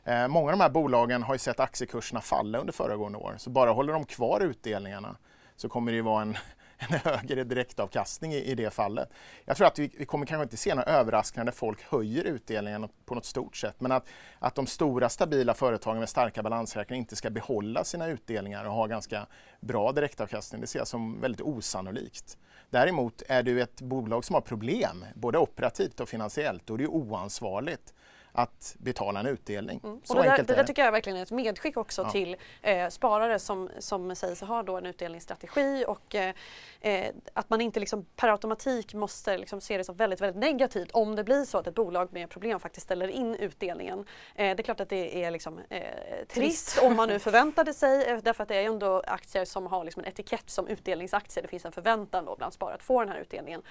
Eh, 0.04 0.28
många 0.28 0.52
av 0.52 0.58
de 0.58 0.62
här 0.64 0.70
bolagen 0.70 1.24
har 1.24 1.36
ju 1.36 1.40
sett 1.40 1.60
aktiekurserna 1.60 2.22
falla 2.22 2.58
under 2.58 2.74
föregående 2.74 3.18
år 3.18 3.36
så 3.38 3.50
bara 3.50 3.72
håller 3.72 3.94
de 3.94 4.06
kvar 4.06 4.42
utdelningarna 4.42 5.16
så 5.56 5.70
kommer 5.70 5.92
det 5.92 5.96
ju 5.96 6.02
vara 6.02 6.22
en, 6.22 6.38
en 6.78 7.00
högre 7.00 7.44
direktavkastning 7.44 8.34
i, 8.34 8.38
i 8.38 8.56
det 8.56 8.70
fallet. 8.70 9.10
Jag 9.46 9.58
tror 9.58 9.68
att 9.68 9.80
vi, 9.80 9.92
vi 9.98 10.06
kommer 10.06 10.26
kanske 10.26 10.44
inte 10.44 10.58
se 10.58 10.76
några 10.76 10.90
överraskningar 10.92 11.46
när 11.46 11.52
folk 11.52 11.84
höjer 11.84 12.24
utdelningen 12.24 12.90
på 13.06 13.16
något 13.16 13.26
stort 13.26 13.56
sätt 13.56 13.76
men 13.80 13.92
att, 13.92 14.08
att 14.40 14.56
de 14.56 14.68
stora 14.68 15.10
stabila 15.10 15.54
företagen 15.54 16.00
med 16.00 16.10
starka 16.10 16.44
balansräkningar 16.44 17.00
inte 17.00 17.16
ska 17.16 17.30
behålla 17.30 17.84
sina 17.84 18.08
utdelningar 18.08 18.66
och 18.66 18.74
ha 18.74 18.88
ganska 18.88 19.26
bra 19.60 19.92
direktavkastning 19.92 20.62
det 20.62 20.68
ser 20.68 20.80
jag 20.80 20.88
som 20.88 21.22
väldigt 21.22 21.42
osannolikt. 21.42 22.38
Däremot 22.70 23.24
är 23.28 23.44
du 23.44 23.62
ett 23.62 23.82
bolag 23.82 24.26
som 24.26 24.34
har 24.34 24.42
problem, 24.42 25.06
både 25.16 25.38
operativt 25.38 26.00
och 26.00 26.10
finansiellt, 26.10 26.68
då 26.68 26.74
är 26.74 26.78
det 26.78 26.88
oansvarigt 26.88 27.94
att 28.36 28.76
betala 28.80 29.20
en 29.20 29.26
utdelning. 29.26 29.80
Mm. 29.84 30.02
Så 30.04 30.18
och 30.18 30.24
det, 30.24 30.30
där, 30.30 30.44
det 30.44 30.56
där 30.56 30.64
tycker 30.64 30.86
jag 30.86 30.92
verkligen 30.92 31.18
är 31.18 31.24
ett 31.24 31.32
medskick 31.32 31.78
också 31.78 32.02
ja. 32.02 32.10
till 32.10 32.36
eh, 32.62 32.90
sparare 32.90 33.40
som, 33.40 33.70
som 33.80 34.16
säger 34.16 34.36
sig 34.36 34.48
ha 34.48 34.64
då 34.64 34.78
en 34.78 34.86
utdelningsstrategi 34.86 35.86
och 35.88 36.16
eh, 36.16 36.34
eh, 36.82 37.12
att 37.34 37.50
man 37.50 37.62
inte 37.62 37.80
liksom 37.80 38.06
per 38.16 38.30
automatik 38.30 38.94
måste 38.94 39.38
liksom 39.38 39.62
se 39.62 39.78
det 39.78 39.84
som 39.84 39.96
väldigt, 39.96 40.22
väldigt 40.22 40.40
negativt 40.42 40.92
om 40.92 41.16
det 41.16 41.24
blir 41.24 41.46
så 41.46 41.58
att 41.58 41.68
ett 41.68 41.76
bolag 41.76 42.14
med 42.14 42.30
problem 42.30 42.60
faktiskt 42.60 42.86
ställer 42.86 43.08
in 43.08 43.36
utdelningen. 43.36 44.00
Eh, 44.36 44.56
det 44.56 44.62
är 44.62 44.64
klart 44.64 44.80
att 44.80 44.90
det 44.90 45.24
är 45.24 45.32
liksom, 45.32 45.60
eh, 45.70 45.82
trist 46.28 46.80
om 46.82 46.96
man 46.96 47.10
nu 47.10 47.20
förväntade 47.20 47.74
sig 47.74 48.06
eh, 48.06 48.18
därför 48.24 48.44
att 48.44 48.50
det 48.50 48.56
är 48.56 48.66
ändå 48.66 49.02
aktier 49.08 49.46
som 49.46 49.68
har 49.68 49.84
liksom 49.84 50.04
en 50.04 50.10
etikett 50.10 50.50
som 50.50 50.68
utdelningsaktier. 50.68 51.42
Det 51.42 51.48
finns 51.48 51.66
en 51.66 51.72
förväntan 51.72 52.26
då 52.26 52.36
bland 52.36 52.54
sparare 52.54 52.76
att 52.76 52.84
få 52.84 53.00
den 53.00 53.10
här 53.10 53.20
utdelningen. 53.20 53.62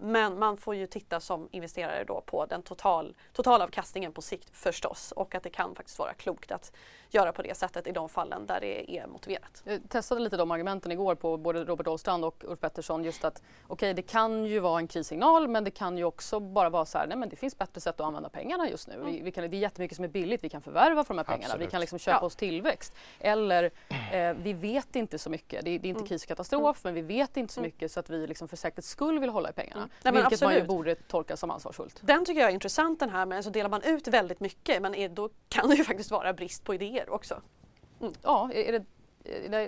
men 0.00 0.38
man 0.38 0.56
får 0.56 0.74
ju 0.74 0.86
titta 0.86 1.20
som 1.20 1.48
investerare 1.50 2.04
då 2.04 2.20
på 2.20 2.46
den 2.46 2.62
total, 2.62 3.14
totala 3.32 3.64
avkastningen 3.74 4.12
på 4.12 4.22
sikt 4.22 4.48
förstås 4.52 5.12
och 5.12 5.34
att 5.34 5.42
det 5.42 5.50
kan 5.50 5.74
faktiskt 5.74 5.98
vara 5.98 6.14
klokt 6.14 6.52
att 6.52 6.72
göra 7.10 7.32
på 7.32 7.42
det 7.42 7.56
sättet 7.56 7.86
i 7.86 7.92
de 7.92 8.08
fallen 8.08 8.46
där 8.46 8.60
det 8.60 8.98
är 8.98 9.06
motiverat. 9.06 9.62
Jag 9.64 9.80
testade 9.88 10.20
lite 10.20 10.36
de 10.36 10.50
argumenten 10.50 10.92
igår 10.92 11.14
på 11.14 11.36
både 11.36 11.64
Robert 11.64 11.86
Åstrand 11.86 12.24
och 12.24 12.44
Ulf 12.44 12.60
Pettersson 12.60 13.04
just 13.04 13.24
att 13.24 13.42
okej 13.62 13.74
okay, 13.74 13.92
det 13.92 14.02
kan 14.02 14.44
ju 14.44 14.60
vara 14.60 14.78
en 14.78 14.86
krissignal 14.86 15.48
men 15.48 15.64
det 15.64 15.70
kan 15.70 15.98
ju 15.98 16.04
också 16.04 16.40
bara 16.40 16.70
vara 16.70 16.84
så 16.84 16.98
här 16.98 17.06
nej 17.06 17.16
men 17.16 17.28
det 17.28 17.36
finns 17.36 17.58
bättre 17.58 17.80
sätt 17.80 18.00
att 18.00 18.06
använda 18.06 18.28
pengarna 18.28 18.68
just 18.68 18.88
nu. 18.88 18.94
Mm. 18.94 19.06
Vi, 19.06 19.20
vi, 19.20 19.30
kan, 19.32 19.50
det 19.50 19.56
är 19.56 19.58
jättemycket 19.58 19.96
som 19.96 20.04
är 20.04 20.08
billigt, 20.08 20.44
vi 20.44 20.48
kan 20.48 20.60
förvärva 20.60 21.04
för 21.04 21.14
de 21.14 21.18
här 21.18 21.24
pengarna, 21.24 21.44
Absolut. 21.44 21.66
vi 21.66 21.70
kan 21.70 21.80
liksom 21.80 21.98
köpa 21.98 22.18
ja. 22.20 22.26
oss 22.26 22.36
tillväxt. 22.36 22.94
Eller 23.20 23.70
eh, 24.12 24.32
vi 24.42 24.52
vet 24.52 24.96
inte 24.96 25.18
så 25.18 25.30
mycket, 25.30 25.64
det, 25.64 25.78
det 25.78 25.86
är 25.86 25.90
inte 25.90 25.98
mm. 25.98 26.08
kriskatastrof 26.08 26.84
mm. 26.84 26.94
men 26.94 27.06
vi 27.06 27.14
vet 27.16 27.36
inte 27.36 27.52
så 27.52 27.60
mm. 27.60 27.68
mycket 27.68 27.92
så 27.92 28.00
att 28.00 28.10
vi 28.10 28.26
liksom 28.26 28.48
för 28.48 28.56
säkerhets 28.56 28.88
skull 28.88 29.18
vill 29.18 29.30
hålla 29.30 29.50
i 29.50 29.52
pengarna. 29.52 29.80
Mm. 29.80 29.90
Nej, 30.02 30.12
vilket 30.12 30.40
man 30.42 30.54
ju 30.54 30.64
borde 30.64 30.94
tolka 30.94 31.36
som 31.36 31.50
ansvarsfullt. 31.50 32.00
Den 32.00 32.24
tycker 32.24 32.40
jag 32.40 32.50
är 32.50 32.54
intressant 32.54 33.00
den 33.00 33.10
här 33.10 33.26
men 33.26 33.42
så 33.42 33.50
delar 33.64 33.70
man 33.70 33.94
ut 33.94 34.08
väldigt 34.08 34.40
mycket 34.40 34.82
men 34.82 34.94
är, 34.94 35.08
då 35.08 35.28
kan 35.48 35.68
det 35.68 35.74
ju 35.74 35.84
faktiskt 35.84 36.10
vara 36.10 36.32
brist 36.32 36.64
på 36.64 36.74
idéer 36.74 37.10
också. 37.10 37.42
Mm. 38.00 38.12
Ja, 38.22 38.50
är 38.52 38.72
det 38.72 38.84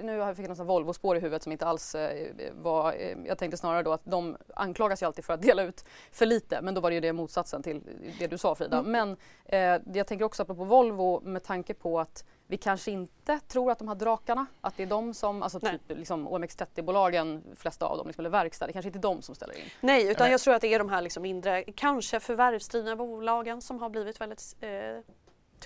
nu 0.03 0.19
har 0.19 0.27
jag 0.27 0.37
fick 0.37 0.49
något 0.49 0.59
Volvo-spår 0.59 1.17
i 1.17 1.21
huvudet 1.21 1.43
som 1.43 1.53
inte 1.53 1.67
alls 1.67 1.95
eh, 1.95 2.33
var... 2.53 2.93
Eh, 2.93 3.17
jag 3.27 3.39
tänkte 3.39 3.57
snarare 3.57 3.83
då 3.83 3.93
att 3.93 4.05
de 4.05 4.37
anklagas 4.55 5.03
ju 5.03 5.07
alltid 5.07 5.25
för 5.25 5.33
att 5.33 5.43
dela 5.43 5.63
ut 5.63 5.85
för 6.13 6.27
lite 6.27 6.61
men 6.63 6.75
då 6.75 6.81
var 6.81 6.91
det 6.91 6.95
ju 6.95 7.01
det 7.01 7.13
motsatsen 7.13 7.63
till 7.63 7.83
det 8.19 8.27
du 8.27 8.39
sa 8.39 8.55
Frida. 8.55 8.79
Mm. 8.79 8.93
Men 8.93 9.17
eh, 9.45 9.97
jag 9.97 10.07
tänker 10.07 10.25
också 10.25 10.45
på 10.45 10.53
Volvo 10.55 11.21
med 11.25 11.43
tanke 11.43 11.75
på 11.75 12.01
att 12.01 12.25
vi 12.47 12.57
kanske 12.57 12.91
inte 12.91 13.39
tror 13.49 13.71
att 13.73 13.79
de 13.79 13.89
har 13.89 13.95
drakarna, 13.95 14.47
att 14.61 14.77
det 14.77 14.83
är 14.83 14.87
de 14.87 15.15
som, 15.15 15.43
alltså 15.43 15.61
typ 15.61 15.81
liksom 15.89 16.29
OMX30-bolagen, 16.29 17.43
flesta 17.57 17.87
av 17.87 17.97
dem, 17.97 18.07
liksom, 18.07 18.23
eller 18.23 18.31
verkstad, 18.31 18.67
det 18.67 18.73
kanske 18.73 18.89
inte 18.89 18.99
är 18.99 19.15
de 19.15 19.23
som 19.23 19.35
ställer 19.35 19.55
in. 19.55 19.65
Nej, 19.81 20.11
utan 20.11 20.31
jag 20.31 20.41
tror 20.41 20.55
att 20.55 20.61
det 20.61 20.75
är 20.75 20.79
de 20.79 20.89
här 20.89 21.03
liksom 21.03 21.23
mindre, 21.23 21.63
kanske 21.63 22.21
förvärvsdrivna 22.21 22.97
bolagen 22.97 23.63
som 23.63 23.79
har 23.79 23.89
blivit 23.89 24.21
väldigt 24.21 24.57
eh, 24.61 24.71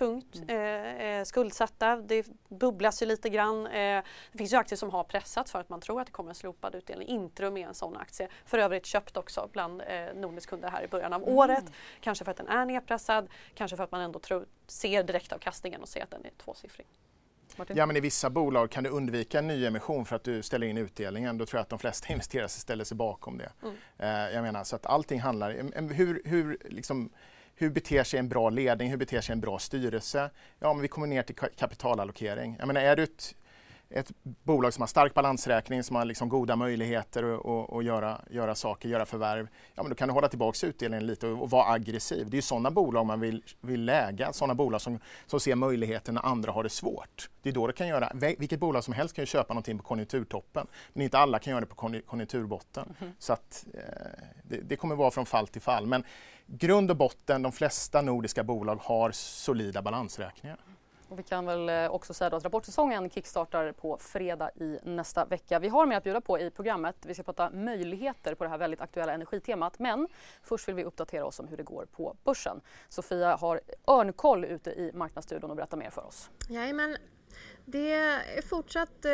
tungt 0.01 0.37
mm. 0.49 1.21
eh, 1.21 1.25
skuldsatta. 1.25 1.97
Det 1.97 2.27
bubblas 2.49 3.03
ju 3.03 3.07
lite 3.07 3.29
grann. 3.29 3.67
Eh, 3.67 4.03
det 4.33 4.39
finns 4.39 4.53
ju 4.53 4.57
aktier 4.57 4.77
som 4.77 4.91
har 4.91 5.05
pressats 5.05 5.53
för 5.53 5.61
att 5.61 5.69
man 5.69 5.81
tror 5.81 6.01
att 6.01 6.07
det 6.07 6.13
kommer 6.13 6.31
en 6.31 6.35
slopad 6.35 6.75
utdelning. 6.75 7.09
Intrum 7.09 7.57
är 7.57 7.67
en 7.67 7.75
sån 7.75 7.97
aktie. 7.97 8.29
För 8.45 8.59
övrigt 8.59 8.87
köpt 8.87 9.17
också 9.17 9.49
bland 9.53 9.81
eh, 9.81 9.87
Nordnets 10.15 10.47
kunder 10.47 10.71
här 10.71 10.85
i 10.85 10.89
början 10.89 11.13
av 11.13 11.23
mm. 11.23 11.35
året. 11.35 11.65
Kanske 12.01 12.25
för 12.25 12.31
att 12.31 12.37
den 12.37 12.49
är 12.49 12.65
nedpressad, 12.65 13.29
kanske 13.55 13.77
för 13.77 13.85
att 13.85 13.93
man 13.93 14.01
ändå 14.01 14.19
tror, 14.19 14.47
ser 14.67 15.03
direktavkastningen 15.03 15.83
och 15.83 15.89
ser 15.89 16.03
att 16.03 16.11
den 16.11 16.25
är 16.25 16.31
tvåsiffrig. 16.45 16.87
Martin? 17.57 17.77
Ja, 17.77 17.87
men 17.87 17.97
I 17.97 18.01
vissa 18.01 18.31
bolag 18.31 18.71
kan 18.71 18.85
du 18.85 18.91
undvika 18.91 19.39
en 19.39 19.47
nyemission 19.47 20.05
för 20.05 20.17
att 20.17 20.25
du 20.25 20.43
ställer 20.43 20.67
in 20.67 20.79
utdelningen. 20.79 21.39
Då 21.39 21.47
tror 21.47 21.59
jag 21.59 21.63
att 21.63 21.69
de 21.69 21.79
flesta 21.79 22.09
investerare 22.13 22.49
ställer 22.49 22.85
sig 22.85 22.97
bakom 22.97 23.39
det. 23.39 23.53
Mm. 23.63 23.77
Eh, 23.99 24.35
jag 24.35 24.43
menar, 24.43 24.65
så 24.65 24.77
att 24.77 24.87
allting 24.87 25.21
handlar... 25.21 25.51
Hur, 25.95 26.23
hur, 26.25 26.59
liksom, 26.65 27.11
hur 27.61 27.71
beter 27.71 28.05
sig 28.05 28.19
en 28.19 28.29
bra 28.29 28.51
ledning? 28.51 28.91
Hur 28.91 28.97
beter 28.97 29.21
sig 29.21 29.33
en 29.33 29.41
bra 29.41 29.59
styrelse? 29.59 30.31
Ja, 30.59 30.73
men 30.73 30.83
vi 30.83 30.89
kommer 30.89 31.07
ner 31.07 31.23
till 31.23 31.35
kapitalallokering. 31.35 32.57
Jag 32.59 32.67
menar, 32.67 32.81
är 32.81 32.97
du 32.97 33.03
ett 33.03 33.35
ett 33.91 34.13
bolag 34.23 34.75
som 34.75 34.83
har 34.83 34.87
stark 34.87 35.15
balansräkning, 35.15 35.83
som 35.83 35.97
har 35.97 36.05
liksom 36.05 36.29
goda 36.29 36.57
möjligheter 36.57 37.23
att, 37.35 37.73
att 37.73 37.85
göra, 37.85 38.21
göra 38.31 38.55
saker, 38.55 38.89
göra 38.89 39.07
förvärv, 39.07 39.49
ja, 39.75 39.83
men 39.83 39.91
då 39.91 39.95
kan 39.95 40.09
du 40.09 40.15
hålla 40.15 40.29
tillbaka 40.29 40.67
utdelningen 40.67 41.07
lite 41.07 41.27
och, 41.27 41.43
och 41.43 41.51
vara 41.51 41.73
aggressiv. 41.73 42.31
Det 42.31 42.37
är 42.37 42.43
sådana 42.43 42.71
bolag 42.71 43.07
man 43.07 43.21
vill, 43.21 43.45
vill 43.61 43.85
lägga, 43.85 44.33
sådana 44.33 44.55
bolag 44.55 44.81
som, 44.81 44.99
som 45.27 45.41
ser 45.41 45.55
möjligheter 45.55 46.13
när 46.13 46.27
andra 46.27 46.53
har 46.53 46.63
det 46.63 46.71
svårt. 46.71 47.31
Det 47.43 47.49
är 47.49 47.53
då 47.53 47.67
det 47.67 47.73
kan 47.73 47.89
göra, 47.89 48.13
vilket 48.39 48.61
bolag 48.61 48.85
som 48.85 48.95
helst 48.95 49.15
kan 49.15 49.23
ju 49.23 49.27
köpa 49.27 49.55
någonting 49.55 49.79
på 49.79 49.85
konjunkturtoppen, 49.85 50.67
men 50.93 51.03
inte 51.03 51.19
alla 51.19 51.39
kan 51.39 51.51
göra 51.51 51.61
det 51.61 51.67
på 51.67 52.03
konjunkturbotten. 52.07 52.95
Mm. 53.01 53.13
Så 53.19 53.33
att, 53.33 53.67
eh, 53.75 53.81
det, 54.43 54.57
det 54.57 54.77
kommer 54.77 54.95
vara 54.95 55.11
från 55.11 55.27
fall 55.27 55.49
till 55.49 55.63
fall. 55.63 55.87
Men 55.87 56.05
grund 56.51 56.91
och 56.91 56.97
botten, 56.97 57.43
de 57.43 57.53
flesta 57.53 58.03
nordiska 58.03 58.45
bolag 58.45 58.77
har 58.83 59.11
solida 59.11 59.83
balansräkningar. 59.83 60.59
Och 61.09 61.19
vi 61.19 61.23
kan 61.23 61.47
väl 61.47 61.69
eh, 61.69 61.91
också 61.91 62.15
säga 62.15 62.37
att 62.37 62.45
rapportsäsongen 62.45 63.11
kickstartar 63.11 63.73
på 63.73 63.99
fredag 64.01 64.51
i 64.55 64.79
nästa 64.83 65.25
vecka. 65.25 65.59
Vi 65.59 65.69
har 65.69 65.87
mer 65.87 65.97
att 65.97 66.05
bjuda 66.05 66.21
på 66.21 66.39
i 66.39 66.51
programmet. 66.51 66.97
Vi 67.07 67.15
ska 67.15 67.23
prata 67.23 67.51
möjligheter 67.51 68.35
på 68.35 68.45
det 68.45 68.51
här 68.51 68.59
väldigt 68.59 68.81
aktuella 68.81 69.13
energitemat. 69.13 69.79
Men 69.79 70.09
först 70.43 70.69
vill 70.69 70.75
vi 70.75 70.85
uppdatera 70.85 71.25
oss 71.25 71.41
om 71.41 71.49
hur 71.49 71.57
det 71.57 71.63
går 71.63 71.87
på 71.97 72.17
börsen. 72.25 72.61
Sofia 72.89 73.37
har 73.37 73.61
örnkoll 73.87 74.45
ute 74.45 74.71
i 74.71 74.91
marknadsstudion 74.95 75.51
och 75.51 75.57
berättar 75.57 75.77
mer 75.77 75.91
för 75.91 76.07
oss. 76.07 76.31
Jajamän, 76.49 76.97
det 77.65 77.93
är 77.93 78.43
fortsatt, 78.43 79.05
eh, 79.05 79.13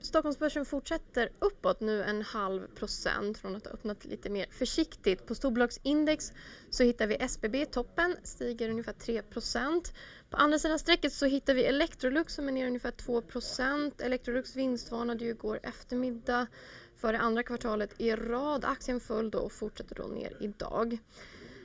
Stockholmsbörsen 0.00 0.64
fortsätter 0.64 1.30
uppåt 1.38 1.80
nu 1.80 2.02
en 2.02 2.22
halv 2.22 2.66
procent 2.66 3.38
från 3.38 3.56
att 3.56 3.66
ha 3.66 3.72
öppnat 3.72 4.04
lite 4.04 4.30
mer 4.30 4.46
försiktigt. 4.50 5.26
På 5.26 5.34
storbolagsindex 5.34 6.32
så 6.70 6.82
hittar 6.82 7.06
vi 7.06 7.16
SBB 7.20 7.62
i 7.62 7.66
toppen, 7.66 8.16
stiger 8.22 8.70
ungefär 8.70 8.92
3 8.92 9.22
procent. 9.22 9.92
På 10.30 10.36
andra 10.36 10.58
sidan 10.58 10.78
strecket 10.78 11.12
så 11.12 11.26
hittar 11.26 11.54
vi 11.54 11.64
Electrolux 11.64 12.34
som 12.34 12.48
är 12.48 12.52
ner 12.52 12.66
ungefär 12.66 12.90
2 12.90 13.22
procent. 13.22 14.00
Electrolux 14.00 14.56
vinstvarnade 14.56 15.24
ju 15.24 15.30
igår 15.30 15.60
eftermiddag 15.62 16.46
för 16.96 17.12
det 17.12 17.18
andra 17.18 17.42
kvartalet 17.42 18.00
i 18.00 18.12
rad. 18.14 18.64
Aktien 18.64 19.00
föll 19.00 19.30
då 19.30 19.38
och 19.38 19.52
fortsätter 19.52 19.94
då 19.94 20.06
ner 20.06 20.36
idag. 20.40 20.98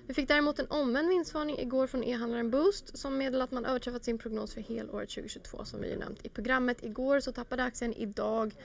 Vi 0.07 0.13
fick 0.13 0.27
däremot 0.27 0.59
en 0.59 0.67
omvänd 0.67 1.09
vinstvarning 1.09 1.59
igår 1.59 1.87
från 1.87 2.03
e-handlaren 2.03 2.51
Boost 2.51 2.97
som 2.97 3.17
meddelade 3.17 3.43
att 3.43 3.51
man 3.51 3.65
överträffat 3.65 4.03
sin 4.03 4.17
prognos 4.17 4.53
för 4.53 4.61
helåret 4.61 5.09
2022 5.09 5.65
som 5.65 5.81
vi 5.81 5.95
nämnt 5.95 6.25
i 6.25 6.29
programmet. 6.29 6.83
Igår 6.83 7.19
så 7.19 7.31
tappade 7.31 7.63
aktien, 7.63 7.93
idag 7.93 8.55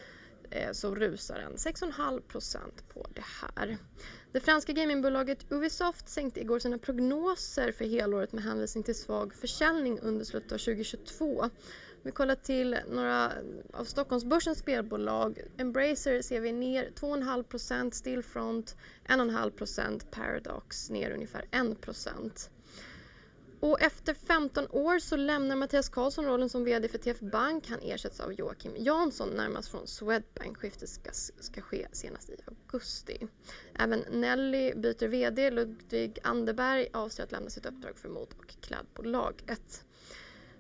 eh, 0.51 0.73
så 0.73 0.95
rusar 0.95 1.39
den 1.39 1.57
6,5% 1.57 2.59
på 2.95 3.07
det 3.15 3.25
här. 3.25 3.79
Det 4.33 4.41
franska 4.41 4.73
gamingbolaget 4.73 5.53
Ubisoft 5.53 6.09
sänkte 6.09 6.41
igår 6.41 6.59
sina 6.59 6.79
prognoser 6.79 7.73
för 7.73 7.85
helåret 7.85 8.33
med 8.33 8.45
hänvisning 8.45 8.85
till 8.85 8.95
svag 8.95 9.35
försäljning 9.35 9.99
under 10.01 10.25
slutet 10.25 10.53
av 10.53 10.59
2022. 10.59 11.51
Vi 12.03 12.11
kollar 12.11 12.35
till 12.35 12.77
några 12.89 13.33
av 13.73 13.85
Stockholmsbörsens 13.85 14.59
spelbolag. 14.59 15.41
Embracer 15.57 16.23
ser 16.23 16.41
vi 16.41 16.53
ner 16.53 16.91
2,5% 16.95 17.91
Stillfront 17.91 18.77
1,5% 19.07 20.07
Paradox 20.11 20.91
ner 20.91 21.11
ungefär 21.11 21.45
1 21.51 22.51
och 23.61 23.81
efter 23.81 24.15
15 24.15 24.67
år 24.71 24.99
så 24.99 25.17
lämnar 25.17 25.57
Mattias 25.57 25.89
Karlsson 25.89 26.25
rollen 26.25 26.49
som 26.49 26.65
VD 26.65 26.89
för 26.89 26.99
TF 26.99 27.21
Bank. 27.21 27.69
Han 27.69 27.79
ersätts 27.83 28.21
av 28.21 28.33
Joakim 28.33 28.73
Jansson 28.77 29.29
närmast 29.29 29.69
från 29.69 29.87
Swedbank. 29.87 30.59
Skiftet 30.59 30.89
ska, 30.89 31.11
ska 31.41 31.61
ske 31.61 31.87
senast 31.93 32.31
i 32.31 32.37
augusti. 32.47 33.29
Även 33.75 34.05
Nelly 34.11 34.75
byter 34.75 35.09
VD. 35.09 35.51
Ludvig 35.51 36.19
Anderberg 36.23 36.89
avser 36.93 37.23
att 37.23 37.33
lämna 37.33 37.51
sitt 37.51 37.67
uppdrag 37.67 37.99
för 37.99 38.09
mod 38.09 38.29
och 38.39 38.55
klädbolaget. 38.61 39.85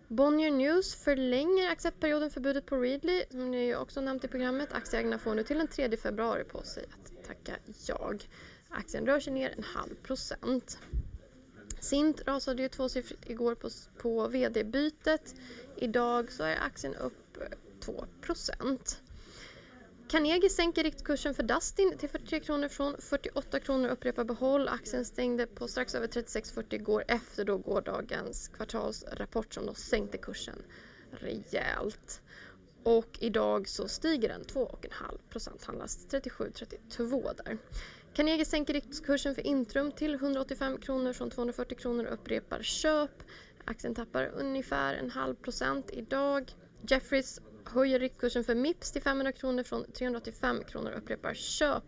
Bonnier 0.08 0.50
News 0.50 0.94
förlänger 0.94 1.70
acceptperioden 1.70 2.30
för 2.30 2.40
budet 2.40 2.66
på 2.66 2.76
Readly, 2.76 3.24
som 3.30 3.50
ni 3.50 3.76
också 3.76 4.00
nämnt 4.00 4.24
i 4.24 4.28
programmet. 4.28 4.72
Aktieägarna 4.72 5.18
får 5.18 5.34
nu 5.34 5.42
till 5.42 5.58
den 5.58 5.68
3 5.68 5.96
februari 5.96 6.44
på 6.44 6.62
sig 6.62 6.84
att 6.84 7.26
tacka 7.26 7.56
jag. 7.86 8.28
Aktien 8.68 9.06
rör 9.06 9.20
sig 9.20 9.32
ner 9.32 9.54
en 9.56 9.62
halv 9.62 9.94
procent. 9.94 10.78
Sint 11.80 12.22
rasade 12.26 12.62
ju 12.62 12.68
tvåsiffrigt 12.68 13.30
igår 13.30 13.54
på, 13.54 13.70
på 13.98 14.28
vd-bytet. 14.28 15.34
Idag 15.76 16.32
så 16.32 16.44
är 16.44 16.56
aktien 16.56 16.94
upp 16.94 17.38
2 17.80 18.04
Carnegie 20.08 20.50
sänker 20.50 20.82
riktkursen 20.82 21.34
för 21.34 21.42
Dustin 21.42 21.98
till 21.98 22.08
43 22.08 22.40
kronor 22.40 22.68
från 22.68 22.96
48 22.98 23.60
kronor 23.60 23.88
upprepar 23.88 24.24
behåll. 24.24 24.68
Aktien 24.68 25.04
stängde 25.04 25.46
på 25.46 25.68
strax 25.68 25.94
över 25.94 26.06
36,40 26.06 26.74
igår 26.74 27.04
efter 27.08 27.44
då 27.44 27.58
gårdagens 27.58 28.48
kvartalsrapport 28.48 29.54
som 29.54 29.66
då 29.66 29.74
sänkte 29.74 30.18
kursen 30.18 30.62
rejält. 31.10 32.22
Och 32.82 33.18
idag 33.20 33.68
så 33.68 33.88
stiger 33.88 34.28
den 34.28 34.42
2,5 34.42 34.90
procent, 35.30 35.64
handlas 35.64 36.06
37,32 36.10 37.30
där. 37.44 37.58
Carnegie 38.14 38.44
sänker 38.44 38.74
riktkursen 38.74 39.34
för 39.34 39.46
Intrum 39.46 39.92
till 39.92 40.14
185 40.14 40.78
kronor 40.78 41.12
från 41.12 41.30
240 41.30 41.78
kronor 41.78 42.04
och 42.04 42.14
upprepar 42.14 42.62
köp. 42.62 43.22
Aktien 43.64 43.94
tappar 43.94 44.32
ungefär 44.34 44.94
en 44.94 45.10
halv 45.10 45.34
procent 45.34 45.90
idag. 45.92 46.52
Jeffries 46.88 47.40
höjer 47.70 47.98
riktkursen 47.98 48.44
för 48.44 48.54
Mips 48.54 48.92
till 48.92 49.02
500 49.02 49.32
kronor 49.32 49.62
från 49.62 49.92
385 49.92 50.64
kronor 50.64 50.90
och 50.90 50.98
upprepar 50.98 51.34
köp. 51.34 51.84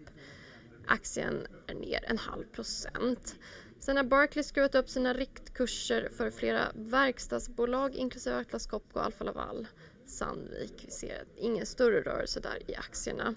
Aktien 0.86 1.46
är 1.66 1.74
ner 1.74 2.04
en 2.04 2.18
halv 2.18 2.44
procent. 2.44 3.34
Sen 3.80 3.96
har 3.96 4.04
Barclays 4.04 4.48
skruvat 4.48 4.74
upp 4.74 4.88
sina 4.88 5.14
riktkurser 5.14 6.08
för 6.16 6.30
flera 6.30 6.72
verkstadsbolag 6.74 7.94
inklusive 7.94 8.36
Atlas 8.36 8.66
Copco, 8.66 8.98
Alfa 8.98 9.24
Laval, 9.24 9.66
Sandvik. 10.06 10.84
Vi 10.86 10.90
ser 10.90 11.24
ingen 11.36 11.66
större 11.66 12.00
rörelse 12.00 12.40
där 12.40 12.70
i 12.70 12.74
aktierna. 12.74 13.34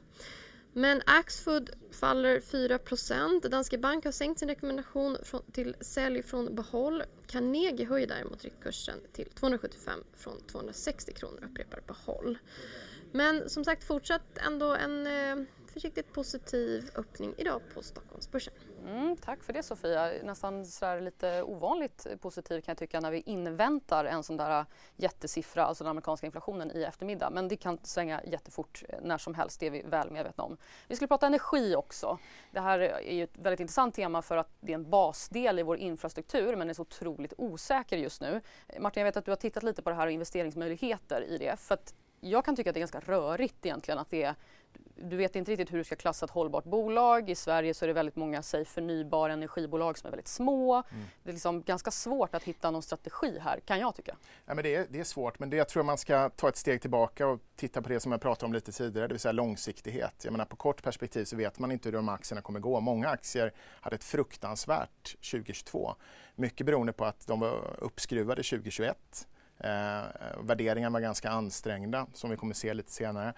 Men 0.73 1.01
Axfood 1.05 1.69
faller 1.91 2.39
4% 2.39 3.49
Danske 3.49 3.77
Bank 3.77 4.05
har 4.05 4.11
sänkt 4.11 4.39
sin 4.39 4.49
rekommendation 4.49 5.17
från, 5.23 5.41
till 5.51 5.75
sälj 5.79 6.23
från 6.23 6.55
behåll. 6.55 7.03
Carnegie 7.27 7.85
höjer 7.85 8.07
däremot 8.07 8.43
riktkursen 8.43 8.99
till 9.13 9.29
275 9.29 9.99
från 10.13 10.41
260 10.47 11.13
kronor 11.13 11.49
upprepar 11.51 11.81
behåll. 11.87 12.37
Men 13.11 13.49
som 13.49 13.65
sagt 13.65 13.83
fortsatt 13.83 14.37
ändå 14.37 14.75
en 14.75 15.07
eh, 15.07 15.45
försiktigt 15.73 16.13
positiv 16.13 16.89
öppning 16.95 17.33
idag 17.37 17.61
på 17.73 17.81
Stockholmsbörsen. 17.81 18.53
Mm, 18.85 19.17
tack 19.17 19.43
för 19.43 19.53
det 19.53 19.63
Sofia. 19.63 20.11
Nästan 20.23 20.65
sådär 20.65 21.01
lite 21.01 21.43
ovanligt 21.43 22.07
positiv 22.21 22.61
kan 22.61 22.71
jag 22.71 22.77
tycka 22.77 22.99
när 22.99 23.11
vi 23.11 23.19
inväntar 23.25 24.05
en 24.05 24.23
sån 24.23 24.37
där 24.37 24.65
jättesiffra, 24.95 25.65
alltså 25.65 25.83
den 25.83 25.91
amerikanska 25.91 26.25
inflationen 26.25 26.71
i 26.71 26.83
eftermiddag. 26.83 27.29
Men 27.29 27.47
det 27.47 27.55
kan 27.55 27.79
svänga 27.83 28.21
jättefort 28.23 28.83
eh, 28.89 28.99
när 29.01 29.17
som 29.17 29.35
helst, 29.35 29.59
det 29.59 29.67
är 29.67 29.71
vi 29.71 29.81
väl 29.81 30.11
medvetna 30.11 30.43
om. 30.43 30.57
Vi 30.87 30.95
skulle 30.95 31.07
prata 31.07 31.27
energi 31.27 31.75
också. 31.75 32.17
Det 32.51 32.59
här 32.59 32.79
är 32.79 33.13
ju 33.13 33.23
ett 33.23 33.37
väldigt 33.37 33.59
intressant 33.59 33.95
tema 33.95 34.21
för 34.21 34.37
att 34.37 34.49
det 34.59 34.71
är 34.71 34.75
en 34.75 34.89
basdel 34.89 35.59
i 35.59 35.63
vår 35.63 35.77
infrastruktur 35.77 36.55
men 36.55 36.69
är 36.69 36.73
så 36.73 36.81
otroligt 36.81 37.33
osäker 37.37 37.97
just 37.97 38.21
nu. 38.21 38.41
Martin, 38.79 39.01
jag 39.01 39.05
vet 39.05 39.17
att 39.17 39.25
du 39.25 39.31
har 39.31 39.35
tittat 39.35 39.63
lite 39.63 39.81
på 39.81 39.89
det 39.89 39.95
här 39.95 40.05
och 40.05 40.11
investeringsmöjligheter 40.11 41.21
i 41.21 41.37
det. 41.37 41.59
För 41.59 41.73
att 41.73 41.93
jag 42.19 42.45
kan 42.45 42.55
tycka 42.55 42.69
att 42.69 42.73
det 42.73 42.77
är 42.77 42.87
ganska 42.87 42.99
rörigt 42.99 43.65
egentligen 43.65 43.99
att 43.99 44.09
det 44.09 44.23
är 44.23 44.35
du 45.09 45.17
vet 45.17 45.35
inte 45.35 45.51
riktigt 45.51 45.73
hur 45.73 45.77
du 45.77 45.83
ska 45.83 45.95
klassa 45.95 46.25
ett 46.25 46.31
hållbart 46.31 46.63
bolag. 46.63 47.29
I 47.29 47.35
Sverige 47.35 47.73
så 47.73 47.85
är 47.85 47.87
det 47.87 47.93
väldigt 47.93 48.15
många 48.15 48.41
säg, 48.41 48.65
förnybara 48.65 49.33
energibolag 49.33 49.97
som 49.97 50.07
är 50.07 50.11
väldigt 50.11 50.27
små. 50.27 50.73
Mm. 50.73 51.05
Det 51.23 51.29
är 51.29 51.33
liksom 51.33 51.63
ganska 51.63 51.91
svårt 51.91 52.35
att 52.35 52.43
hitta 52.43 52.71
någon 52.71 52.81
strategi 52.81 53.39
här, 53.39 53.59
kan 53.59 53.79
jag 53.79 53.95
tycka. 53.95 54.15
Ja, 54.45 54.53
men 54.53 54.63
det, 54.63 54.75
är, 54.75 54.87
det 54.89 54.99
är 54.99 55.03
svårt, 55.03 55.39
men 55.39 55.49
det, 55.49 55.57
jag 55.57 55.69
tror 55.69 55.83
man 55.83 55.97
ska 55.97 56.29
ta 56.29 56.49
ett 56.49 56.57
steg 56.57 56.81
tillbaka 56.81 57.27
och 57.27 57.39
titta 57.55 57.81
på 57.81 57.89
det 57.89 57.99
som 57.99 58.11
jag 58.11 58.21
pratade 58.21 58.45
om 58.45 58.53
lite 58.53 58.71
tidigare, 58.71 59.07
det 59.07 59.13
vill 59.13 59.19
säga 59.19 59.31
långsiktighet. 59.31 60.21
Jag 60.23 60.31
menar, 60.31 60.45
på 60.45 60.55
kort 60.55 60.83
perspektiv 60.83 61.25
så 61.25 61.35
vet 61.35 61.59
man 61.59 61.71
inte 61.71 61.89
hur 61.89 61.93
de 61.93 62.09
aktierna 62.09 62.41
kommer 62.41 62.59
gå. 62.59 62.79
Många 62.79 63.09
aktier 63.09 63.53
hade 63.81 63.95
ett 63.95 64.03
fruktansvärt 64.03 65.15
2022. 65.31 65.95
Mycket 66.35 66.65
beroende 66.65 66.93
på 66.93 67.05
att 67.05 67.27
de 67.27 67.39
var 67.39 67.75
uppskruvade 67.79 68.43
2021. 68.43 69.27
Eh, 69.57 70.01
värderingarna 70.43 70.93
var 70.93 70.99
ganska 70.99 71.29
ansträngda, 71.29 72.07
som 72.13 72.29
vi 72.29 72.37
kommer 72.37 72.53
se 72.53 72.73
lite 72.73 72.91
senare. 72.91 73.33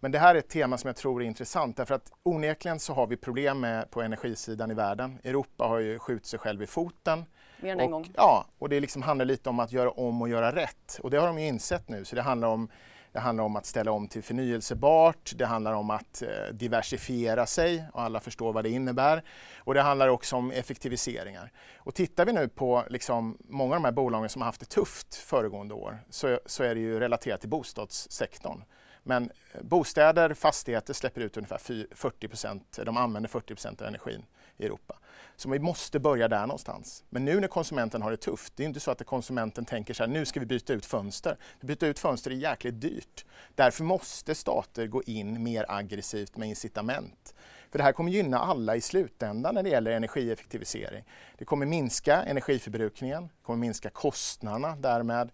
Men 0.00 0.12
det 0.12 0.18
här 0.18 0.34
är 0.34 0.38
ett 0.38 0.48
tema 0.48 0.78
som 0.78 0.88
jag 0.88 0.96
tror 0.96 1.22
är 1.22 1.26
intressant 1.26 1.76
därför 1.76 1.94
att 1.94 2.12
onekligen 2.22 2.78
så 2.78 2.92
har 2.92 3.06
vi 3.06 3.16
problem 3.16 3.60
med, 3.60 3.90
på 3.90 4.02
energisidan 4.02 4.70
i 4.70 4.74
världen. 4.74 5.18
Europa 5.24 5.64
har 5.64 5.78
ju 5.78 5.98
skjutit 5.98 6.26
sig 6.26 6.38
själv 6.38 6.62
i 6.62 6.66
foten. 6.66 7.24
Mer 7.60 7.72
än 7.72 7.80
en 7.80 7.90
gång. 7.90 8.12
Ja, 8.16 8.46
och 8.58 8.68
det 8.68 8.80
liksom 8.80 9.02
handlar 9.02 9.24
lite 9.24 9.48
om 9.48 9.60
att 9.60 9.72
göra 9.72 9.90
om 9.90 10.22
och 10.22 10.28
göra 10.28 10.52
rätt. 10.56 11.00
Och 11.02 11.10
det 11.10 11.16
har 11.16 11.26
de 11.26 11.38
ju 11.38 11.46
insett 11.46 11.88
nu. 11.88 12.04
Så 12.04 12.16
det 12.16 12.22
handlar 12.22 12.48
om 12.48 12.68
det 13.16 13.20
handlar 13.20 13.44
om 13.44 13.56
att 13.56 13.66
ställa 13.66 13.92
om 13.92 14.08
till 14.08 14.22
förnyelsebart, 14.22 15.32
det 15.36 15.46
handlar 15.46 15.72
om 15.72 15.90
att 15.90 16.22
eh, 16.22 16.52
diversifiera 16.52 17.46
sig 17.46 17.84
och 17.92 18.02
alla 18.02 18.20
förstår 18.20 18.52
vad 18.52 18.64
det 18.64 18.70
innebär. 18.70 19.22
Och 19.58 19.74
det 19.74 19.82
handlar 19.82 20.08
också 20.08 20.36
om 20.36 20.50
effektiviseringar. 20.50 21.52
Och 21.76 21.94
tittar 21.94 22.26
vi 22.26 22.32
nu 22.32 22.48
på 22.48 22.84
liksom, 22.88 23.38
många 23.48 23.74
av 23.74 23.82
de 23.82 23.84
här 23.84 23.92
bolagen 23.92 24.28
som 24.28 24.42
har 24.42 24.46
haft 24.46 24.60
det 24.60 24.66
tufft 24.66 25.14
föregående 25.14 25.74
år 25.74 25.98
så, 26.10 26.40
så 26.46 26.62
är 26.62 26.74
det 26.74 26.80
ju 26.80 27.00
relaterat 27.00 27.40
till 27.40 27.50
bostadssektorn. 27.50 28.62
Men 29.06 29.30
bostäder, 29.60 30.34
fastigheter 30.34 30.94
släpper 30.94 31.20
ut 31.20 31.36
ungefär 31.36 31.58
40 31.94 32.28
procent, 32.28 32.78
de 32.84 32.96
använder 32.96 33.28
40 33.28 33.54
procent 33.54 33.80
av 33.80 33.88
energin 33.88 34.24
i 34.56 34.64
Europa. 34.64 34.98
Så 35.36 35.50
vi 35.50 35.58
måste 35.58 35.98
börja 35.98 36.28
där 36.28 36.46
någonstans. 36.46 37.04
Men 37.10 37.24
nu 37.24 37.40
när 37.40 37.48
konsumenten 37.48 38.02
har 38.02 38.10
det 38.10 38.16
tufft, 38.16 38.52
det 38.56 38.62
är 38.62 38.66
inte 38.66 38.80
så 38.80 38.90
att 38.90 39.06
konsumenten 39.06 39.64
tänker 39.64 39.94
så 39.94 40.02
här, 40.02 40.10
nu 40.10 40.24
ska 40.24 40.40
vi 40.40 40.46
byta 40.46 40.72
ut 40.72 40.86
fönster. 40.86 41.36
Att 41.60 41.66
byta 41.66 41.86
ut 41.86 41.98
fönster 41.98 42.30
är 42.30 42.34
jäkligt 42.34 42.80
dyrt. 42.80 43.24
Därför 43.54 43.84
måste 43.84 44.34
stater 44.34 44.86
gå 44.86 45.02
in 45.02 45.42
mer 45.42 45.64
aggressivt 45.68 46.36
med 46.36 46.48
incitament. 46.48 47.34
För 47.70 47.78
det 47.78 47.84
här 47.84 47.92
kommer 47.92 48.10
gynna 48.10 48.38
alla 48.38 48.76
i 48.76 48.80
slutändan 48.80 49.54
när 49.54 49.62
det 49.62 49.68
gäller 49.68 49.90
energieffektivisering. 49.90 51.04
Det 51.38 51.44
kommer 51.44 51.66
minska 51.66 52.22
energiförbrukningen, 52.22 53.22
det 53.22 53.42
kommer 53.42 53.58
minska 53.58 53.90
kostnaderna 53.90 54.76
därmed 54.76 55.30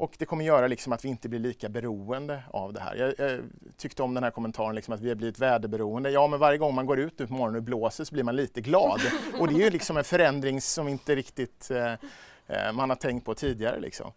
och 0.00 0.14
det 0.18 0.24
kommer 0.24 0.44
göra 0.44 0.66
liksom 0.66 0.92
att 0.92 1.04
vi 1.04 1.08
inte 1.08 1.28
blir 1.28 1.40
lika 1.40 1.68
beroende 1.68 2.42
av 2.50 2.72
det 2.72 2.80
här. 2.80 2.94
Jag, 2.96 3.14
jag 3.18 3.40
tyckte 3.76 4.02
om 4.02 4.14
den 4.14 4.24
här 4.24 4.30
kommentaren 4.30 4.74
liksom 4.74 4.94
att 4.94 5.00
vi 5.00 5.08
har 5.08 5.14
blivit 5.14 5.38
väderberoende. 5.38 6.10
Ja, 6.10 6.26
men 6.26 6.38
varje 6.40 6.58
gång 6.58 6.74
man 6.74 6.86
går 6.86 7.00
ut 7.00 7.18
nu 7.18 7.26
på 7.26 7.32
morgonen 7.32 7.56
och 7.56 7.62
blåser 7.62 8.04
så 8.04 8.14
blir 8.14 8.24
man 8.24 8.36
lite 8.36 8.60
glad. 8.60 9.00
Och 9.38 9.48
det 9.48 9.54
är 9.54 9.64
ju 9.64 9.70
liksom 9.70 9.96
en 9.96 10.04
förändring 10.04 10.60
som 10.60 10.88
inte 10.88 11.14
riktigt 11.14 11.70
eh, 11.70 11.92
eh 12.46 12.72
man 12.72 12.90
har 12.90 12.96
tänkt 12.96 13.24
på 13.24 13.34
tidigare. 13.34 13.80
Liksom. 13.80 14.12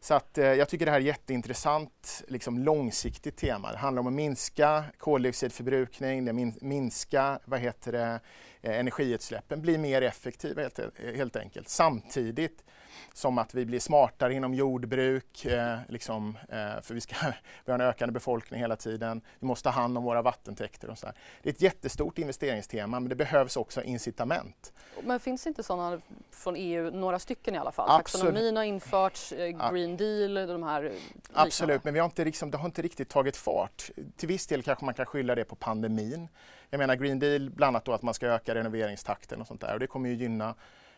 Så 0.00 0.14
att, 0.14 0.38
eh, 0.38 0.44
jag 0.44 0.68
tycker 0.68 0.84
det 0.84 0.92
här 0.92 1.00
är 1.00 1.04
jätteintressant 1.04 2.22
liksom 2.28 2.58
långsiktigt 2.58 3.36
tema. 3.36 3.72
Det 3.72 3.78
handlar 3.78 4.00
om 4.00 4.06
att 4.06 4.12
minska 4.12 4.84
koldioxidförbrukning, 4.98 6.24
det 6.24 6.32
min, 6.32 6.54
minska 6.60 7.38
vad 7.44 7.60
heter 7.60 7.92
det, 7.92 8.20
eh, 8.62 8.78
energiutsläppen, 8.78 9.62
bli 9.62 9.78
mer 9.78 10.02
effektiva 10.02 10.62
helt, 10.62 10.80
helt 11.16 11.36
enkelt. 11.36 11.68
Samtidigt 11.68 12.64
som 13.12 13.38
att 13.38 13.54
vi 13.54 13.66
blir 13.66 13.80
smartare 13.80 14.34
inom 14.34 14.54
jordbruk, 14.54 15.44
eh, 15.44 15.78
liksom, 15.88 16.38
eh, 16.48 16.80
för 16.82 16.94
vi, 16.94 17.00
ska, 17.00 17.14
vi 17.64 17.72
har 17.72 17.78
en 17.78 17.86
ökande 17.86 18.12
befolkning 18.12 18.60
hela 18.60 18.76
tiden. 18.76 19.20
Vi 19.40 19.46
måste 19.46 19.64
ta 19.64 19.70
hand 19.70 19.98
om 19.98 20.04
våra 20.04 20.22
vattentäkter 20.22 20.90
och 20.90 20.98
så 20.98 21.06
där. 21.06 21.14
Det 21.42 21.48
är 21.48 21.52
ett 21.52 21.62
jättestort 21.62 22.18
investeringstema 22.18 23.00
men 23.00 23.08
det 23.08 23.14
behövs 23.14 23.56
också 23.56 23.82
incitament. 23.82 24.72
Men 25.02 25.20
finns 25.20 25.42
det 25.42 25.48
inte 25.48 25.62
sådana 25.62 26.00
från 26.30 26.56
EU, 26.56 26.90
några 26.90 27.18
stycken 27.18 27.54
i 27.54 27.58
alla 27.58 27.72
fall? 27.72 27.90
Absolut. 27.90 28.24
Taxonomin 28.24 28.56
har 28.56 28.64
införts, 28.64 29.32
eh, 29.32 29.70
Green 29.72 29.96
Deal, 29.96 30.34
de 30.34 30.62
här 30.62 30.82
liknande. 30.82 31.00
Absolut, 31.32 31.84
men 31.84 31.94
vi 31.94 32.00
har 32.00 32.06
inte 32.06 32.24
liksom, 32.24 32.50
det 32.50 32.58
har 32.58 32.66
inte 32.66 32.82
riktigt 32.82 33.08
tagit 33.08 33.36
fart. 33.36 33.90
Till 34.16 34.28
viss 34.28 34.46
del 34.46 34.62
kanske 34.62 34.84
man 34.84 34.94
kan 34.94 35.06
skylla 35.06 35.34
det 35.34 35.44
på 35.44 35.56
pandemin. 35.56 36.28
Jag 36.70 36.78
menar 36.78 36.96
Green 36.96 37.18
Deal, 37.18 37.50
bland 37.50 37.68
annat 37.68 37.84
då 37.84 37.92
att 37.92 38.02
man 38.02 38.14
ska 38.14 38.26
öka 38.26 38.54
renoveringstakten 38.54 39.40
och 39.40 39.46
sånt 39.46 39.60
där 39.60 39.74
och 39.74 39.80
det 39.80 39.86
kommer 39.86 40.08
ju 40.08 40.14
gynna 40.14 40.54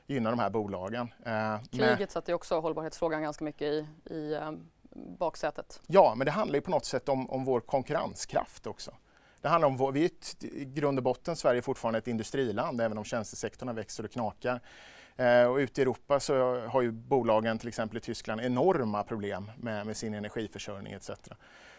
gynna 0.07 0.31
de 0.31 0.39
här 0.39 0.51
bolagen. 0.51 1.15
Eh, 1.27 1.59
Kriget 1.73 2.11
satte 2.11 2.31
ju 2.31 2.35
också 2.35 2.61
hållbarhetsfrågan 2.61 3.23
ganska 3.23 3.45
mycket 3.45 3.63
i, 3.63 3.87
i 4.11 4.35
eh, 4.35 4.53
baksätet. 5.19 5.81
Ja, 5.87 6.15
men 6.17 6.25
det 6.25 6.31
handlar 6.31 6.55
ju 6.55 6.61
på 6.61 6.71
något 6.71 6.85
sätt 6.85 7.09
om, 7.09 7.31
om 7.31 7.45
vår 7.45 7.61
konkurrenskraft 7.61 8.67
också. 8.67 8.95
Det 9.41 9.49
handlar 9.49 9.69
om, 9.69 9.93
vi 9.95 10.03
är 10.03 10.07
ett, 10.07 10.45
i 10.45 10.65
grund 10.65 10.99
och 10.99 11.05
botten 11.05 11.37
Sverige 11.37 11.61
är 11.61 11.63
fortfarande 11.63 11.99
ett 11.99 12.09
industriland 12.09 12.81
även 12.81 12.99
om 12.99 13.05
tjänstesektorn 13.05 13.75
växer 13.75 14.05
och 14.05 14.11
knakar. 14.11 14.61
Eh, 15.17 15.45
och 15.45 15.57
ute 15.57 15.81
i 15.81 15.83
Europa 15.83 16.21
så 16.21 16.61
har 16.67 16.83
ju 16.83 16.91
bolagen 16.91 17.59
till 17.59 17.69
exempel 17.69 17.97
i 17.97 18.01
Tyskland 18.01 18.41
enorma 18.41 19.03
problem 19.03 19.51
med, 19.57 19.87
med 19.87 19.97
sin 19.97 20.15
energiförsörjning 20.15 20.93
etc. 20.93 21.11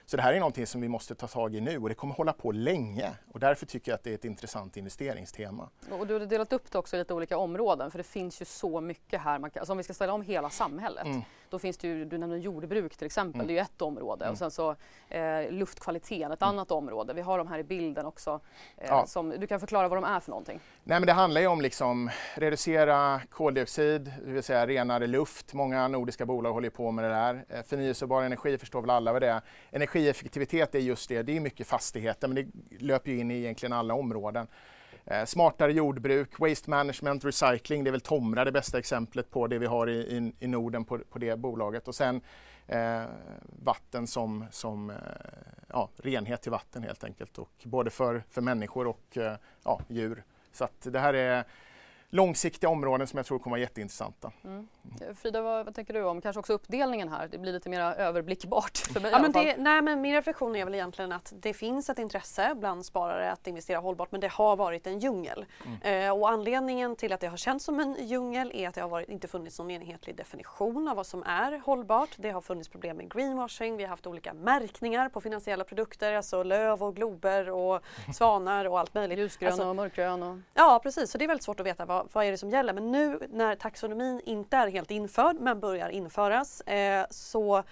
Så 0.06 0.18
det 0.18 0.24
här 0.24 0.34
är 0.34 0.40
någonting 0.40 0.68
som 0.68 0.82
vi 0.82 0.88
måste 0.88 1.16
ta 1.16 1.28
tag 1.28 1.56
i 1.56 1.62
nu 1.62 1.78
och 1.78 1.90
det 1.90 1.96
kommer 1.96 2.14
hålla 2.14 2.34
på 2.34 2.52
länge 2.52 3.12
och 3.32 3.40
därför 3.40 3.66
tycker 3.66 3.92
jag 3.92 3.96
att 3.96 4.04
det 4.04 4.10
är 4.10 4.16
ett 4.16 4.26
intressant 4.26 4.78
investeringstema. 4.78 5.70
Och 5.92 6.08
du 6.08 6.14
har 6.14 6.20
delat 6.20 6.54
upp 6.54 6.72
det 6.72 6.78
också 6.78 6.96
i 6.96 7.00
lite 7.00 7.14
olika 7.14 7.38
områden 7.38 7.92
för 7.92 7.98
det 7.98 8.04
finns 8.04 8.42
ju 8.42 8.46
så 8.46 8.82
mycket 8.82 9.22
här. 9.22 9.40
Man 9.40 9.52
kan, 9.52 9.60
alltså 9.60 9.72
om 9.72 9.78
vi 9.78 9.84
ska 9.84 9.94
ställa 9.94 10.14
om 10.14 10.22
hela 10.22 10.50
samhället 10.50 11.06
mm. 11.06 11.22
Då 11.50 11.60
finns 11.60 11.78
det 11.78 11.88
ju, 11.88 12.06
du 12.06 12.18
nämnde 12.18 12.38
jordbruk 12.38 12.98
till 12.98 13.06
exempel, 13.06 13.42
mm. 13.42 13.48
det 13.48 13.60
är 13.60 13.64
ett 13.64 13.82
område 13.82 14.26
mm. 14.26 14.32
och 14.32 14.38
sen 14.38 14.52
så 14.52 14.76
eh, 15.10 15.52
luftkvaliteten 15.52 16.32
ett 16.32 16.42
mm. 16.42 16.50
annat 16.50 16.72
område. 16.72 17.14
Vi 17.14 17.22
har 17.22 17.38
de 17.38 17.48
här 17.48 17.60
i 17.60 17.64
bilden 17.64 18.06
också. 18.06 18.40
Eh, 18.78 18.88
ja. 18.90 19.06
som, 19.06 19.30
du 19.30 19.48
kan 19.48 19.60
förklara 19.60 19.88
vad 19.88 19.98
de 19.98 20.04
är 20.04 20.20
för 20.20 20.30
någonting? 20.30 20.60
Nej 20.84 21.00
men 21.00 21.08
det 21.08 21.14
handlar 21.14 21.42
ju 21.42 21.48
om 21.48 21.62
liksom 21.62 22.10
reducera 22.36 23.22
koldioxid, 23.30 24.14
det 24.26 24.32
vill 24.32 24.44
säga 24.44 24.68
renare 24.68 25.08
luft. 25.08 25.54
Många 25.54 25.88
nordiska 25.88 26.26
bolag 26.26 26.54
håller 26.54 26.70
på 26.70 26.92
med 26.92 27.06
det 27.06 27.10
där. 27.10 27.46
Eh, 27.50 27.64
förnyelsebar 27.64 28.24
energi 28.24 28.58
förstår 28.58 28.82
väl 28.82 28.90
alla 28.90 29.14
vad 29.14 29.22
det 29.22 29.30
är. 29.30 29.42
Energi 29.72 29.96
energieffektivitet 29.96 30.76
är 30.76 30.80
just 30.80 31.10
det, 31.10 31.24
det 31.24 31.36
är 31.36 31.40
mycket 31.40 31.68
fastigheter 31.68 32.28
men 32.28 32.36
det 32.36 32.48
löper 32.86 33.12
ju 33.12 33.18
in 33.18 33.32
i 33.32 33.38
egentligen 33.38 33.74
alla 33.74 33.94
områden. 33.94 34.48
Eh, 35.08 35.26
smartare 35.26 35.72
jordbruk, 35.72 36.40
waste 36.40 36.70
management, 36.70 37.26
recycling, 37.26 37.84
det 37.84 37.90
är 37.90 37.92
väl 37.92 38.02
Tomra 38.02 38.46
det 38.46 38.52
bästa 38.52 38.80
exemplet 38.80 39.32
på 39.32 39.48
det 39.48 39.58
vi 39.58 39.66
har 39.66 39.90
i, 39.90 39.94
i, 39.94 40.34
i 40.40 40.48
Norden 40.48 40.86
på, 40.86 41.00
på 41.10 41.20
det 41.20 41.40
bolaget. 41.40 41.88
Och 41.88 41.96
sen 41.96 42.22
eh, 42.68 43.04
vatten 43.64 44.08
som, 44.08 44.46
som 44.52 44.90
eh, 44.90 44.96
ja, 45.70 45.90
renhet 45.98 46.42
till 46.42 46.52
vatten 46.52 46.84
helt 46.84 47.04
enkelt, 47.04 47.38
och 47.38 47.52
både 47.64 47.90
för, 47.90 48.24
för 48.30 48.42
människor 48.42 48.88
och 48.88 49.18
eh, 49.18 49.36
ja, 49.64 49.80
djur. 49.88 50.24
Så 50.52 50.64
att 50.64 50.82
det 50.82 51.00
här 51.00 51.14
är 51.14 51.44
långsiktiga 52.16 52.70
områden 52.70 53.08
som 53.08 53.18
jag 53.18 53.26
tror 53.26 53.40
kommer 53.40 53.54
vara 53.54 53.62
jätteintressanta. 53.62 54.32
Mm. 54.44 54.68
Frida, 55.16 55.42
vad, 55.42 55.66
vad, 55.66 55.76
tänker 55.76 55.94
du 55.94 56.04
om 56.04 56.22
kanske 56.22 56.40
också 56.40 56.54
uppdelningen 56.54 57.10
här? 57.10 57.28
Det 57.28 57.38
blir 57.38 57.54
lite 57.54 57.70
mer 57.70 57.82
överblickbart 57.82 58.78
för 58.78 59.00
mig 59.00 59.12
ja, 59.12 59.20
men 59.20 59.32
det, 59.32 59.56
nej, 59.58 59.82
men 59.82 60.02
Min 60.02 60.14
reflektion 60.14 60.56
är 60.56 60.66
väl 60.66 60.76
egentligen 60.76 61.12
att 61.12 61.34
det 61.40 61.54
finns 61.54 61.90
ett 61.90 62.00
intresse 62.00 62.56
bland 62.56 62.86
sparare 62.86 63.32
att 63.32 63.48
investera 63.48 63.80
hållbart 63.80 64.12
men 64.12 64.22
det 64.22 64.28
har 64.28 64.56
varit 64.56 64.88
en 64.88 65.00
djungel. 65.00 65.46
Mm. 65.66 66.06
Eh, 66.08 66.18
och 66.18 66.30
anledningen 66.30 66.96
till 66.96 67.14
att 67.14 67.20
det 67.20 67.28
har 67.28 67.38
känts 67.38 67.66
som 67.66 67.80
en 67.80 68.08
djungel 68.08 68.52
är 68.54 68.70
att 68.70 68.76
det 68.76 68.82
har 68.82 68.90
varit, 68.90 69.10
inte 69.10 69.28
funnits 69.28 69.60
någon 69.60 69.72
enhetlig 69.72 70.16
definition 70.16 70.88
av 70.88 70.96
vad 70.96 71.08
som 71.08 71.24
är 71.24 71.62
hållbart. 71.66 72.10
Det 72.18 72.30
har 72.30 72.42
funnits 72.42 72.70
problem 72.70 72.98
med 72.98 73.14
greenwashing, 73.14 73.78
vi 73.78 73.84
har 73.84 73.90
haft 73.90 74.08
olika 74.08 74.34
märkningar 74.34 75.10
på 75.10 75.22
finansiella 75.22 75.64
produkter, 75.64 76.14
alltså 76.14 76.44
löv 76.44 76.84
och 76.84 76.96
glober 76.96 77.50
och 77.50 77.82
svanar 78.14 78.66
och 78.66 78.80
allt 78.80 78.94
möjligt. 78.94 79.20
Ljusgrön 79.20 79.52
alltså, 79.52 79.68
och 79.68 79.76
mörkgrön. 79.76 80.24
Och... 80.24 80.38
Ja 80.54 80.80
precis, 80.84 81.12
så 81.12 81.18
det 81.18 81.26
är 81.26 81.28
väldigt 81.28 81.44
svårt 81.44 81.60
att 81.60 81.66
veta 81.66 81.86
vad, 81.86 82.05
vad 82.12 82.26
är 82.26 82.32
det 82.32 82.38
som 82.38 82.50
gäller. 82.50 82.74
Men 82.74 82.92
nu 82.92 83.20
när 83.30 83.56
taxonomin 83.56 84.22
inte 84.26 84.58
är 84.58 84.68
helt 84.68 84.92
införd 84.92 85.36
men 85.40 85.60
börjar 85.60 85.90
införas 85.90 86.62
eh, 86.62 87.06
så 87.10 87.64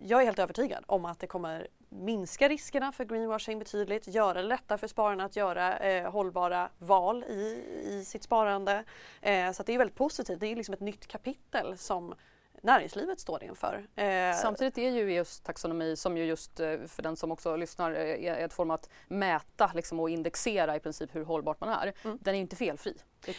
jag 0.00 0.20
är 0.20 0.24
helt 0.24 0.38
övertygad 0.38 0.84
om 0.86 1.04
att 1.04 1.18
det 1.18 1.26
kommer 1.26 1.68
minska 1.88 2.48
riskerna 2.48 2.92
för 2.92 3.04
greenwashing 3.04 3.58
betydligt, 3.58 4.08
göra 4.08 4.34
det 4.34 4.48
lättare 4.48 4.78
för 4.78 4.86
spararna 4.86 5.24
att 5.24 5.36
göra 5.36 5.78
eh, 5.78 6.10
hållbara 6.12 6.68
val 6.78 7.24
i, 7.24 7.64
i 7.84 8.04
sitt 8.04 8.22
sparande. 8.22 8.84
Eh, 9.20 9.52
så 9.52 9.62
det 9.62 9.74
är 9.74 9.78
väldigt 9.78 9.96
positivt. 9.96 10.40
Det 10.40 10.46
är 10.46 10.56
liksom 10.56 10.74
ett 10.74 10.80
nytt 10.80 11.06
kapitel 11.06 11.78
som 11.78 12.14
näringslivet 12.62 13.20
står 13.20 13.44
inför. 13.44 13.86
Eh, 13.96 14.34
Samtidigt 14.42 14.78
är 14.78 14.90
ju 14.90 15.12
just 15.12 15.44
taxonomi, 15.44 15.96
som 15.96 16.16
ju 16.16 16.24
just 16.24 16.60
eh, 16.60 16.78
för 16.86 17.02
den 17.02 17.16
som 17.16 17.32
också 17.32 17.56
lyssnar, 17.56 17.92
eh, 17.92 18.24
är 18.24 18.44
ett 18.44 18.52
form 18.52 18.70
att 18.70 18.88
mäta 19.08 19.70
liksom, 19.74 20.00
och 20.00 20.10
indexera 20.10 20.76
i 20.76 20.80
princip 20.80 21.14
hur 21.14 21.24
hållbart 21.24 21.60
man 21.60 21.68
är. 21.68 21.92
Mm. 22.04 22.18
Den 22.20 22.34
är 22.34 22.38
inte 22.38 22.56
felfri. 22.56 22.94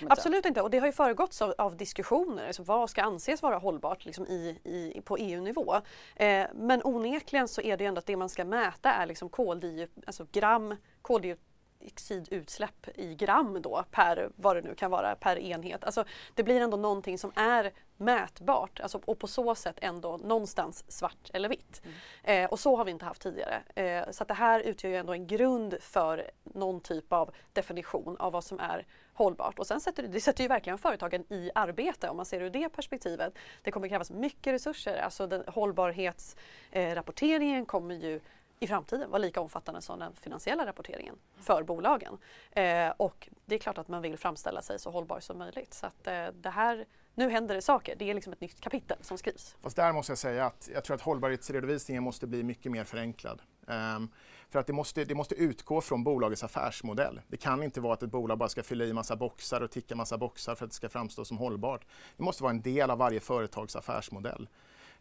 Absolut 0.10 0.46
inte 0.46 0.62
och 0.62 0.70
det 0.70 0.80
har 0.80 0.86
ju 0.86 0.94
föregåtts 0.94 1.42
av, 1.42 1.54
av 1.58 1.78
diskussioner. 1.78 2.48
Alltså 2.48 2.64
vad 2.64 2.90
ska 2.90 3.02
anses 3.02 3.42
vara 3.42 3.58
hållbart 3.58 4.06
liksom 4.06 4.26
i, 4.26 4.60
i, 4.64 5.02
på 5.02 5.18
EU-nivå? 5.18 5.76
Eh, 6.16 6.46
men 6.54 6.82
onekligen 6.84 7.48
så 7.48 7.62
är 7.62 7.78
det 7.78 7.84
ju 7.84 7.88
ändå 7.88 8.00
att 8.00 8.06
det 8.06 8.16
man 8.16 8.30
ska 8.30 8.46
mäta 8.46 8.94
är 8.94 9.06
liksom 9.06 9.30
koldioxid, 9.30 10.04
alltså 10.06 10.26
gram 10.32 10.76
koldioxid 11.02 11.46
koldioxidutsläpp 11.82 12.88
i 12.96 13.16
gram 13.16 13.62
då 13.62 13.84
per 13.92 14.30
vad 14.36 14.56
det 14.56 14.62
nu 14.62 14.76
kan 14.76 14.92
vara 14.92 15.16
per 15.16 15.40
enhet. 15.40 15.84
Alltså 15.84 16.04
det 16.36 16.44
blir 16.44 16.62
ändå 16.62 16.78
någonting 16.78 17.18
som 17.18 17.32
är 17.36 17.72
mätbart 17.98 18.80
alltså, 18.80 19.02
och 19.06 19.20
på 19.20 19.28
så 19.28 19.56
sätt 19.56 19.76
ändå 19.82 20.18
någonstans 20.18 20.86
svart 20.88 21.30
eller 21.34 21.50
vitt. 21.50 21.82
Mm. 21.84 22.44
Eh, 22.44 22.52
och 22.52 22.60
så 22.60 22.76
har 22.78 22.86
vi 22.86 22.92
inte 22.92 23.06
haft 23.06 23.22
tidigare. 23.22 23.62
Eh, 23.76 24.12
så 24.12 24.24
det 24.24 24.34
här 24.34 24.60
utgör 24.60 24.92
ju 24.92 24.98
ändå 24.98 25.14
en 25.14 25.28
grund 25.28 25.78
för 25.82 26.32
någon 26.44 26.82
typ 26.82 27.14
av 27.14 27.32
definition 27.54 28.18
av 28.18 28.32
vad 28.32 28.44
som 28.44 28.60
är 28.60 28.86
hållbart. 29.14 29.60
Och 29.60 29.68
sen 29.68 29.82
sätter 29.82 30.04
det 30.04 30.22
sätter 30.22 30.44
ju 30.44 30.48
verkligen 30.48 30.78
företagen 30.78 31.24
i 31.30 31.52
arbete 31.56 32.10
om 32.10 32.18
man 32.18 32.26
ser 32.26 32.40
det 32.40 32.46
ur 32.46 32.50
det 32.50 32.70
perspektivet. 32.70 33.34
Det 33.62 33.72
kommer 33.72 33.88
krävas 33.88 34.12
mycket 34.12 34.54
resurser, 34.54 34.98
alltså 34.98 35.28
den, 35.28 35.44
hållbarhetsrapporteringen 35.48 37.66
kommer 37.66 37.96
ju 37.96 38.20
i 38.62 38.68
framtiden 38.68 39.10
vara 39.10 39.20
lika 39.20 39.42
omfattande 39.42 39.82
som 39.82 40.00
den 40.00 40.16
finansiella 40.16 40.66
rapporteringen 40.66 41.16
för 41.36 41.64
bolagen. 41.64 42.18
Eh, 42.52 42.90
och 42.98 43.30
det 43.46 43.56
är 43.56 43.60
klart 43.60 43.78
att 43.78 43.88
man 43.88 44.02
vill 44.02 44.18
framställa 44.18 44.62
sig 44.62 44.80
så 44.80 44.92
hållbar 44.92 45.20
som 45.20 45.38
möjligt. 45.38 45.74
Så 45.74 45.86
att 45.86 46.08
eh, 46.08 46.28
det 46.28 46.50
här, 46.50 46.86
nu 47.16 47.30
händer 47.30 47.56
det 47.56 47.62
saker. 47.62 47.96
Det 47.96 48.10
är 48.10 48.14
liksom 48.14 48.34
ett 48.34 48.42
nytt 48.42 48.62
kapitel 48.62 48.98
som 49.02 49.18
skrivs. 49.18 49.56
Fast 49.62 49.76
där 49.76 49.94
måste 49.94 50.12
jag 50.12 50.18
säga 50.18 50.46
att 50.46 50.70
jag 50.74 50.84
tror 50.84 50.96
att 50.96 51.02
hållbarhetsredovisningen 51.02 52.04
måste 52.04 52.28
bli 52.28 52.44
mycket 52.44 52.72
mer 52.72 52.84
förenklad. 52.84 53.42
Um, 53.72 54.10
för 54.50 54.60
att 54.60 54.68
det 54.68 54.74
måste, 54.74 55.06
det 55.06 55.16
måste 55.16 55.36
utgå 55.36 55.82
från 55.82 56.04
bolagets 56.04 56.44
affärsmodell. 56.44 57.22
Det 57.28 57.38
kan 57.38 57.64
inte 57.64 57.82
vara 57.82 57.94
att 57.94 58.04
ett 58.04 58.12
bolag 58.12 58.38
bara 58.38 58.50
ska 58.50 58.64
fylla 58.64 58.86
i 58.86 58.94
massa 58.94 59.16
boxar 59.16 59.62
och 59.62 59.72
ticka 59.72 59.96
massa 59.96 60.18
boxar 60.18 60.56
för 60.56 60.66
att 60.66 60.72
det 60.72 60.76
ska 60.76 60.90
framstå 60.90 61.26
som 61.26 61.38
hållbart. 61.38 61.86
Det 62.18 62.24
måste 62.24 62.44
vara 62.44 62.52
en 62.52 62.62
del 62.62 62.90
av 62.92 62.98
varje 62.98 63.20
företags 63.20 63.76
affärsmodell. 63.76 64.50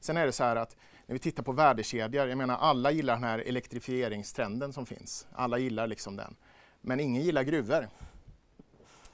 Sen 0.01 0.17
är 0.17 0.27
det 0.27 0.33
så 0.33 0.45
här 0.45 0.57
att 0.57 0.77
när 1.07 1.13
vi 1.13 1.19
tittar 1.19 1.43
på 1.43 1.53
värdekedjor, 1.53 2.29
jag 2.29 2.39
menar 2.39 2.57
alla 2.57 2.91
gillar 2.91 3.15
den 3.15 3.25
här 3.25 3.39
elektrifieringstrenden 3.39 4.73
som 4.73 4.87
finns. 4.87 5.27
Alla 5.33 5.59
gillar 5.59 5.87
liksom 5.87 6.17
den. 6.17 6.37
Men 6.81 7.01
ingen 7.01 7.23
gillar 7.23 7.43
gruvor. 7.43 7.89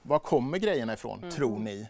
Var 0.03 0.19
kommer 0.19 0.59
grejerna 0.59 0.93
ifrån, 0.93 1.19
mm. 1.19 1.31
tror 1.31 1.59
ni? 1.59 1.89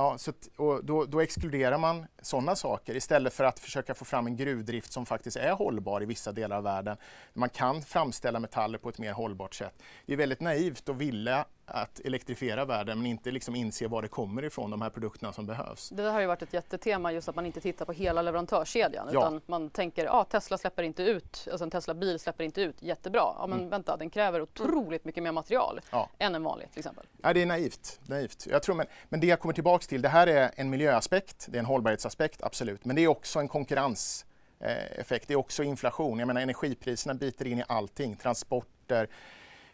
Ja, 0.00 0.18
så 0.18 0.32
och 0.56 0.84
då, 0.84 1.04
då, 1.04 1.20
exkluderar 1.20 1.78
man 1.78 2.06
sådana 2.22 2.56
saker 2.56 2.96
istället 2.96 3.32
för 3.32 3.44
att 3.44 3.58
försöka 3.58 3.94
få 3.94 4.04
fram 4.04 4.26
en 4.26 4.36
gruvdrift 4.36 4.92
som 4.92 5.06
faktiskt 5.06 5.36
är 5.36 5.52
hållbar 5.52 6.02
i 6.02 6.06
vissa 6.06 6.32
delar 6.32 6.56
av 6.56 6.62
världen. 6.62 6.96
Man 7.32 7.48
kan 7.48 7.82
framställa 7.82 8.40
metaller 8.40 8.78
på 8.78 8.88
ett 8.88 8.98
mer 8.98 9.12
hållbart 9.12 9.54
sätt. 9.54 9.82
Det 10.06 10.12
är 10.12 10.16
väldigt 10.16 10.40
naivt 10.40 10.88
att 10.88 10.96
vilja 10.96 11.44
att 11.70 12.00
elektrifiera 12.00 12.64
världen 12.64 12.98
men 12.98 13.06
inte 13.06 13.30
liksom 13.30 13.56
inse 13.56 13.88
var 13.88 14.02
det 14.02 14.08
kommer 14.08 14.44
ifrån, 14.44 14.70
de 14.70 14.82
här 14.82 14.90
produkterna 14.90 15.32
som 15.32 15.46
behövs. 15.46 15.88
Det 15.88 16.02
har 16.02 16.20
ju 16.20 16.26
varit 16.26 16.42
ett 16.42 16.52
jättetema 16.52 17.12
just 17.12 17.28
att 17.28 17.36
man 17.36 17.46
inte 17.46 17.60
tittar 17.60 17.84
på 17.84 17.92
hela 17.92 18.22
leverantörskedjan 18.22 19.08
ja. 19.12 19.20
utan 19.20 19.40
man 19.46 19.70
tänker 19.70 20.06
att 20.06 20.14
ah, 20.14 20.24
Tesla 20.24 20.58
släpper 20.58 20.82
inte 20.82 21.02
ut, 21.02 21.48
alltså 21.50 21.64
en 21.64 21.70
Tesla-bil 21.70 22.18
släpper 22.18 22.44
inte 22.44 22.62
ut 22.62 22.82
jättebra. 22.82 23.34
Ja 23.38 23.46
men 23.46 23.58
mm. 23.58 23.70
vänta, 23.70 23.96
den 23.96 24.10
kräver 24.10 24.42
otroligt 24.42 25.04
mycket 25.04 25.22
mer 25.22 25.32
material 25.32 25.80
ja. 25.90 26.08
än 26.18 26.34
en 26.34 26.42
vanlig 26.42 26.70
till 26.70 26.78
exempel. 26.78 27.06
Ja 27.22 27.32
det 27.32 27.42
är 27.42 27.46
naivt. 27.46 28.00
naivt. 28.06 28.46
Jag 28.46 28.62
tror, 28.62 28.74
men, 28.74 28.86
men 29.08 29.20
det 29.20 29.26
jag 29.26 29.40
kommer 29.40 29.54
tillbaks 29.54 29.86
till, 29.90 30.02
det 30.02 30.08
här 30.08 30.26
är 30.26 30.50
en 30.56 30.70
miljöaspekt, 30.70 31.46
det 31.48 31.58
är 31.58 31.60
en 31.60 31.66
hållbarhetsaspekt, 31.66 32.42
absolut, 32.42 32.84
men 32.84 32.96
det 32.96 33.02
är 33.02 33.08
också 33.08 33.38
en 33.38 33.48
konkurrenseffekt, 33.48 35.28
det 35.28 35.32
är 35.32 35.36
också 35.36 35.62
inflation. 35.62 36.18
Jag 36.18 36.26
menar 36.26 36.40
energipriserna 36.40 37.14
biter 37.14 37.46
in 37.46 37.58
i 37.58 37.64
allting, 37.68 38.16
transporter, 38.16 39.08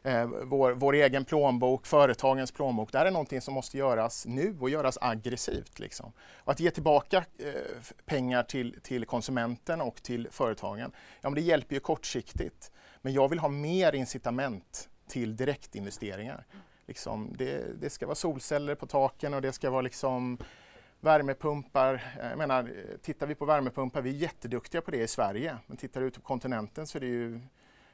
eh, 0.03 0.27
vår, 0.45 0.73
vår 0.73 0.93
egen 0.95 1.25
plånbok, 1.25 1.87
företagens 1.87 2.53
plånbok. 2.53 2.93
Det 2.93 2.99
här 2.99 3.07
är 3.07 3.11
någonting 3.11 3.41
som 3.41 3.55
måste 3.55 3.79
göras 3.79 4.27
nu 4.27 4.57
och 4.61 4.71
göras 4.71 4.99
aggressivt. 5.01 5.79
Liksom. 5.79 6.13
Och 6.45 6.53
att 6.53 6.61
ge 6.61 6.71
tillbaka 6.71 7.25
eh, 7.39 7.53
pengar 8.07 8.43
till, 8.43 8.81
till 8.83 9.05
konsumenten 9.05 9.81
och 9.81 10.03
till 10.03 10.29
företagen, 10.31 10.93
ja, 11.21 11.31
men 11.31 11.35
det 11.35 11.41
hjälper 11.41 11.75
ju 11.75 11.81
kortsiktigt. 11.81 12.71
Men 13.03 13.13
jag 13.13 13.29
vill 13.29 13.39
ha 13.39 13.49
mer 13.49 13.95
incitament 13.95 14.89
till 15.09 15.37
direktinvesteringar. 15.37 16.47
Liksom, 16.87 17.35
det, 17.39 17.81
det 17.81 17.91
ska 17.91 18.07
vara 18.07 18.15
solceller 18.15 18.75
på 18.75 18.87
taken 18.87 19.35
och 19.35 19.43
det 19.43 19.53
ska 19.53 19.71
vara 19.71 19.83
liksom 19.83 20.39
värmepumpar. 21.01 21.95
Eh, 22.21 22.29
jag 22.29 22.39
menar, 22.39 22.63
eh, 22.65 22.97
tittar 22.97 23.27
vi 23.27 23.35
på 23.35 23.45
värmepumpar, 23.45 24.03
vi 24.03 24.11
är 24.11 24.15
jätteduktiga 24.15 24.81
på 24.81 24.91
det 24.91 25.03
i 25.03 25.09
Sverige, 25.09 25.57
men 25.67 25.77
tittar 25.77 26.01
du 26.01 26.07
ut 26.07 26.15
på 26.15 26.21
kontinenten 26.21 26.87
så 26.87 26.99
är 26.99 27.01
det 27.01 27.07
ju 27.07 27.41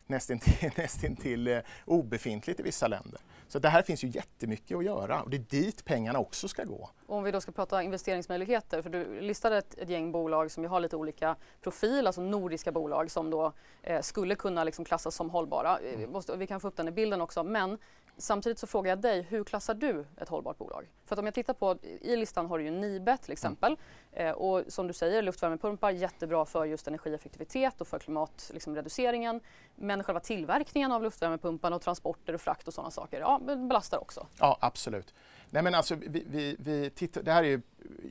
nästintill, 0.07 0.71
nästintill 0.77 1.49
eh, 1.49 1.59
obefintligt 1.85 2.61
i 2.61 2.63
vissa 2.63 2.89
länder. 2.89 3.21
Så 3.49 3.59
det 3.59 3.69
här 3.69 3.83
finns 3.83 4.05
ju 4.05 4.09
jättemycket 4.09 4.77
att 4.77 4.85
göra 4.85 5.23
och 5.23 5.31
det 5.31 5.37
är 5.37 5.45
dit 5.49 5.85
pengarna 5.85 6.19
också 6.19 6.49
ska 6.49 6.65
gå. 6.65 6.91
Om 7.07 7.23
vi 7.25 7.31
då 7.31 7.41
ska 7.41 7.53
prata 7.53 7.83
investeringsmöjligheter, 7.83 8.83
för 8.83 8.91
du 8.91 9.21
listade 9.21 9.59
ett, 9.59 9.79
ett 9.79 9.89
gäng 9.89 10.13
bolag 10.13 10.51
som 10.51 10.65
har 10.65 10.81
lite 10.81 10.97
olika 10.97 11.37
profil, 11.61 12.07
alltså 12.07 12.21
nordiska 12.21 12.73
bolag 12.73 13.11
som 13.11 13.31
då 13.31 13.53
eh, 13.83 14.01
skulle 14.01 14.35
kunna 14.35 14.65
liksom 14.65 14.85
klassas 14.85 15.15
som 15.15 15.31
hållbara. 15.31 15.79
Mm. 15.79 16.11
Måste, 16.11 16.37
vi 16.37 16.47
kan 16.47 16.61
få 16.61 16.69
upp 16.69 16.77
den 16.77 16.89
i 16.89 16.91
bilden 16.91 17.21
också, 17.21 17.43
men 17.43 17.79
Samtidigt 18.17 18.59
så 18.59 18.67
frågar 18.67 18.91
jag 18.91 19.01
dig, 19.01 19.23
hur 19.23 19.45
klassar 19.45 19.75
du 19.75 20.05
ett 20.17 20.29
hållbart 20.29 20.59
bolag? 20.59 20.91
För 21.05 21.15
att 21.15 21.19
om 21.19 21.25
jag 21.25 21.35
tittar 21.35 21.55
på, 21.55 21.79
i 22.01 22.17
listan 22.17 22.47
har 22.47 22.59
du 22.59 22.65
ju 22.65 22.71
Nibe 22.71 23.17
till 23.17 23.33
exempel. 23.33 23.77
Mm. 24.13 24.27
Eh, 24.27 24.33
och 24.33 24.63
som 24.69 24.87
du 24.87 24.93
säger, 24.93 25.23
luftvärmepumpar 25.23 25.91
jättebra 25.91 26.45
för 26.45 26.65
just 26.65 26.89
energieffektivitet 26.89 27.81
och 27.81 27.89
för 27.89 27.99
klimatreduceringen. 27.99 29.35
Liksom, 29.35 29.87
men 29.87 30.05
själva 30.05 30.21
tillverkningen 30.21 30.93
av 30.93 31.03
luftvärmepumparna 31.03 31.77
och 31.77 31.83
transporter 31.83 32.35
och 32.35 32.41
frakt 32.41 32.69
och 32.69 32.75
sådana 32.75 32.91
saker, 32.91 33.21
ja, 33.21 33.39
belastar 33.39 33.99
också. 33.99 34.27
Ja, 34.39 34.59
absolut. 34.61 35.15
Nej 35.51 35.63
men 35.63 35.75
alltså, 35.75 35.95
vi, 35.95 36.25
vi, 36.27 36.57
vi 36.59 36.91
tittar, 36.91 37.23
det 37.23 37.33
här 37.33 37.43
är 37.43 37.49
ju 37.49 37.61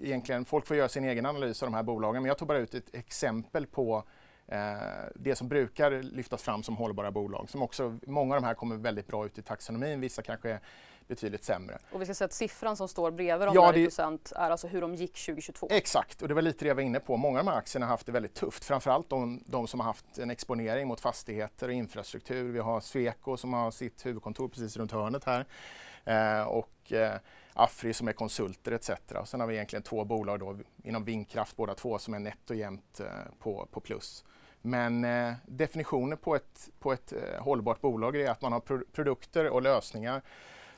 egentligen, 0.01 0.45
folk 0.45 0.67
får 0.67 0.77
göra 0.77 0.89
sin 0.89 1.03
egen 1.03 1.25
analys 1.25 1.63
av 1.63 1.67
de 1.67 1.73
här 1.73 1.83
bolagen, 1.83 2.21
men 2.21 2.27
jag 2.27 2.37
tog 2.37 2.47
bara 2.47 2.59
ut 2.59 2.73
ett 2.73 2.95
exempel 2.95 3.67
på 3.67 4.03
det 5.15 5.35
som 5.35 5.47
brukar 5.47 5.91
lyftas 5.91 6.43
fram 6.43 6.63
som 6.63 6.77
hållbara 6.77 7.11
bolag. 7.11 7.49
Som 7.49 7.61
också, 7.61 7.97
många 8.07 8.35
av 8.35 8.41
de 8.41 8.47
här 8.47 8.53
kommer 8.53 8.75
väldigt 8.75 9.07
bra 9.07 9.25
ut 9.25 9.37
i 9.37 9.41
taxonomin, 9.41 9.99
vissa 9.99 10.21
kanske 10.21 10.49
är 10.49 10.59
betydligt 11.07 11.43
sämre. 11.43 11.77
Och 11.91 12.01
vi 12.01 12.05
ska 12.05 12.13
säga 12.13 12.25
att 12.25 12.33
siffran 12.33 12.77
som 12.77 12.87
står 12.87 13.11
bredvid 13.11 13.47
de 13.47 13.55
ja, 13.55 13.71
det... 13.71 13.83
procent 13.85 14.31
är 14.35 14.49
alltså 14.49 14.67
hur 14.67 14.81
de 14.81 14.95
gick 14.95 15.25
2022? 15.25 15.67
Exakt, 15.71 16.21
och 16.21 16.27
det 16.27 16.33
var 16.33 16.41
lite 16.41 16.65
det 16.65 16.67
jag 16.67 16.75
var 16.75 16.81
inne 16.81 16.99
på. 16.99 17.17
Många 17.17 17.39
av 17.39 17.45
de 17.45 17.51
här 17.51 17.57
aktierna 17.57 17.85
har 17.85 17.91
haft 17.91 18.05
det 18.05 18.11
väldigt 18.11 18.33
tufft, 18.33 18.65
framförallt 18.65 19.09
de, 19.09 19.43
de 19.45 19.67
som 19.67 19.79
har 19.79 19.87
haft 19.87 20.17
en 20.17 20.31
exponering 20.31 20.87
mot 20.87 20.99
fastigheter 20.99 21.67
och 21.67 21.73
infrastruktur. 21.73 22.51
Vi 22.51 22.59
har 22.59 22.79
Sweco 22.79 23.37
som 23.37 23.53
har 23.53 23.71
sitt 23.71 24.05
huvudkontor 24.05 24.47
precis 24.47 24.77
runt 24.77 24.91
hörnet 24.91 25.23
här 25.23 25.45
eh, 26.05 26.47
och 26.47 26.91
eh, 26.91 27.15
Afri 27.53 27.93
som 27.93 28.07
är 28.07 28.13
konsulter 28.13 28.71
etc. 28.71 28.89
Och 29.15 29.27
sen 29.27 29.39
har 29.39 29.47
vi 29.47 29.53
egentligen 29.53 29.83
två 29.83 30.05
bolag 30.05 30.39
då, 30.39 30.57
inom 30.83 31.03
vindkraft 31.03 31.55
båda 31.55 31.75
två 31.75 31.99
som 31.99 32.13
är 32.13 32.19
netto 32.19 32.53
jämnt 32.53 32.99
eh, 32.99 33.05
på, 33.39 33.67
på 33.71 33.79
plus. 33.79 34.23
Men 34.61 35.05
eh, 35.05 35.33
definitionen 35.45 36.17
på 36.17 36.35
ett, 36.35 36.69
på 36.79 36.93
ett 36.93 37.13
eh, 37.13 37.43
hållbart 37.43 37.81
bolag 37.81 38.15
är 38.15 38.29
att 38.29 38.41
man 38.41 38.51
har 38.51 38.59
pro 38.59 38.83
produkter 38.91 39.49
och 39.49 39.61
lösningar 39.61 40.21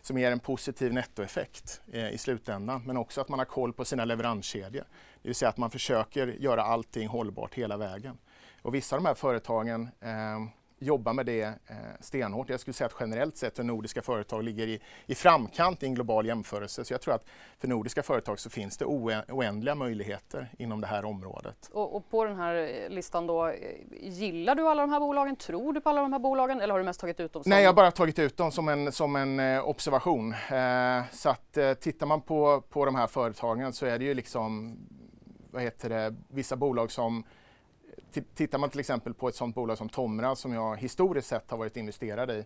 som 0.01 0.17
ger 0.17 0.31
en 0.31 0.39
positiv 0.39 0.93
nettoeffekt 0.93 1.81
eh, 1.91 2.09
i 2.09 2.17
slutändan, 2.17 2.83
men 2.85 2.97
också 2.97 3.21
att 3.21 3.29
man 3.29 3.39
har 3.39 3.45
koll 3.45 3.73
på 3.73 3.85
sina 3.85 4.05
leveranskedjor. 4.05 4.85
Det 5.21 5.29
vill 5.29 5.35
säga 5.35 5.49
att 5.49 5.57
man 5.57 5.71
försöker 5.71 6.27
göra 6.27 6.63
allting 6.63 7.07
hållbart 7.07 7.53
hela 7.53 7.77
vägen. 7.77 8.17
Och 8.61 8.75
vissa 8.75 8.95
av 8.95 9.01
de 9.01 9.07
här 9.07 9.15
företagen 9.15 9.89
eh, 10.01 10.39
jobbar 10.83 11.13
med 11.13 11.25
det 11.25 11.41
eh, 11.41 11.75
stenhårt. 11.99 12.49
Jag 12.49 12.59
skulle 12.59 12.73
säga 12.73 12.85
att 12.85 12.95
generellt 12.99 13.37
sett 13.37 13.55
så 13.55 13.63
nordiska 13.63 14.01
företag 14.01 14.43
ligger 14.43 14.67
i, 14.67 14.79
i 15.05 15.15
framkant 15.15 15.83
i 15.83 15.85
en 15.85 15.95
global 15.95 16.25
jämförelse. 16.25 16.85
Så 16.85 16.93
jag 16.93 17.01
tror 17.01 17.13
att 17.13 17.25
för 17.59 17.67
nordiska 17.67 18.03
företag 18.03 18.39
så 18.39 18.49
finns 18.49 18.77
det 18.77 18.85
oändliga 18.85 19.75
möjligheter 19.75 20.51
inom 20.57 20.81
det 20.81 20.87
här 20.87 21.05
området. 21.05 21.69
Och, 21.73 21.95
och, 21.95 22.09
på 22.09 22.25
den 22.25 22.35
här 22.35 22.55
eh, 22.55 22.89
listan 22.89 23.27
då, 23.27 23.47
eh, 23.47 23.53
gillar 24.01 24.55
du 24.55 24.67
alla 24.67 24.81
de 24.81 24.89
här 24.91 24.99
bolagen? 24.99 25.35
Tror 25.35 25.73
du 25.73 25.81
på 25.81 25.89
alla 25.89 26.01
de 26.01 26.13
här 26.13 26.19
bolagen 26.19 26.61
eller 26.61 26.73
har 26.73 26.79
du 26.79 26.85
mest 26.85 26.99
tagit 26.99 27.19
ut 27.19 27.33
dem? 27.33 27.43
Som... 27.43 27.49
Nej, 27.49 27.63
jag 27.63 27.69
har 27.69 27.75
bara 27.75 27.91
tagit 27.91 28.19
ut 28.19 28.37
dem 28.37 28.51
som 28.51 28.69
en, 28.69 28.91
som 28.91 29.15
en 29.15 29.39
eh, 29.39 29.67
observation. 29.67 30.33
Eh, 30.33 31.03
så 31.11 31.29
att 31.29 31.57
eh, 31.57 31.73
tittar 31.73 32.05
man 32.05 32.21
på, 32.21 32.61
på 32.69 32.85
de 32.85 32.95
här 32.95 33.07
företagen 33.07 33.73
så 33.73 33.85
är 33.85 33.99
det 33.99 34.05
ju 34.05 34.13
liksom, 34.13 34.77
vad 35.51 35.61
heter 35.61 35.89
det, 35.89 36.15
vissa 36.27 36.55
bolag 36.55 36.91
som 36.91 37.23
Tittar 38.35 38.57
man 38.57 38.69
till 38.69 38.79
exempel 38.79 39.13
på 39.13 39.27
ett 39.27 39.35
sådant 39.35 39.55
bolag 39.55 39.77
som 39.77 39.89
Tomra 39.89 40.35
som 40.35 40.53
jag 40.53 40.77
historiskt 40.77 41.27
sett 41.27 41.51
har 41.51 41.57
varit 41.57 41.77
investerad 41.77 42.31
i 42.31 42.45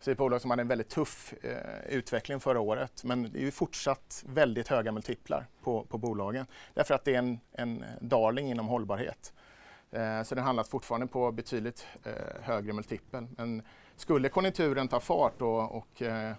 så 0.00 0.10
är 0.10 0.12
det 0.12 0.12
ett 0.12 0.18
bolag 0.18 0.40
som 0.40 0.50
hade 0.50 0.62
en 0.62 0.68
väldigt 0.68 0.88
tuff 0.88 1.34
eh, 1.42 1.88
utveckling 1.88 2.40
förra 2.40 2.60
året 2.60 3.04
men 3.04 3.22
det 3.32 3.38
är 3.38 3.42
ju 3.42 3.50
fortsatt 3.50 4.24
väldigt 4.26 4.68
höga 4.68 4.92
multiplar 4.92 5.46
på, 5.62 5.84
på 5.84 5.98
bolagen 5.98 6.46
därför 6.74 6.94
att 6.94 7.04
det 7.04 7.14
är 7.14 7.18
en, 7.18 7.40
en 7.52 7.84
darling 8.00 8.50
inom 8.50 8.68
hållbarhet. 8.68 9.32
Eh, 9.90 10.22
så 10.22 10.34
den 10.34 10.44
handlas 10.44 10.68
fortfarande 10.68 11.06
på 11.06 11.32
betydligt 11.32 11.86
eh, 12.04 12.42
högre 12.42 12.72
multipel. 12.72 13.26
Men 13.36 13.62
skulle 13.96 14.28
konjunkturen 14.28 14.88
ta 14.88 15.00
fart 15.00 15.42
och, 15.42 15.76
och 15.76 16.02
eh, 16.02 16.30
eh 16.30 16.36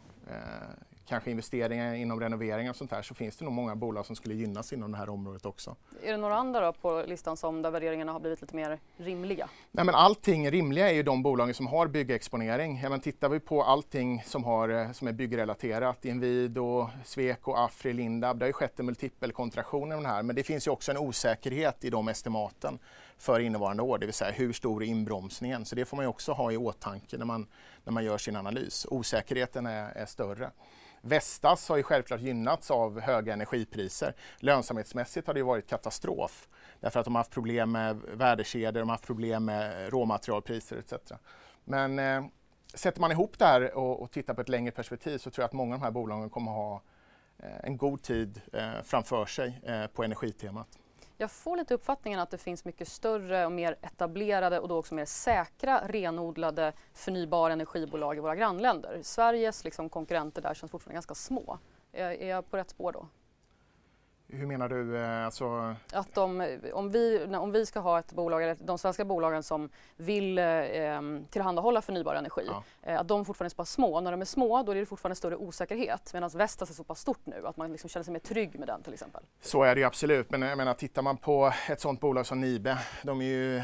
kanske 1.10 1.32
investeringar 1.32 1.94
inom 1.94 2.20
renoveringar 2.20 2.70
och 2.70 2.76
sånt 2.76 2.92
här 2.92 3.02
så 3.02 3.14
finns 3.16 3.38
det 3.38 3.46
nog 3.46 3.54
många 3.54 3.76
bolag 3.76 4.06
som 4.06 4.16
skulle 4.16 4.36
gynnas 4.36 4.74
inom 4.74 4.92
det 4.92 4.98
här 4.98 5.10
området 5.10 5.46
också. 5.46 5.76
Är 6.04 6.12
det 6.12 6.18
några 6.18 6.36
andra 6.36 6.74
på 6.74 7.04
listan 7.08 7.38
som 7.38 7.62
där 7.62 7.72
värderingarna 7.72 8.12
har 8.12 8.20
blivit 8.20 8.42
lite 8.42 8.56
mer 8.56 8.80
rimliga? 8.98 9.50
Nej 9.72 9.86
men 9.86 9.96
allting 9.96 10.52
rimliga 10.52 10.90
är 10.90 10.94
ju 10.94 11.04
de 11.04 11.24
bolagen 11.24 11.54
som 11.54 11.68
har 11.68 11.88
byggexponering. 11.88 12.80
Ja, 12.84 12.90
men 12.90 13.00
tittar 13.00 13.30
vi 13.30 13.40
på 13.40 13.64
allting 13.64 14.24
som, 14.26 14.44
har, 14.44 14.70
eh, 14.70 14.92
som 14.92 15.08
är 15.08 15.12
byggrelaterat, 15.12 16.06
Inwido, 16.06 16.90
Sweco, 17.06 17.54
Afri, 17.54 17.94
Lindab, 17.94 18.40
det 18.40 18.44
har 18.46 18.50
ju 18.50 18.54
skett 18.54 18.80
en 18.80 18.86
multipelkontraktion 18.86 19.92
i 19.92 19.96
de 19.96 20.06
här 20.06 20.24
men 20.24 20.36
det 20.36 20.44
finns 20.44 20.68
ju 20.68 20.72
också 20.72 20.92
en 20.92 20.98
osäkerhet 20.98 21.86
i 21.86 21.90
de 21.90 22.08
estimaten 22.08 22.80
för 23.20 23.40
innevarande 23.40 23.84
år, 23.84 23.98
det 23.98 24.06
vill 24.06 24.14
säga 24.14 24.32
hur 24.32 24.54
stor 24.54 24.84
är 24.84 24.88
inbromsningen? 24.88 25.66
Så 25.66 25.76
det 25.76 25.86
får 25.86 25.98
man 25.98 26.04
ju 26.04 26.10
också 26.10 26.32
ha 26.32 26.52
i 26.52 26.58
åtanke 26.58 27.18
när 27.18 27.26
man, 27.26 27.48
när 27.84 27.94
man 27.94 28.06
gör 28.06 28.18
sin 28.18 28.36
analys. 28.36 28.86
Osäkerheten 28.90 29.66
är, 29.66 29.92
är 29.92 30.06
större. 30.06 30.52
Vestas 31.02 31.70
har 31.70 31.78
ju 31.78 31.84
självklart 31.84 32.22
gynnats 32.22 32.72
av 32.72 33.00
höga 33.00 33.34
energipriser. 33.34 34.16
Lönsamhetsmässigt 34.40 35.28
har 35.28 35.34
det 35.34 35.44
varit 35.44 35.70
katastrof 35.70 36.48
därför 36.80 37.00
att 37.00 37.06
de 37.06 37.16
har 37.16 37.20
haft 37.20 37.32
problem 37.32 37.72
med 37.72 37.96
värdekedjor, 38.14 38.72
de 38.72 38.80
har 38.80 38.94
haft 38.96 39.06
problem 39.06 39.46
med 39.46 39.90
råmaterialpriser 39.90 40.78
etc. 40.78 40.94
Men 41.64 42.00
eh, 42.00 42.24
sätter 42.74 43.02
man 43.02 43.12
ihop 43.12 43.40
det 43.40 43.46
här 43.46 43.74
och, 43.74 44.02
och 44.02 44.12
tittar 44.12 44.34
på 44.34 44.42
ett 44.42 44.50
längre 44.50 44.72
perspektiv 44.72 45.18
så 45.18 45.32
tror 45.32 45.44
jag 45.44 45.48
att 45.48 45.54
många 45.54 45.76
av 45.76 45.80
de 45.80 45.86
här 45.86 45.92
bolagen 45.92 46.30
kommer 46.30 46.52
ha 46.52 46.82
eh, 47.38 47.60
en 47.64 47.78
god 47.78 48.02
tid 48.02 48.42
eh, 48.54 48.82
framför 48.84 49.26
sig 49.26 49.62
eh, 49.64 49.88
på 49.88 50.04
energitemat. 50.04 50.80
Jag 51.22 51.32
får 51.32 51.58
lite 51.58 51.74
uppfattningen 51.74 52.20
att 52.20 52.32
det 52.32 52.38
finns 52.38 52.66
mycket 52.66 52.88
större 52.88 53.46
och 53.46 53.52
mer 53.52 53.76
etablerade 53.82 54.60
och 54.60 54.68
då 54.68 54.78
också 54.78 54.96
mer 54.96 55.06
säkra 55.06 55.82
renodlade 55.88 56.74
förnybara 56.94 57.54
energibolag 57.54 58.18
i 58.18 58.20
våra 58.20 58.36
grannländer. 58.36 59.00
Sveriges 59.04 59.64
liksom, 59.64 59.90
konkurrenter 59.90 60.42
där 60.42 60.54
känns 60.54 60.72
fortfarande 60.72 60.94
ganska 60.94 61.16
små. 61.16 61.60
Är, 61.92 62.10
är 62.10 62.30
jag 62.30 62.52
på 62.52 62.58
rätt 62.58 62.70
spår 62.70 62.92
då? 62.92 63.08
Hur 64.32 64.48
menar 64.48 64.70
du? 64.70 64.98
Eh, 64.98 65.26
alltså... 65.26 65.76
Att 65.94 66.16
de, 66.16 66.60
om, 66.74 66.92
vi, 66.92 67.26
om 67.36 67.52
vi 67.52 67.66
ska 67.66 67.80
ha 67.80 68.00
ett 68.00 68.12
bolag, 68.12 68.44
eller 68.44 68.58
de 68.60 68.78
svenska 68.78 69.06
bolagen 69.06 69.44
som 69.44 69.70
vill 69.98 70.38
eh, 70.38 70.46
tillhandahålla 71.30 71.82
förnybar 71.82 72.16
energi, 72.16 72.42
ja. 72.48 72.64
eh, 72.82 73.00
att 73.00 73.08
de 73.08 73.26
fortfarande 73.26 73.48
är 73.48 73.50
så 73.50 73.56
pass 73.56 73.72
små. 73.72 74.02
När 74.02 74.12
de 74.12 74.22
är 74.22 74.26
små 74.26 74.64
då 74.64 74.72
är 74.72 74.76
det 74.76 74.86
fortfarande 74.86 75.16
större 75.16 75.36
osäkerhet 75.36 76.14
medan 76.14 76.30
Vestas 76.30 76.70
är 76.70 76.74
så 76.74 76.84
pass 76.84 77.00
stort 77.00 77.26
nu 77.26 77.48
att 77.48 77.58
man 77.58 77.72
liksom 77.72 77.90
känner 77.90 78.04
sig 78.04 78.14
mer 78.14 78.20
trygg 78.20 78.60
med 78.60 78.68
den 78.68 78.84
till 78.84 78.94
exempel. 78.94 79.24
Så 79.42 79.64
är 79.64 79.76
det 79.76 79.82
ju 79.82 79.88
absolut, 79.88 80.32
men 80.32 80.42
jag 80.42 80.58
menar, 80.58 80.74
tittar 80.74 81.02
man 81.02 81.18
på 81.18 81.54
ett 81.70 81.82
sådant 81.82 82.00
bolag 82.00 82.26
som 82.26 82.42
Nibe, 82.42 82.78
de 83.04 83.22
är 83.22 83.26
ju 83.26 83.62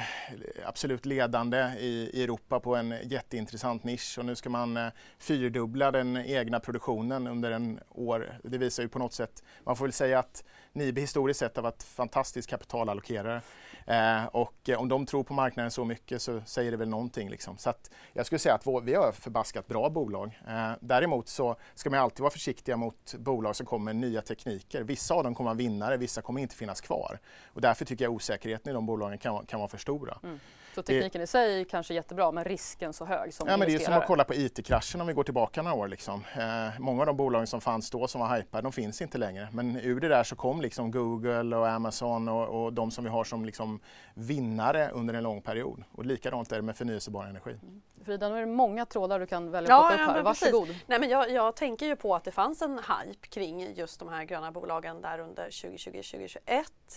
absolut 0.66 1.06
ledande 1.06 1.58
i, 1.80 2.10
i 2.14 2.24
Europa 2.24 2.60
på 2.60 2.76
en 2.76 2.96
jätteintressant 3.04 3.84
nisch 3.84 4.16
och 4.20 4.26
nu 4.26 4.36
ska 4.36 4.50
man 4.50 4.78
eh, 4.78 4.88
fyrdubbla 5.20 5.92
den 5.92 6.18
egna 6.18 6.60
produktionen 6.60 7.28
under 7.28 7.52
en 7.52 7.80
år. 7.90 8.40
Det 8.44 8.58
visar 8.58 8.84
ju 8.84 8.90
på 8.90 9.00
något 9.00 9.14
sätt, 9.14 9.44
man 9.64 9.76
får 9.76 9.86
väl 9.86 9.94
säga 9.94 10.20
att 10.20 10.44
Nibe 10.74 11.02
historiskt 11.02 11.40
sett 11.40 11.56
har 11.56 11.64
varit 11.64 11.84
fantastisk 11.84 12.50
kapitalallokerare. 12.50 13.42
Eh, 13.86 14.26
och 14.26 14.70
eh, 14.70 14.80
om 14.80 14.90
de 14.90 15.06
tror 15.06 15.24
på 15.24 15.34
marknaden 15.34 15.72
så 15.72 15.86
mycket 15.86 16.22
så 16.22 16.42
säger 16.46 16.72
det 16.72 16.78
väl 16.78 16.90
någonting. 16.90 17.30
Liksom. 17.30 17.58
Så 17.58 17.70
att 17.70 17.92
jag 18.14 18.26
skulle 18.26 18.40
säga 18.40 18.56
att 18.56 18.68
vår, 18.68 18.82
vi 18.82 18.94
har 18.94 19.12
förbaskat 19.12 19.68
bra 19.68 19.90
bolag. 19.90 20.40
Eh, 20.48 20.72
däremot 20.80 21.28
så 21.28 21.56
ska 21.76 21.90
man 21.90 22.00
alltid 22.00 22.20
vara 22.20 22.32
försiktiga 22.32 22.78
mot 22.78 23.16
bolag 23.18 23.56
som 23.56 23.66
kommer 23.66 23.94
med 23.94 23.96
nya 23.96 24.22
tekniker. 24.22 24.84
Vissa 24.84 25.14
av 25.14 25.24
dem 25.24 25.36
kommer 25.36 25.50
vara 25.50 25.58
vinnare, 25.58 25.98
vissa 25.98 26.22
kommer 26.22 26.42
inte 26.42 26.56
finnas 26.56 26.82
kvar. 26.82 27.20
Och 27.46 27.62
därför 27.62 27.86
tycker 27.86 28.06
jag 28.06 28.14
osäkerheten 28.14 28.72
i 28.72 28.74
de 28.74 28.86
bolagen 28.86 29.18
kan, 29.18 29.46
kan 29.46 29.60
vara 29.60 29.70
för 29.70 29.78
stora. 29.78 30.18
Mm. 30.24 30.40
Så 30.76 30.84
tekniken 30.84 31.22
i 31.22 31.28
sig 31.28 31.66
kanske 31.66 31.94
är 31.94 31.96
jättebra 31.96 32.32
men 32.32 32.44
risken 32.44 32.94
så 32.94 33.06
hög 33.06 33.34
som 33.34 33.48
ja, 33.48 33.58
men 33.58 33.68
Det 33.68 33.76
är 33.76 33.80
som 33.80 33.94
att 33.94 34.08
kolla 34.08 34.24
på 34.24 34.34
IT-kraschen 34.34 35.02
om 35.02 35.08
vi 35.08 35.14
går 35.14 35.24
tillbaka 35.24 35.62
några 35.62 35.78
år. 35.78 35.88
Liksom. 35.88 36.24
Eh, 36.38 36.80
många 36.80 37.02
av 37.02 37.06
de 37.06 37.18
bolagen 37.18 37.48
som 37.48 37.62
fanns 37.62 37.90
då 37.90 38.08
som 38.08 38.22
var 38.22 38.38
hypade, 38.38 38.64
de 38.64 38.72
finns 38.72 39.02
inte 39.02 39.18
längre. 39.18 39.48
Men 39.52 39.76
ur 39.76 40.00
det 40.00 40.08
där 40.08 40.24
så 40.24 40.36
kom 40.36 40.62
liksom 40.62 40.92
Google 40.92 41.56
och 41.56 41.68
Amazon 41.68 42.30
och, 42.30 42.64
och 42.64 42.74
de 42.74 42.92
som 42.92 43.04
vi 43.04 43.10
har 43.10 43.24
som 43.24 43.46
liksom 43.46 43.80
vinnare 44.14 44.90
under 44.90 45.14
en 45.14 45.24
lång 45.24 45.42
period. 45.42 45.84
Och 45.92 46.06
likadant 46.06 46.52
är 46.52 46.56
det 46.56 46.62
med 46.62 46.76
förnyelsebar 46.76 47.26
energi. 47.26 47.52
Mm. 47.52 47.82
Frida, 48.06 48.30
nu 48.30 48.36
är 48.36 48.40
det 48.40 48.46
många 48.46 48.86
trådar 48.86 49.20
du 49.20 49.26
kan 49.28 49.52
välja 49.52 49.78
att 49.78 49.92
ja, 49.92 50.04
upp 50.04 50.10
här. 50.10 50.24
Varsågod. 50.24 50.76
Nej, 50.86 51.00
men 51.00 51.10
jag, 51.10 51.32
jag, 51.32 51.56
tänker 51.56 51.86
ju 51.86 51.96
på 51.96 52.16
att 52.16 52.24
det 52.24 52.32
fanns 52.32 52.62
en 52.62 52.80
hype 52.80 53.28
kring 53.28 53.74
just 53.74 54.00
de 54.00 54.10
här 54.10 54.24
gröna 54.24 54.52
bolagen 54.52 55.02
där 55.02 55.20
under 55.20 55.50
2020-2021. 55.50 56.38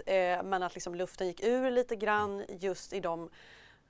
Eh, 0.07 0.43
men 0.43 0.63
att 0.63 0.75
liksom 0.75 0.95
luften 0.95 1.27
gick 1.27 1.45
ur 1.45 1.71
lite 1.71 1.97
grann 1.97 2.45
just 2.49 2.93
i 2.93 3.01
de 3.01 3.31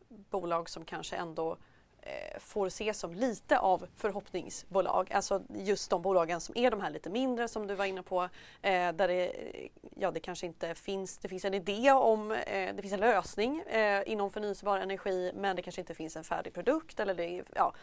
bolag 0.09 0.69
som 0.69 0.85
kanske 0.85 1.17
ändå 1.17 1.57
eh, 2.03 2.39
får 2.41 2.67
ses 2.67 2.99
som 2.99 3.15
lite 3.15 3.59
av 3.59 3.87
förhoppningsbolag. 3.97 5.13
Alltså 5.13 5.43
just 5.55 5.91
de 5.91 6.03
bolagen 6.03 6.41
som 6.41 6.57
är 6.57 6.71
de 6.71 6.81
här 6.81 6.91
lite 6.91 7.11
mindre 7.11 7.49
som 7.49 7.67
du 7.67 7.75
var 7.75 7.85
inne 7.85 8.03
på. 8.03 8.23
Eh, 8.63 8.93
där 8.93 9.09
det, 9.09 9.27
eh, 9.27 9.69
ja, 9.97 10.11
det 10.11 10.21
kanske 10.21 10.47
inte 10.47 10.75
finns, 10.75 11.19
det 11.19 11.29
finns 11.29 11.45
en 11.45 11.55
idé 11.55 11.93
om, 11.93 12.33
eh, 12.33 12.75
det 12.75 12.83
finns 12.83 12.95
en 12.95 13.01
lösning 13.01 13.61
eh, 13.61 14.03
inom 14.07 14.31
förnyelsebar 14.31 14.79
energi 14.79 15.33
men 15.35 15.57
det 15.57 15.63
kanske 15.63 15.81
inte 15.81 15.95
finns 15.95 16.17
en 16.17 16.25
färdig 16.25 16.55
produkt. 16.55 17.01
Eller 17.01 17.15
det, 17.15 17.43
ja, 17.55 17.75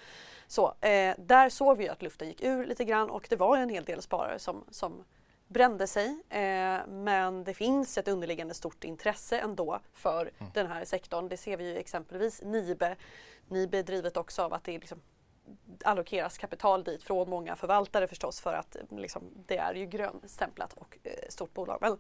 så, 0.48 0.74
eh, 0.82 1.16
där 1.18 1.50
såg 1.50 1.78
vi 1.78 1.90
att 1.90 2.02
luften 2.02 2.28
gick 2.28 2.44
ur 2.44 2.66
lite 2.66 2.86
grann 2.86 3.10
och 3.10 3.28
det 3.30 3.36
var 3.36 3.58
en 3.58 3.70
hel 3.70 3.84
del 3.84 4.02
sparare 4.02 4.40
som, 4.40 4.64
som 4.70 5.04
brände 5.48 5.88
sig 5.88 6.08
eh, 6.30 6.88
men 6.88 7.44
det 7.44 7.54
finns 7.54 7.98
ett 7.98 8.08
underliggande 8.08 8.54
stort 8.54 8.84
intresse 8.84 9.40
ändå 9.40 9.80
för 9.94 10.22
mm. 10.22 10.52
den 10.54 10.68
här 10.68 10.86
sektorn. 10.86 11.30
Det 11.30 11.38
ser 11.38 11.58
vi 11.58 11.72
ju 11.72 11.78
exempelvis 11.78 12.42
Nibe. 12.42 12.96
Nibe 13.48 13.78
är 13.78 13.84
drivet 13.84 14.18
också 14.18 14.42
av 14.42 14.54
att 14.54 14.64
det 14.64 14.72
liksom 14.72 15.02
allokeras 15.84 16.38
kapital 16.38 16.84
dit 16.84 17.04
från 17.04 17.30
många 17.30 17.56
förvaltare 17.56 18.08
förstås 18.08 18.42
för 18.42 18.54
att 18.54 18.78
liksom, 18.90 19.24
det 19.48 19.58
är 19.58 19.74
ju 19.74 19.86
grönstämplat 19.86 20.74
och 20.74 20.98
eh, 21.04 21.12
stort 21.30 21.54
bolag. 21.54 21.78
Men, 21.82 21.98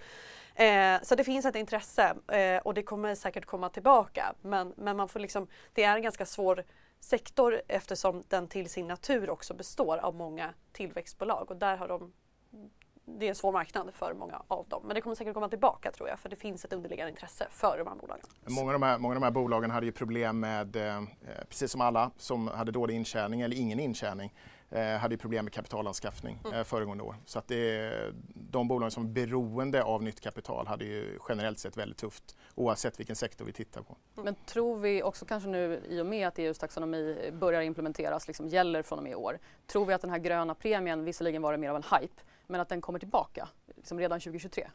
eh, 0.95 1.01
så 1.03 1.15
det 1.15 1.23
finns 1.23 1.45
ett 1.45 1.55
intresse 1.55 2.15
eh, 2.27 2.57
och 2.57 2.73
det 2.73 2.83
kommer 2.83 3.15
säkert 3.15 3.45
komma 3.45 3.69
tillbaka 3.69 4.33
men, 4.41 4.73
men 4.77 4.97
man 4.97 5.09
får 5.09 5.19
liksom, 5.19 5.47
det 5.73 5.83
är 5.83 5.95
en 5.95 6.03
ganska 6.03 6.25
svår 6.25 6.63
sektor 6.99 7.61
eftersom 7.67 8.23
den 8.27 8.47
till 8.47 8.69
sin 8.69 8.87
natur 8.87 9.29
också 9.29 9.53
består 9.53 9.97
av 9.97 10.15
många 10.15 10.53
tillväxtbolag 10.71 11.51
och 11.51 11.57
där 11.57 11.77
har 11.77 11.87
de 11.87 12.13
det 13.05 13.25
är 13.25 13.29
en 13.29 13.35
svår 13.35 13.51
marknad 13.51 13.93
för 13.93 14.13
många 14.13 14.41
av 14.47 14.67
dem. 14.67 14.81
Men 14.85 14.95
det 14.95 15.01
kommer 15.01 15.15
säkert 15.15 15.33
komma 15.33 15.49
tillbaka 15.49 15.91
tror 15.91 16.09
jag 16.09 16.19
för 16.19 16.29
det 16.29 16.35
finns 16.35 16.65
ett 16.65 16.73
underliggande 16.73 17.09
intresse 17.09 17.47
för 17.51 17.77
de 17.77 17.87
här 17.87 17.95
bolagen. 17.95 18.25
Många 18.45 18.67
av 18.67 18.73
de 18.73 18.83
här, 18.83 18.97
många 18.97 19.15
av 19.15 19.21
de 19.21 19.23
här 19.23 19.31
bolagen 19.31 19.71
hade 19.71 19.85
ju 19.85 19.91
problem 19.91 20.39
med, 20.39 20.75
eh, 20.75 21.01
precis 21.49 21.71
som 21.71 21.81
alla 21.81 22.11
som 22.17 22.47
hade 22.47 22.71
dålig 22.71 22.95
intjäning 22.95 23.41
eller 23.41 23.57
ingen 23.57 23.79
intjäning, 23.79 24.33
eh, 24.69 24.97
hade 24.97 25.13
ju 25.13 25.17
problem 25.17 25.45
med 25.45 25.53
kapitalanskaffning 25.53 26.39
mm. 26.45 26.57
eh, 26.57 26.63
föregående 26.63 27.03
år. 27.03 27.15
Så 27.25 27.39
att 27.39 27.47
det, 27.47 27.91
de 28.25 28.67
bolagen 28.67 28.91
som 28.91 29.03
är 29.03 29.09
beroende 29.09 29.83
av 29.83 30.03
nytt 30.03 30.21
kapital 30.21 30.67
hade 30.67 30.85
ju 30.85 31.19
generellt 31.29 31.59
sett 31.59 31.77
väldigt 31.77 31.97
tufft 31.97 32.37
oavsett 32.55 32.99
vilken 32.99 33.15
sektor 33.15 33.45
vi 33.45 33.51
tittar 33.51 33.81
på. 33.81 33.95
Mm. 34.13 34.25
Men 34.25 34.35
tror 34.45 34.77
vi 34.79 35.03
också 35.03 35.25
kanske 35.25 35.49
nu 35.49 35.81
i 35.89 36.01
och 36.01 36.05
med 36.05 36.27
att 36.27 36.39
EUs 36.39 36.59
taxonomi 36.59 37.31
börjar 37.33 37.61
implementeras, 37.61 38.27
liksom 38.27 38.47
gäller 38.47 38.81
från 38.81 38.99
och 38.99 39.03
med 39.03 39.11
i 39.11 39.15
år, 39.15 39.39
tror 39.67 39.85
vi 39.85 39.93
att 39.93 40.01
den 40.01 40.09
här 40.09 40.19
gröna 40.19 40.55
premien 40.55 41.03
visserligen 41.03 41.41
var 41.41 41.57
mer 41.57 41.69
av 41.69 41.75
en 41.75 41.83
hype 41.99 42.21
men 42.47 42.61
att 42.61 42.69
den 42.69 42.81
kommer 42.81 42.99
tillbaka 42.99 43.49
liksom 43.75 43.99
redan 43.99 44.19
2023? 44.19 44.67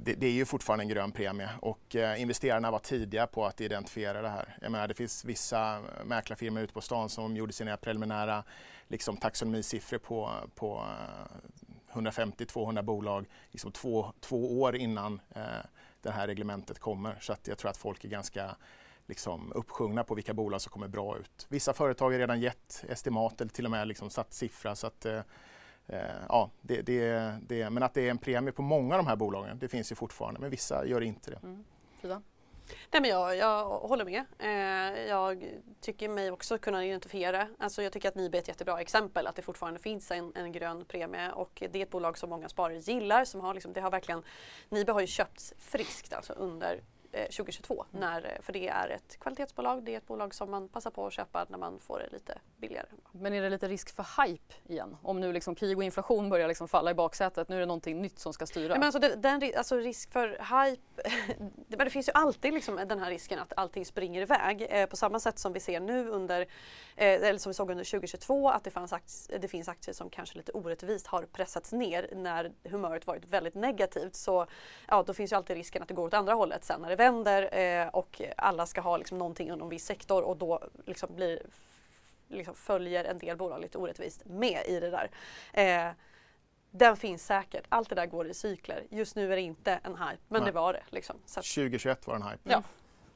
Det, 0.00 0.14
det, 0.14 0.26
är 0.26 0.32
ju 0.32 0.44
fortfarande 0.44 0.84
en 0.84 0.88
grön 0.88 1.12
premie 1.12 1.48
och 1.60 1.96
eh, 1.96 2.22
investerarna 2.22 2.70
var 2.70 2.78
tidiga 2.78 3.26
på 3.26 3.46
att 3.46 3.60
identifiera 3.60 4.22
det 4.22 4.28
här. 4.28 4.56
Jag 4.60 4.72
menar, 4.72 4.88
det 4.88 4.94
finns 4.94 5.24
vissa 5.24 5.76
eh, 5.76 6.04
mäklarfirmor 6.04 6.62
ute 6.62 6.72
på 6.72 6.80
stan 6.80 7.08
som 7.08 7.36
gjorde 7.36 7.52
sina 7.52 7.76
preliminära 7.76 8.44
liksom, 8.88 9.16
taxonomisiffror 9.16 9.98
på, 9.98 10.30
på 10.54 10.84
eh, 11.92 11.96
150-200 11.96 12.82
bolag 12.82 13.26
liksom 13.50 13.72
två, 13.72 14.12
två 14.20 14.60
år 14.60 14.76
innan 14.76 15.20
eh, 15.34 15.42
det 16.02 16.10
här 16.10 16.26
reglementet 16.26 16.78
kommer. 16.78 17.16
Så 17.20 17.32
att 17.32 17.48
jag 17.48 17.58
tror 17.58 17.70
att 17.70 17.76
folk 17.76 18.04
är 18.04 18.08
ganska 18.08 18.56
liksom, 19.06 19.52
uppsjungna 19.52 20.04
på 20.04 20.14
vilka 20.14 20.34
bolag 20.34 20.60
som 20.60 20.72
kommer 20.72 20.88
bra 20.88 21.18
ut. 21.18 21.46
Vissa 21.48 21.72
företag 21.72 22.10
har 22.10 22.18
redan 22.18 22.40
gett 22.40 22.84
estimat 22.88 23.40
eller 23.40 23.50
till 23.50 23.64
och 23.64 23.70
med 23.70 23.88
liksom, 23.88 24.10
satt 24.10 24.32
siffra. 24.32 24.76
Så 24.76 24.86
att, 24.86 25.06
Eh, 25.06 25.20
Eh, 25.88 26.00
ja, 26.28 26.50
det, 26.60 26.82
det, 26.82 27.32
det, 27.48 27.70
men 27.70 27.82
att 27.82 27.94
det 27.94 28.06
är 28.06 28.10
en 28.10 28.18
premie 28.18 28.52
på 28.52 28.62
många 28.62 28.94
av 28.94 28.98
de 28.98 29.06
här 29.06 29.16
bolagen, 29.16 29.58
det 29.58 29.68
finns 29.68 29.92
ju 29.92 29.96
fortfarande, 29.96 30.40
men 30.40 30.50
vissa 30.50 30.86
gör 30.86 31.00
inte 31.00 31.30
det. 31.30 31.40
Mm. 31.42 31.64
Nej, 32.90 33.02
men 33.02 33.10
jag, 33.10 33.36
jag 33.36 33.64
håller 33.64 34.04
med. 34.04 34.24
Eh, 34.38 35.00
jag 35.08 35.44
tycker 35.80 36.08
mig 36.08 36.30
också 36.30 36.58
kunna 36.58 36.86
identifiera, 36.86 37.48
alltså 37.58 37.82
jag 37.82 37.92
tycker 37.92 38.08
att 38.08 38.14
Nibe 38.14 38.38
är 38.38 38.40
ett 38.40 38.48
jättebra 38.48 38.80
exempel, 38.80 39.26
att 39.26 39.36
det 39.36 39.42
fortfarande 39.42 39.80
finns 39.80 40.10
en, 40.10 40.32
en 40.34 40.52
grön 40.52 40.84
premie 40.84 41.32
och 41.32 41.62
det 41.70 41.78
är 41.78 41.82
ett 41.82 41.90
bolag 41.90 42.18
som 42.18 42.30
många 42.30 42.48
sparare 42.48 42.78
gillar. 42.78 43.24
Som 43.24 43.40
har 43.40 43.54
liksom, 43.54 43.72
det 43.72 43.80
har 43.80 43.90
verkligen, 43.90 44.22
Nibe 44.68 44.92
har 44.92 45.00
ju 45.00 45.06
köpts 45.06 45.54
friskt 45.58 46.12
alltså 46.12 46.32
under 46.32 46.82
2022. 47.12 47.74
Eh, 47.92 48.00
när, 48.00 48.24
eh, 48.24 48.42
för 48.42 48.52
det 48.52 48.68
är 48.68 48.88
ett 48.88 49.18
kvalitetsbolag, 49.20 49.84
det 49.84 49.94
är 49.94 49.98
ett 49.98 50.06
bolag 50.06 50.34
som 50.34 50.50
man 50.50 50.68
passar 50.68 50.90
på 50.90 51.06
att 51.06 51.12
köpa 51.12 51.46
när 51.48 51.58
man 51.58 51.78
får 51.78 51.98
det 51.98 52.08
lite 52.12 52.38
billigare. 52.56 52.86
Men 53.12 53.34
är 53.34 53.42
det 53.42 53.50
lite 53.50 53.68
risk 53.68 53.96
för 53.96 54.26
hype 54.26 54.54
igen? 54.68 54.96
Om 55.02 55.20
nu 55.20 55.32
liksom 55.32 55.54
krig 55.54 55.76
och 55.76 55.84
inflation 55.84 56.30
börjar 56.30 56.48
liksom 56.48 56.68
falla 56.68 56.90
i 56.90 56.94
baksätet, 56.94 57.48
nu 57.48 57.56
är 57.56 57.60
det 57.60 57.66
någonting 57.66 58.02
nytt 58.02 58.18
som 58.18 58.32
ska 58.32 58.46
styra? 58.46 58.74
men 58.74 58.82
alltså, 58.82 58.98
det, 58.98 59.16
den, 59.16 59.52
alltså 59.56 59.76
risk 59.76 60.12
för 60.12 60.28
hype, 60.28 60.82
det, 61.68 61.76
men 61.76 61.84
det 61.84 61.90
finns 61.90 62.08
ju 62.08 62.12
alltid 62.14 62.54
liksom 62.54 62.76
den 62.76 62.98
här 62.98 63.10
risken 63.10 63.38
att 63.38 63.52
allting 63.56 63.84
springer 63.84 64.22
iväg. 64.22 64.66
Eh, 64.70 64.86
på 64.86 64.96
samma 64.96 65.20
sätt 65.20 65.38
som 65.38 65.52
vi 65.52 65.60
ser 65.60 65.80
nu 65.80 66.08
under, 66.08 66.40
eh, 66.40 66.46
eller 66.96 67.38
som 67.38 67.50
vi 67.50 67.54
såg 67.54 67.70
under 67.70 67.84
2022, 67.84 68.50
att 68.50 68.64
det, 68.64 68.70
fanns 68.70 68.92
aktier, 68.92 69.38
det 69.38 69.48
finns 69.48 69.68
aktier 69.68 69.94
som 69.94 70.10
kanske 70.10 70.36
lite 70.36 70.52
orättvist 70.52 71.06
har 71.06 71.22
pressats 71.22 71.72
ner 71.72 72.10
när 72.16 72.52
humöret 72.64 73.06
varit 73.06 73.26
väldigt 73.26 73.54
negativt. 73.54 74.14
Så 74.14 74.46
ja, 74.88 75.02
då 75.06 75.14
finns 75.14 75.32
ju 75.32 75.36
alltid 75.36 75.56
risken 75.56 75.82
att 75.82 75.88
det 75.88 75.94
går 75.94 76.06
åt 76.06 76.14
andra 76.14 76.34
hållet 76.34 76.64
sen 76.64 76.80
när 76.80 76.88
det 76.88 76.96
vänder 77.00 77.58
eh, 77.58 77.88
och 77.88 78.22
alla 78.36 78.66
ska 78.66 78.80
ha 78.80 78.96
liksom 78.96 79.18
någonting 79.18 79.46
inom 79.46 79.62
en 79.62 79.68
viss 79.68 79.84
sektor 79.84 80.22
och 80.22 80.36
då 80.36 80.60
liksom 80.86 81.14
blir, 81.14 81.42
liksom 82.28 82.54
följer 82.54 83.04
en 83.04 83.18
del 83.18 83.36
bolag 83.36 83.60
lite 83.60 83.78
orättvist 83.78 84.24
med 84.24 84.62
i 84.66 84.80
det 84.80 84.90
där. 84.90 85.10
Eh, 85.52 85.92
den 86.70 86.96
finns 86.96 87.26
säkert. 87.26 87.64
Allt 87.68 87.88
det 87.88 87.94
där 87.94 88.06
går 88.06 88.28
i 88.28 88.34
cykler. 88.34 88.84
Just 88.90 89.16
nu 89.16 89.32
är 89.32 89.36
det 89.36 89.42
inte 89.42 89.80
en 89.82 89.96
hype, 89.96 90.22
men 90.28 90.42
Nej. 90.42 90.52
det 90.52 90.52
var 90.52 90.72
det. 90.72 90.82
Liksom. 90.88 91.16
Så 91.26 91.40
2021 91.40 92.06
var 92.06 92.14
en 92.14 92.22
hype. 92.22 92.38
Ja. 92.42 92.62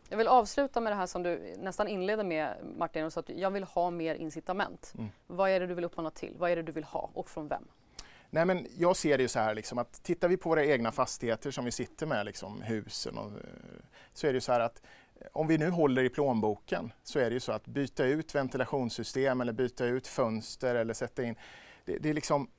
Jag 0.09 0.19
vill 0.19 0.29
avsluta 0.29 0.81
med 0.81 0.93
det 0.93 0.97
här 0.97 1.07
som 1.07 1.23
du 1.23 1.55
nästan 1.59 1.89
inledde 1.89 2.25
med 2.25 2.57
Martin, 2.77 3.05
och 3.05 3.13
så 3.13 3.21
att 3.21 3.29
jag 3.29 3.51
vill 3.51 3.65
ha 3.65 3.91
mer 3.91 4.15
incitament. 4.15 4.93
Mm. 4.99 5.11
Vad 5.27 5.51
är 5.51 5.61
det 5.61 5.67
du 5.67 5.75
vill 5.75 5.85
uppmana 5.85 6.11
till? 6.11 6.35
Vad 6.39 6.51
är 6.51 6.57
det 6.57 6.63
du 6.63 6.73
vill 6.73 6.85
ha 6.85 7.11
och 7.15 7.31
från 7.31 7.49
vem? 7.49 7.69
Nej, 8.35 8.45
men 8.45 8.67
jag 8.79 8.97
ser 8.97 9.19
det 9.19 9.23
ju 9.23 9.29
så 9.29 9.39
här 9.39 9.55
liksom, 9.55 9.79
att 9.79 10.03
tittar 10.03 10.29
vi 10.29 10.37
på 10.37 10.49
våra 10.49 10.65
egna 10.65 10.93
fastigheter 10.93 11.51
som 11.51 11.65
vi 11.65 11.71
sitter 11.71 12.07
med, 12.07 12.27
liksom, 12.27 12.63
husen, 12.63 13.19
och, 13.19 13.27
eh, 13.27 13.39
så 14.13 14.27
är 14.27 14.33
det 14.33 14.37
ju 14.37 14.41
så 14.41 14.53
här 14.53 14.61
att 14.61 14.83
eh, 15.21 15.27
om 15.33 15.47
vi 15.47 15.59
nu 15.59 15.71
håller 15.71 16.05
i 16.05 16.09
plånboken 16.09 16.93
så 17.03 17.19
är 17.19 17.31
det 17.31 17.35
ju 17.35 17.41
så 17.41 17.53
att 17.53 17.67
byta 17.67 18.05
ut 18.05 18.35
ventilationssystem 18.35 19.41
eller 19.41 19.53
byta 19.53 19.85
ut 19.85 20.07
fönster 20.07 20.75
eller 20.75 20.95
sätta 20.95 21.23
in, 21.23 21.37
det, 21.85 21.99
det 21.99 22.11
är 22.11 22.15
liksom 22.15 22.51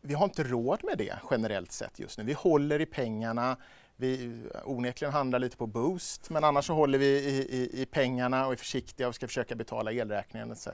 vi 0.00 0.14
har 0.14 0.24
inte 0.24 0.42
råd 0.44 0.84
med 0.84 0.98
det 0.98 1.18
generellt 1.30 1.72
sett 1.72 1.98
just 1.98 2.18
nu. 2.18 2.24
Vi 2.24 2.32
håller 2.32 2.80
i 2.80 2.86
pengarna, 2.86 3.56
vi 3.96 4.24
eh, 4.54 4.60
onekligen 4.64 5.12
handlar 5.12 5.38
lite 5.38 5.56
på 5.56 5.66
boost 5.66 6.30
men 6.30 6.44
annars 6.44 6.66
så 6.66 6.74
håller 6.74 6.98
vi 6.98 7.06
i, 7.06 7.56
i, 7.56 7.82
i 7.82 7.86
pengarna 7.86 8.46
och 8.46 8.52
är 8.52 8.56
försiktiga 8.56 9.08
och 9.08 9.14
ska 9.14 9.26
försöka 9.26 9.54
betala 9.54 9.92
elräkningen 9.92 10.52
etc 10.52 10.68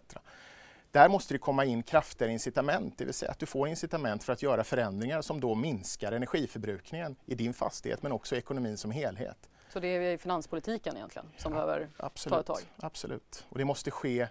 där 0.90 1.08
måste 1.08 1.34
det 1.34 1.38
komma 1.38 1.64
in 1.64 1.82
kraftigare 1.82 2.32
incitament, 2.32 2.98
det 2.98 3.04
vill 3.04 3.14
säga 3.14 3.30
att 3.30 3.38
du 3.38 3.46
får 3.46 3.68
incitament 3.68 4.24
för 4.24 4.32
att 4.32 4.42
göra 4.42 4.64
förändringar 4.64 5.22
som 5.22 5.40
då 5.40 5.54
minskar 5.54 6.12
energiförbrukningen 6.12 7.16
i 7.26 7.34
din 7.34 7.54
fastighet 7.54 8.02
men 8.02 8.12
också 8.12 8.36
ekonomin 8.36 8.76
som 8.76 8.90
helhet. 8.90 9.50
Så 9.68 9.80
det 9.80 9.88
är 9.88 10.16
finanspolitiken 10.16 10.96
egentligen 10.96 11.26
som 11.36 11.52
ja, 11.52 11.58
behöver 11.58 11.88
absolut, 11.96 12.32
ta 12.34 12.40
ett 12.40 12.46
tag? 12.46 12.86
Absolut, 12.86 13.46
och 13.48 13.58
det 13.58 13.64
måste 13.64 13.90
ske 13.90 14.28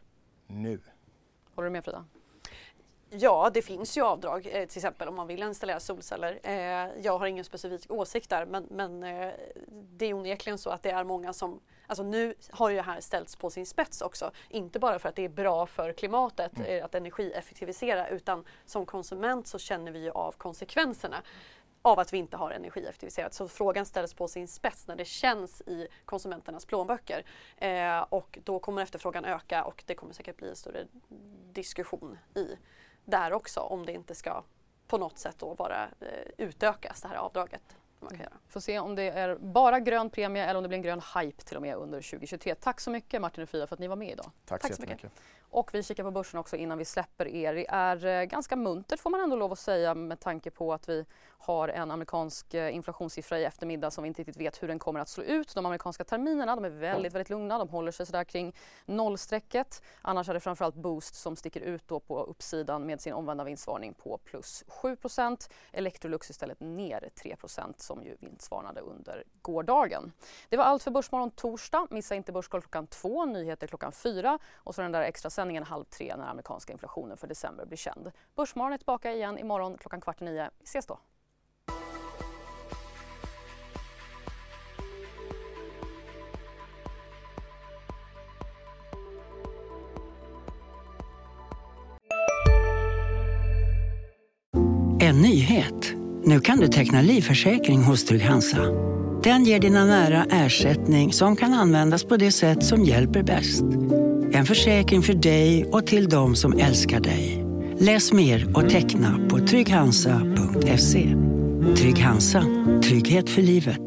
nu. 0.47 0.79
Håller 1.55 1.65
du 1.65 1.71
med 1.71 1.83
Frida? 1.83 2.05
Ja, 3.11 3.51
det 3.53 3.61
finns 3.61 3.97
ju 3.97 4.01
avdrag, 4.01 4.47
eh, 4.51 4.65
till 4.65 4.77
exempel 4.77 5.07
om 5.07 5.15
man 5.15 5.27
vill 5.27 5.43
installera 5.43 5.79
solceller. 5.79 6.39
Eh, 6.43 7.01
jag 7.01 7.19
har 7.19 7.27
ingen 7.27 7.45
specifik 7.45 7.91
åsikt 7.91 8.29
där 8.29 8.45
men, 8.45 8.67
men 8.69 9.03
eh, 9.03 9.33
det 9.67 10.05
är 10.05 10.13
onekligen 10.13 10.57
så 10.57 10.69
att 10.69 10.83
det 10.83 10.91
är 10.91 11.03
många 11.03 11.33
som 11.33 11.59
Alltså 11.87 12.03
nu 12.03 12.33
har 12.51 12.69
ju 12.69 12.75
det 12.75 12.81
här 12.81 13.01
ställts 13.01 13.35
på 13.35 13.49
sin 13.49 13.65
spets 13.65 14.01
också. 14.01 14.31
Inte 14.49 14.79
bara 14.79 14.99
för 14.99 15.09
att 15.09 15.15
det 15.15 15.25
är 15.25 15.29
bra 15.29 15.65
för 15.65 15.93
klimatet 15.93 16.59
mm. 16.59 16.85
att 16.85 16.95
energieffektivisera 16.95 18.07
utan 18.07 18.45
som 18.65 18.85
konsument 18.85 19.47
så 19.47 19.59
känner 19.59 19.91
vi 19.91 19.99
ju 19.99 20.11
av 20.11 20.31
konsekvenserna 20.31 21.21
av 21.81 21.99
att 21.99 22.13
vi 22.13 22.17
inte 22.17 22.37
har 22.37 22.51
energieffektiviserat. 22.51 23.33
Så 23.33 23.47
frågan 23.47 23.85
ställs 23.85 24.13
på 24.13 24.27
sin 24.27 24.47
spets 24.47 24.87
när 24.87 24.95
det 24.95 25.05
känns 25.05 25.61
i 25.61 25.87
konsumenternas 26.05 26.65
plånböcker. 26.65 27.25
Och 28.09 28.39
då 28.43 28.59
kommer 28.59 28.81
efterfrågan 28.81 29.25
öka 29.25 29.63
och 29.63 29.83
det 29.85 29.95
kommer 29.95 30.13
säkert 30.13 30.37
bli 30.37 30.49
en 30.49 30.55
större 30.55 30.85
diskussion 31.53 32.17
i 32.35 32.57
där 33.05 33.33
också 33.33 33.59
om 33.59 33.85
det 33.85 33.91
inte 33.91 34.15
ska 34.15 34.43
på 34.87 34.97
något 34.97 35.17
sätt 35.17 35.35
då 35.39 35.55
bara 35.55 35.83
eh, 35.83 36.07
utökas 36.37 37.01
det 37.01 37.07
här 37.07 37.15
avdraget. 37.15 37.77
Man 37.99 38.09
kan 38.09 38.19
göra. 38.19 38.33
Får 38.47 38.59
se 38.59 38.79
om 38.79 38.95
det 38.95 39.03
är 39.03 39.35
bara 39.35 39.79
grön 39.79 40.09
premie 40.09 40.43
eller 40.45 40.55
om 40.55 40.63
det 40.63 40.69
blir 40.69 40.77
en 40.77 40.83
grön 40.83 41.01
hype 41.15 41.43
till 41.43 41.55
och 41.55 41.61
med 41.61 41.75
under 41.75 42.01
2023. 42.01 42.55
Tack 42.55 42.79
så 42.79 42.91
mycket 42.91 43.21
Martin 43.21 43.43
och 43.43 43.49
Frida 43.49 43.67
för 43.67 43.75
att 43.75 43.79
ni 43.79 43.87
var 43.87 43.95
med 43.95 44.11
idag. 44.11 44.31
Tack, 44.45 44.61
Tack 44.61 44.75
så 44.75 44.81
mycket. 44.81 45.03
mycket. 45.03 45.21
Och 45.51 45.73
vi 45.73 45.83
kikar 45.83 46.03
på 46.03 46.11
börsen 46.11 46.39
också 46.39 46.55
innan 46.55 46.77
vi 46.77 46.85
släpper 46.85 47.27
er. 47.27 47.53
Det 47.53 47.69
är 47.69 48.05
eh, 48.05 48.23
ganska 48.23 48.55
muntert 48.55 48.99
får 48.99 49.09
man 49.09 49.21
ändå 49.21 49.35
lov 49.35 49.51
att 49.51 49.59
säga 49.59 49.95
med 49.95 50.19
tanke 50.19 50.51
på 50.51 50.73
att 50.73 50.89
vi 50.89 51.05
har 51.41 51.67
en 51.67 51.91
amerikansk 51.91 52.53
eh, 52.53 52.75
inflationssiffra 52.75 53.39
i 53.39 53.45
eftermiddag 53.45 53.91
som 53.91 54.03
vi 54.03 54.07
inte 54.07 54.21
riktigt 54.21 54.37
vet 54.37 54.63
hur 54.63 54.67
den 54.67 54.79
kommer 54.79 54.99
att 54.99 55.09
slå 55.09 55.23
ut. 55.23 55.55
De 55.55 55.65
amerikanska 55.65 56.03
terminerna 56.03 56.55
de 56.55 56.65
är 56.65 56.69
väldigt, 56.69 57.13
väldigt 57.13 57.29
lugna. 57.29 57.57
De 57.57 57.69
håller 57.69 57.91
sig 57.91 58.05
sådär 58.05 58.23
kring 58.23 58.55
nollstrecket. 58.85 59.83
Annars 60.01 60.29
är 60.29 60.33
det 60.33 60.39
framförallt 60.39 60.75
Boost 60.75 61.15
som 61.15 61.35
sticker 61.35 61.61
ut 61.61 61.87
då 61.87 61.99
på 61.99 62.23
uppsidan 62.23 62.85
med 62.85 63.01
sin 63.01 63.13
omvända 63.13 63.43
vinstvarning 63.43 63.93
på 63.93 64.17
plus 64.17 64.63
7% 64.67 65.49
Electrolux 65.71 66.29
istället 66.29 66.59
ner 66.59 67.09
3% 67.23 67.73
som 67.77 68.03
ju 68.03 68.15
vinstvarnade 68.19 68.81
under 68.81 69.23
gårdagen. 69.41 70.11
Det 70.49 70.57
var 70.57 70.63
allt 70.63 70.83
för 70.83 70.91
Börsmorgon 70.91 71.31
torsdag. 71.31 71.87
Missa 71.89 72.15
inte 72.15 72.31
Börskoll 72.31 72.61
klockan 72.61 72.87
två, 72.87 73.25
nyheter 73.25 73.67
klockan 73.67 73.91
fyra 73.91 74.39
och 74.55 74.75
så 74.75 74.81
den 74.81 74.91
där 74.91 75.01
extra 75.01 75.29
sändningen 75.39 75.63
halv 75.63 75.83
tre 75.83 76.15
när 76.17 76.27
amerikanska 76.27 76.73
inflationen 76.73 77.17
för 77.17 77.27
december 77.27 77.65
blir 77.65 77.77
känd. 77.77 78.11
Börsmorgon 78.35 78.73
är 78.73 78.77
tillbaka 78.77 79.13
igen 79.13 79.37
imorgon 79.37 79.77
klockan 79.77 80.01
kvart 80.01 80.21
i 80.21 80.25
nio. 80.25 80.49
Vi 80.59 80.63
ses 80.63 80.85
då. 80.85 80.99
En 95.01 95.21
nyhet. 95.21 95.93
Nu 96.23 96.39
kan 96.39 96.57
du 96.57 96.67
teckna 96.67 97.01
livförsäkring 97.01 97.83
hos 97.83 98.05
Trygg-Hansa. 98.05 98.61
Den 99.23 99.43
ger 99.43 99.59
dina 99.59 99.85
nära 99.85 100.25
ersättning 100.31 101.13
som 101.13 101.35
kan 101.35 101.53
användas 101.53 102.03
på 102.03 102.17
det 102.17 102.31
sätt 102.31 102.63
som 102.63 102.83
hjälper 102.83 103.23
bäst. 103.23 103.63
En 104.31 104.45
försäkring 104.45 105.01
för 105.01 105.13
dig 105.13 105.65
och 105.65 105.87
till 105.87 106.09
de 106.09 106.35
som 106.35 106.59
älskar 106.59 106.99
dig. 106.99 107.45
Läs 107.79 108.13
mer 108.13 108.57
och 108.57 108.69
teckna 108.69 109.19
på 109.29 109.39
trygghansa.se. 109.39 111.15
Trygg 111.77 111.99
Hansa. 111.99 112.43
Trygghet 112.83 113.29
för 113.29 113.41
livet. 113.41 113.81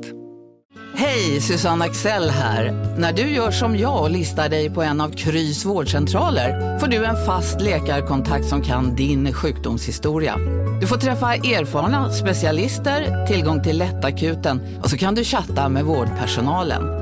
Hej, 0.94 1.40
Susanne 1.40 1.84
Axel 1.84 2.30
här. 2.30 2.94
När 2.98 3.12
du 3.12 3.22
gör 3.22 3.50
som 3.50 3.76
jag 3.76 4.02
och 4.02 4.10
listar 4.10 4.48
dig 4.48 4.70
på 4.70 4.82
en 4.82 5.00
av 5.00 5.10
Krys 5.10 5.64
vårdcentraler 5.64 6.78
får 6.78 6.86
du 6.86 7.04
en 7.04 7.26
fast 7.26 7.60
läkarkontakt 7.60 8.46
som 8.46 8.62
kan 8.62 8.96
din 8.96 9.32
sjukdomshistoria. 9.32 10.36
Du 10.80 10.86
får 10.86 10.96
träffa 10.96 11.34
erfarna 11.34 12.10
specialister, 12.10 13.26
tillgång 13.26 13.62
till 13.62 13.78
lättakuten 13.78 14.80
och 14.82 14.90
så 14.90 14.96
kan 14.96 15.14
du 15.14 15.24
chatta 15.24 15.68
med 15.68 15.84
vårdpersonalen. 15.84 17.01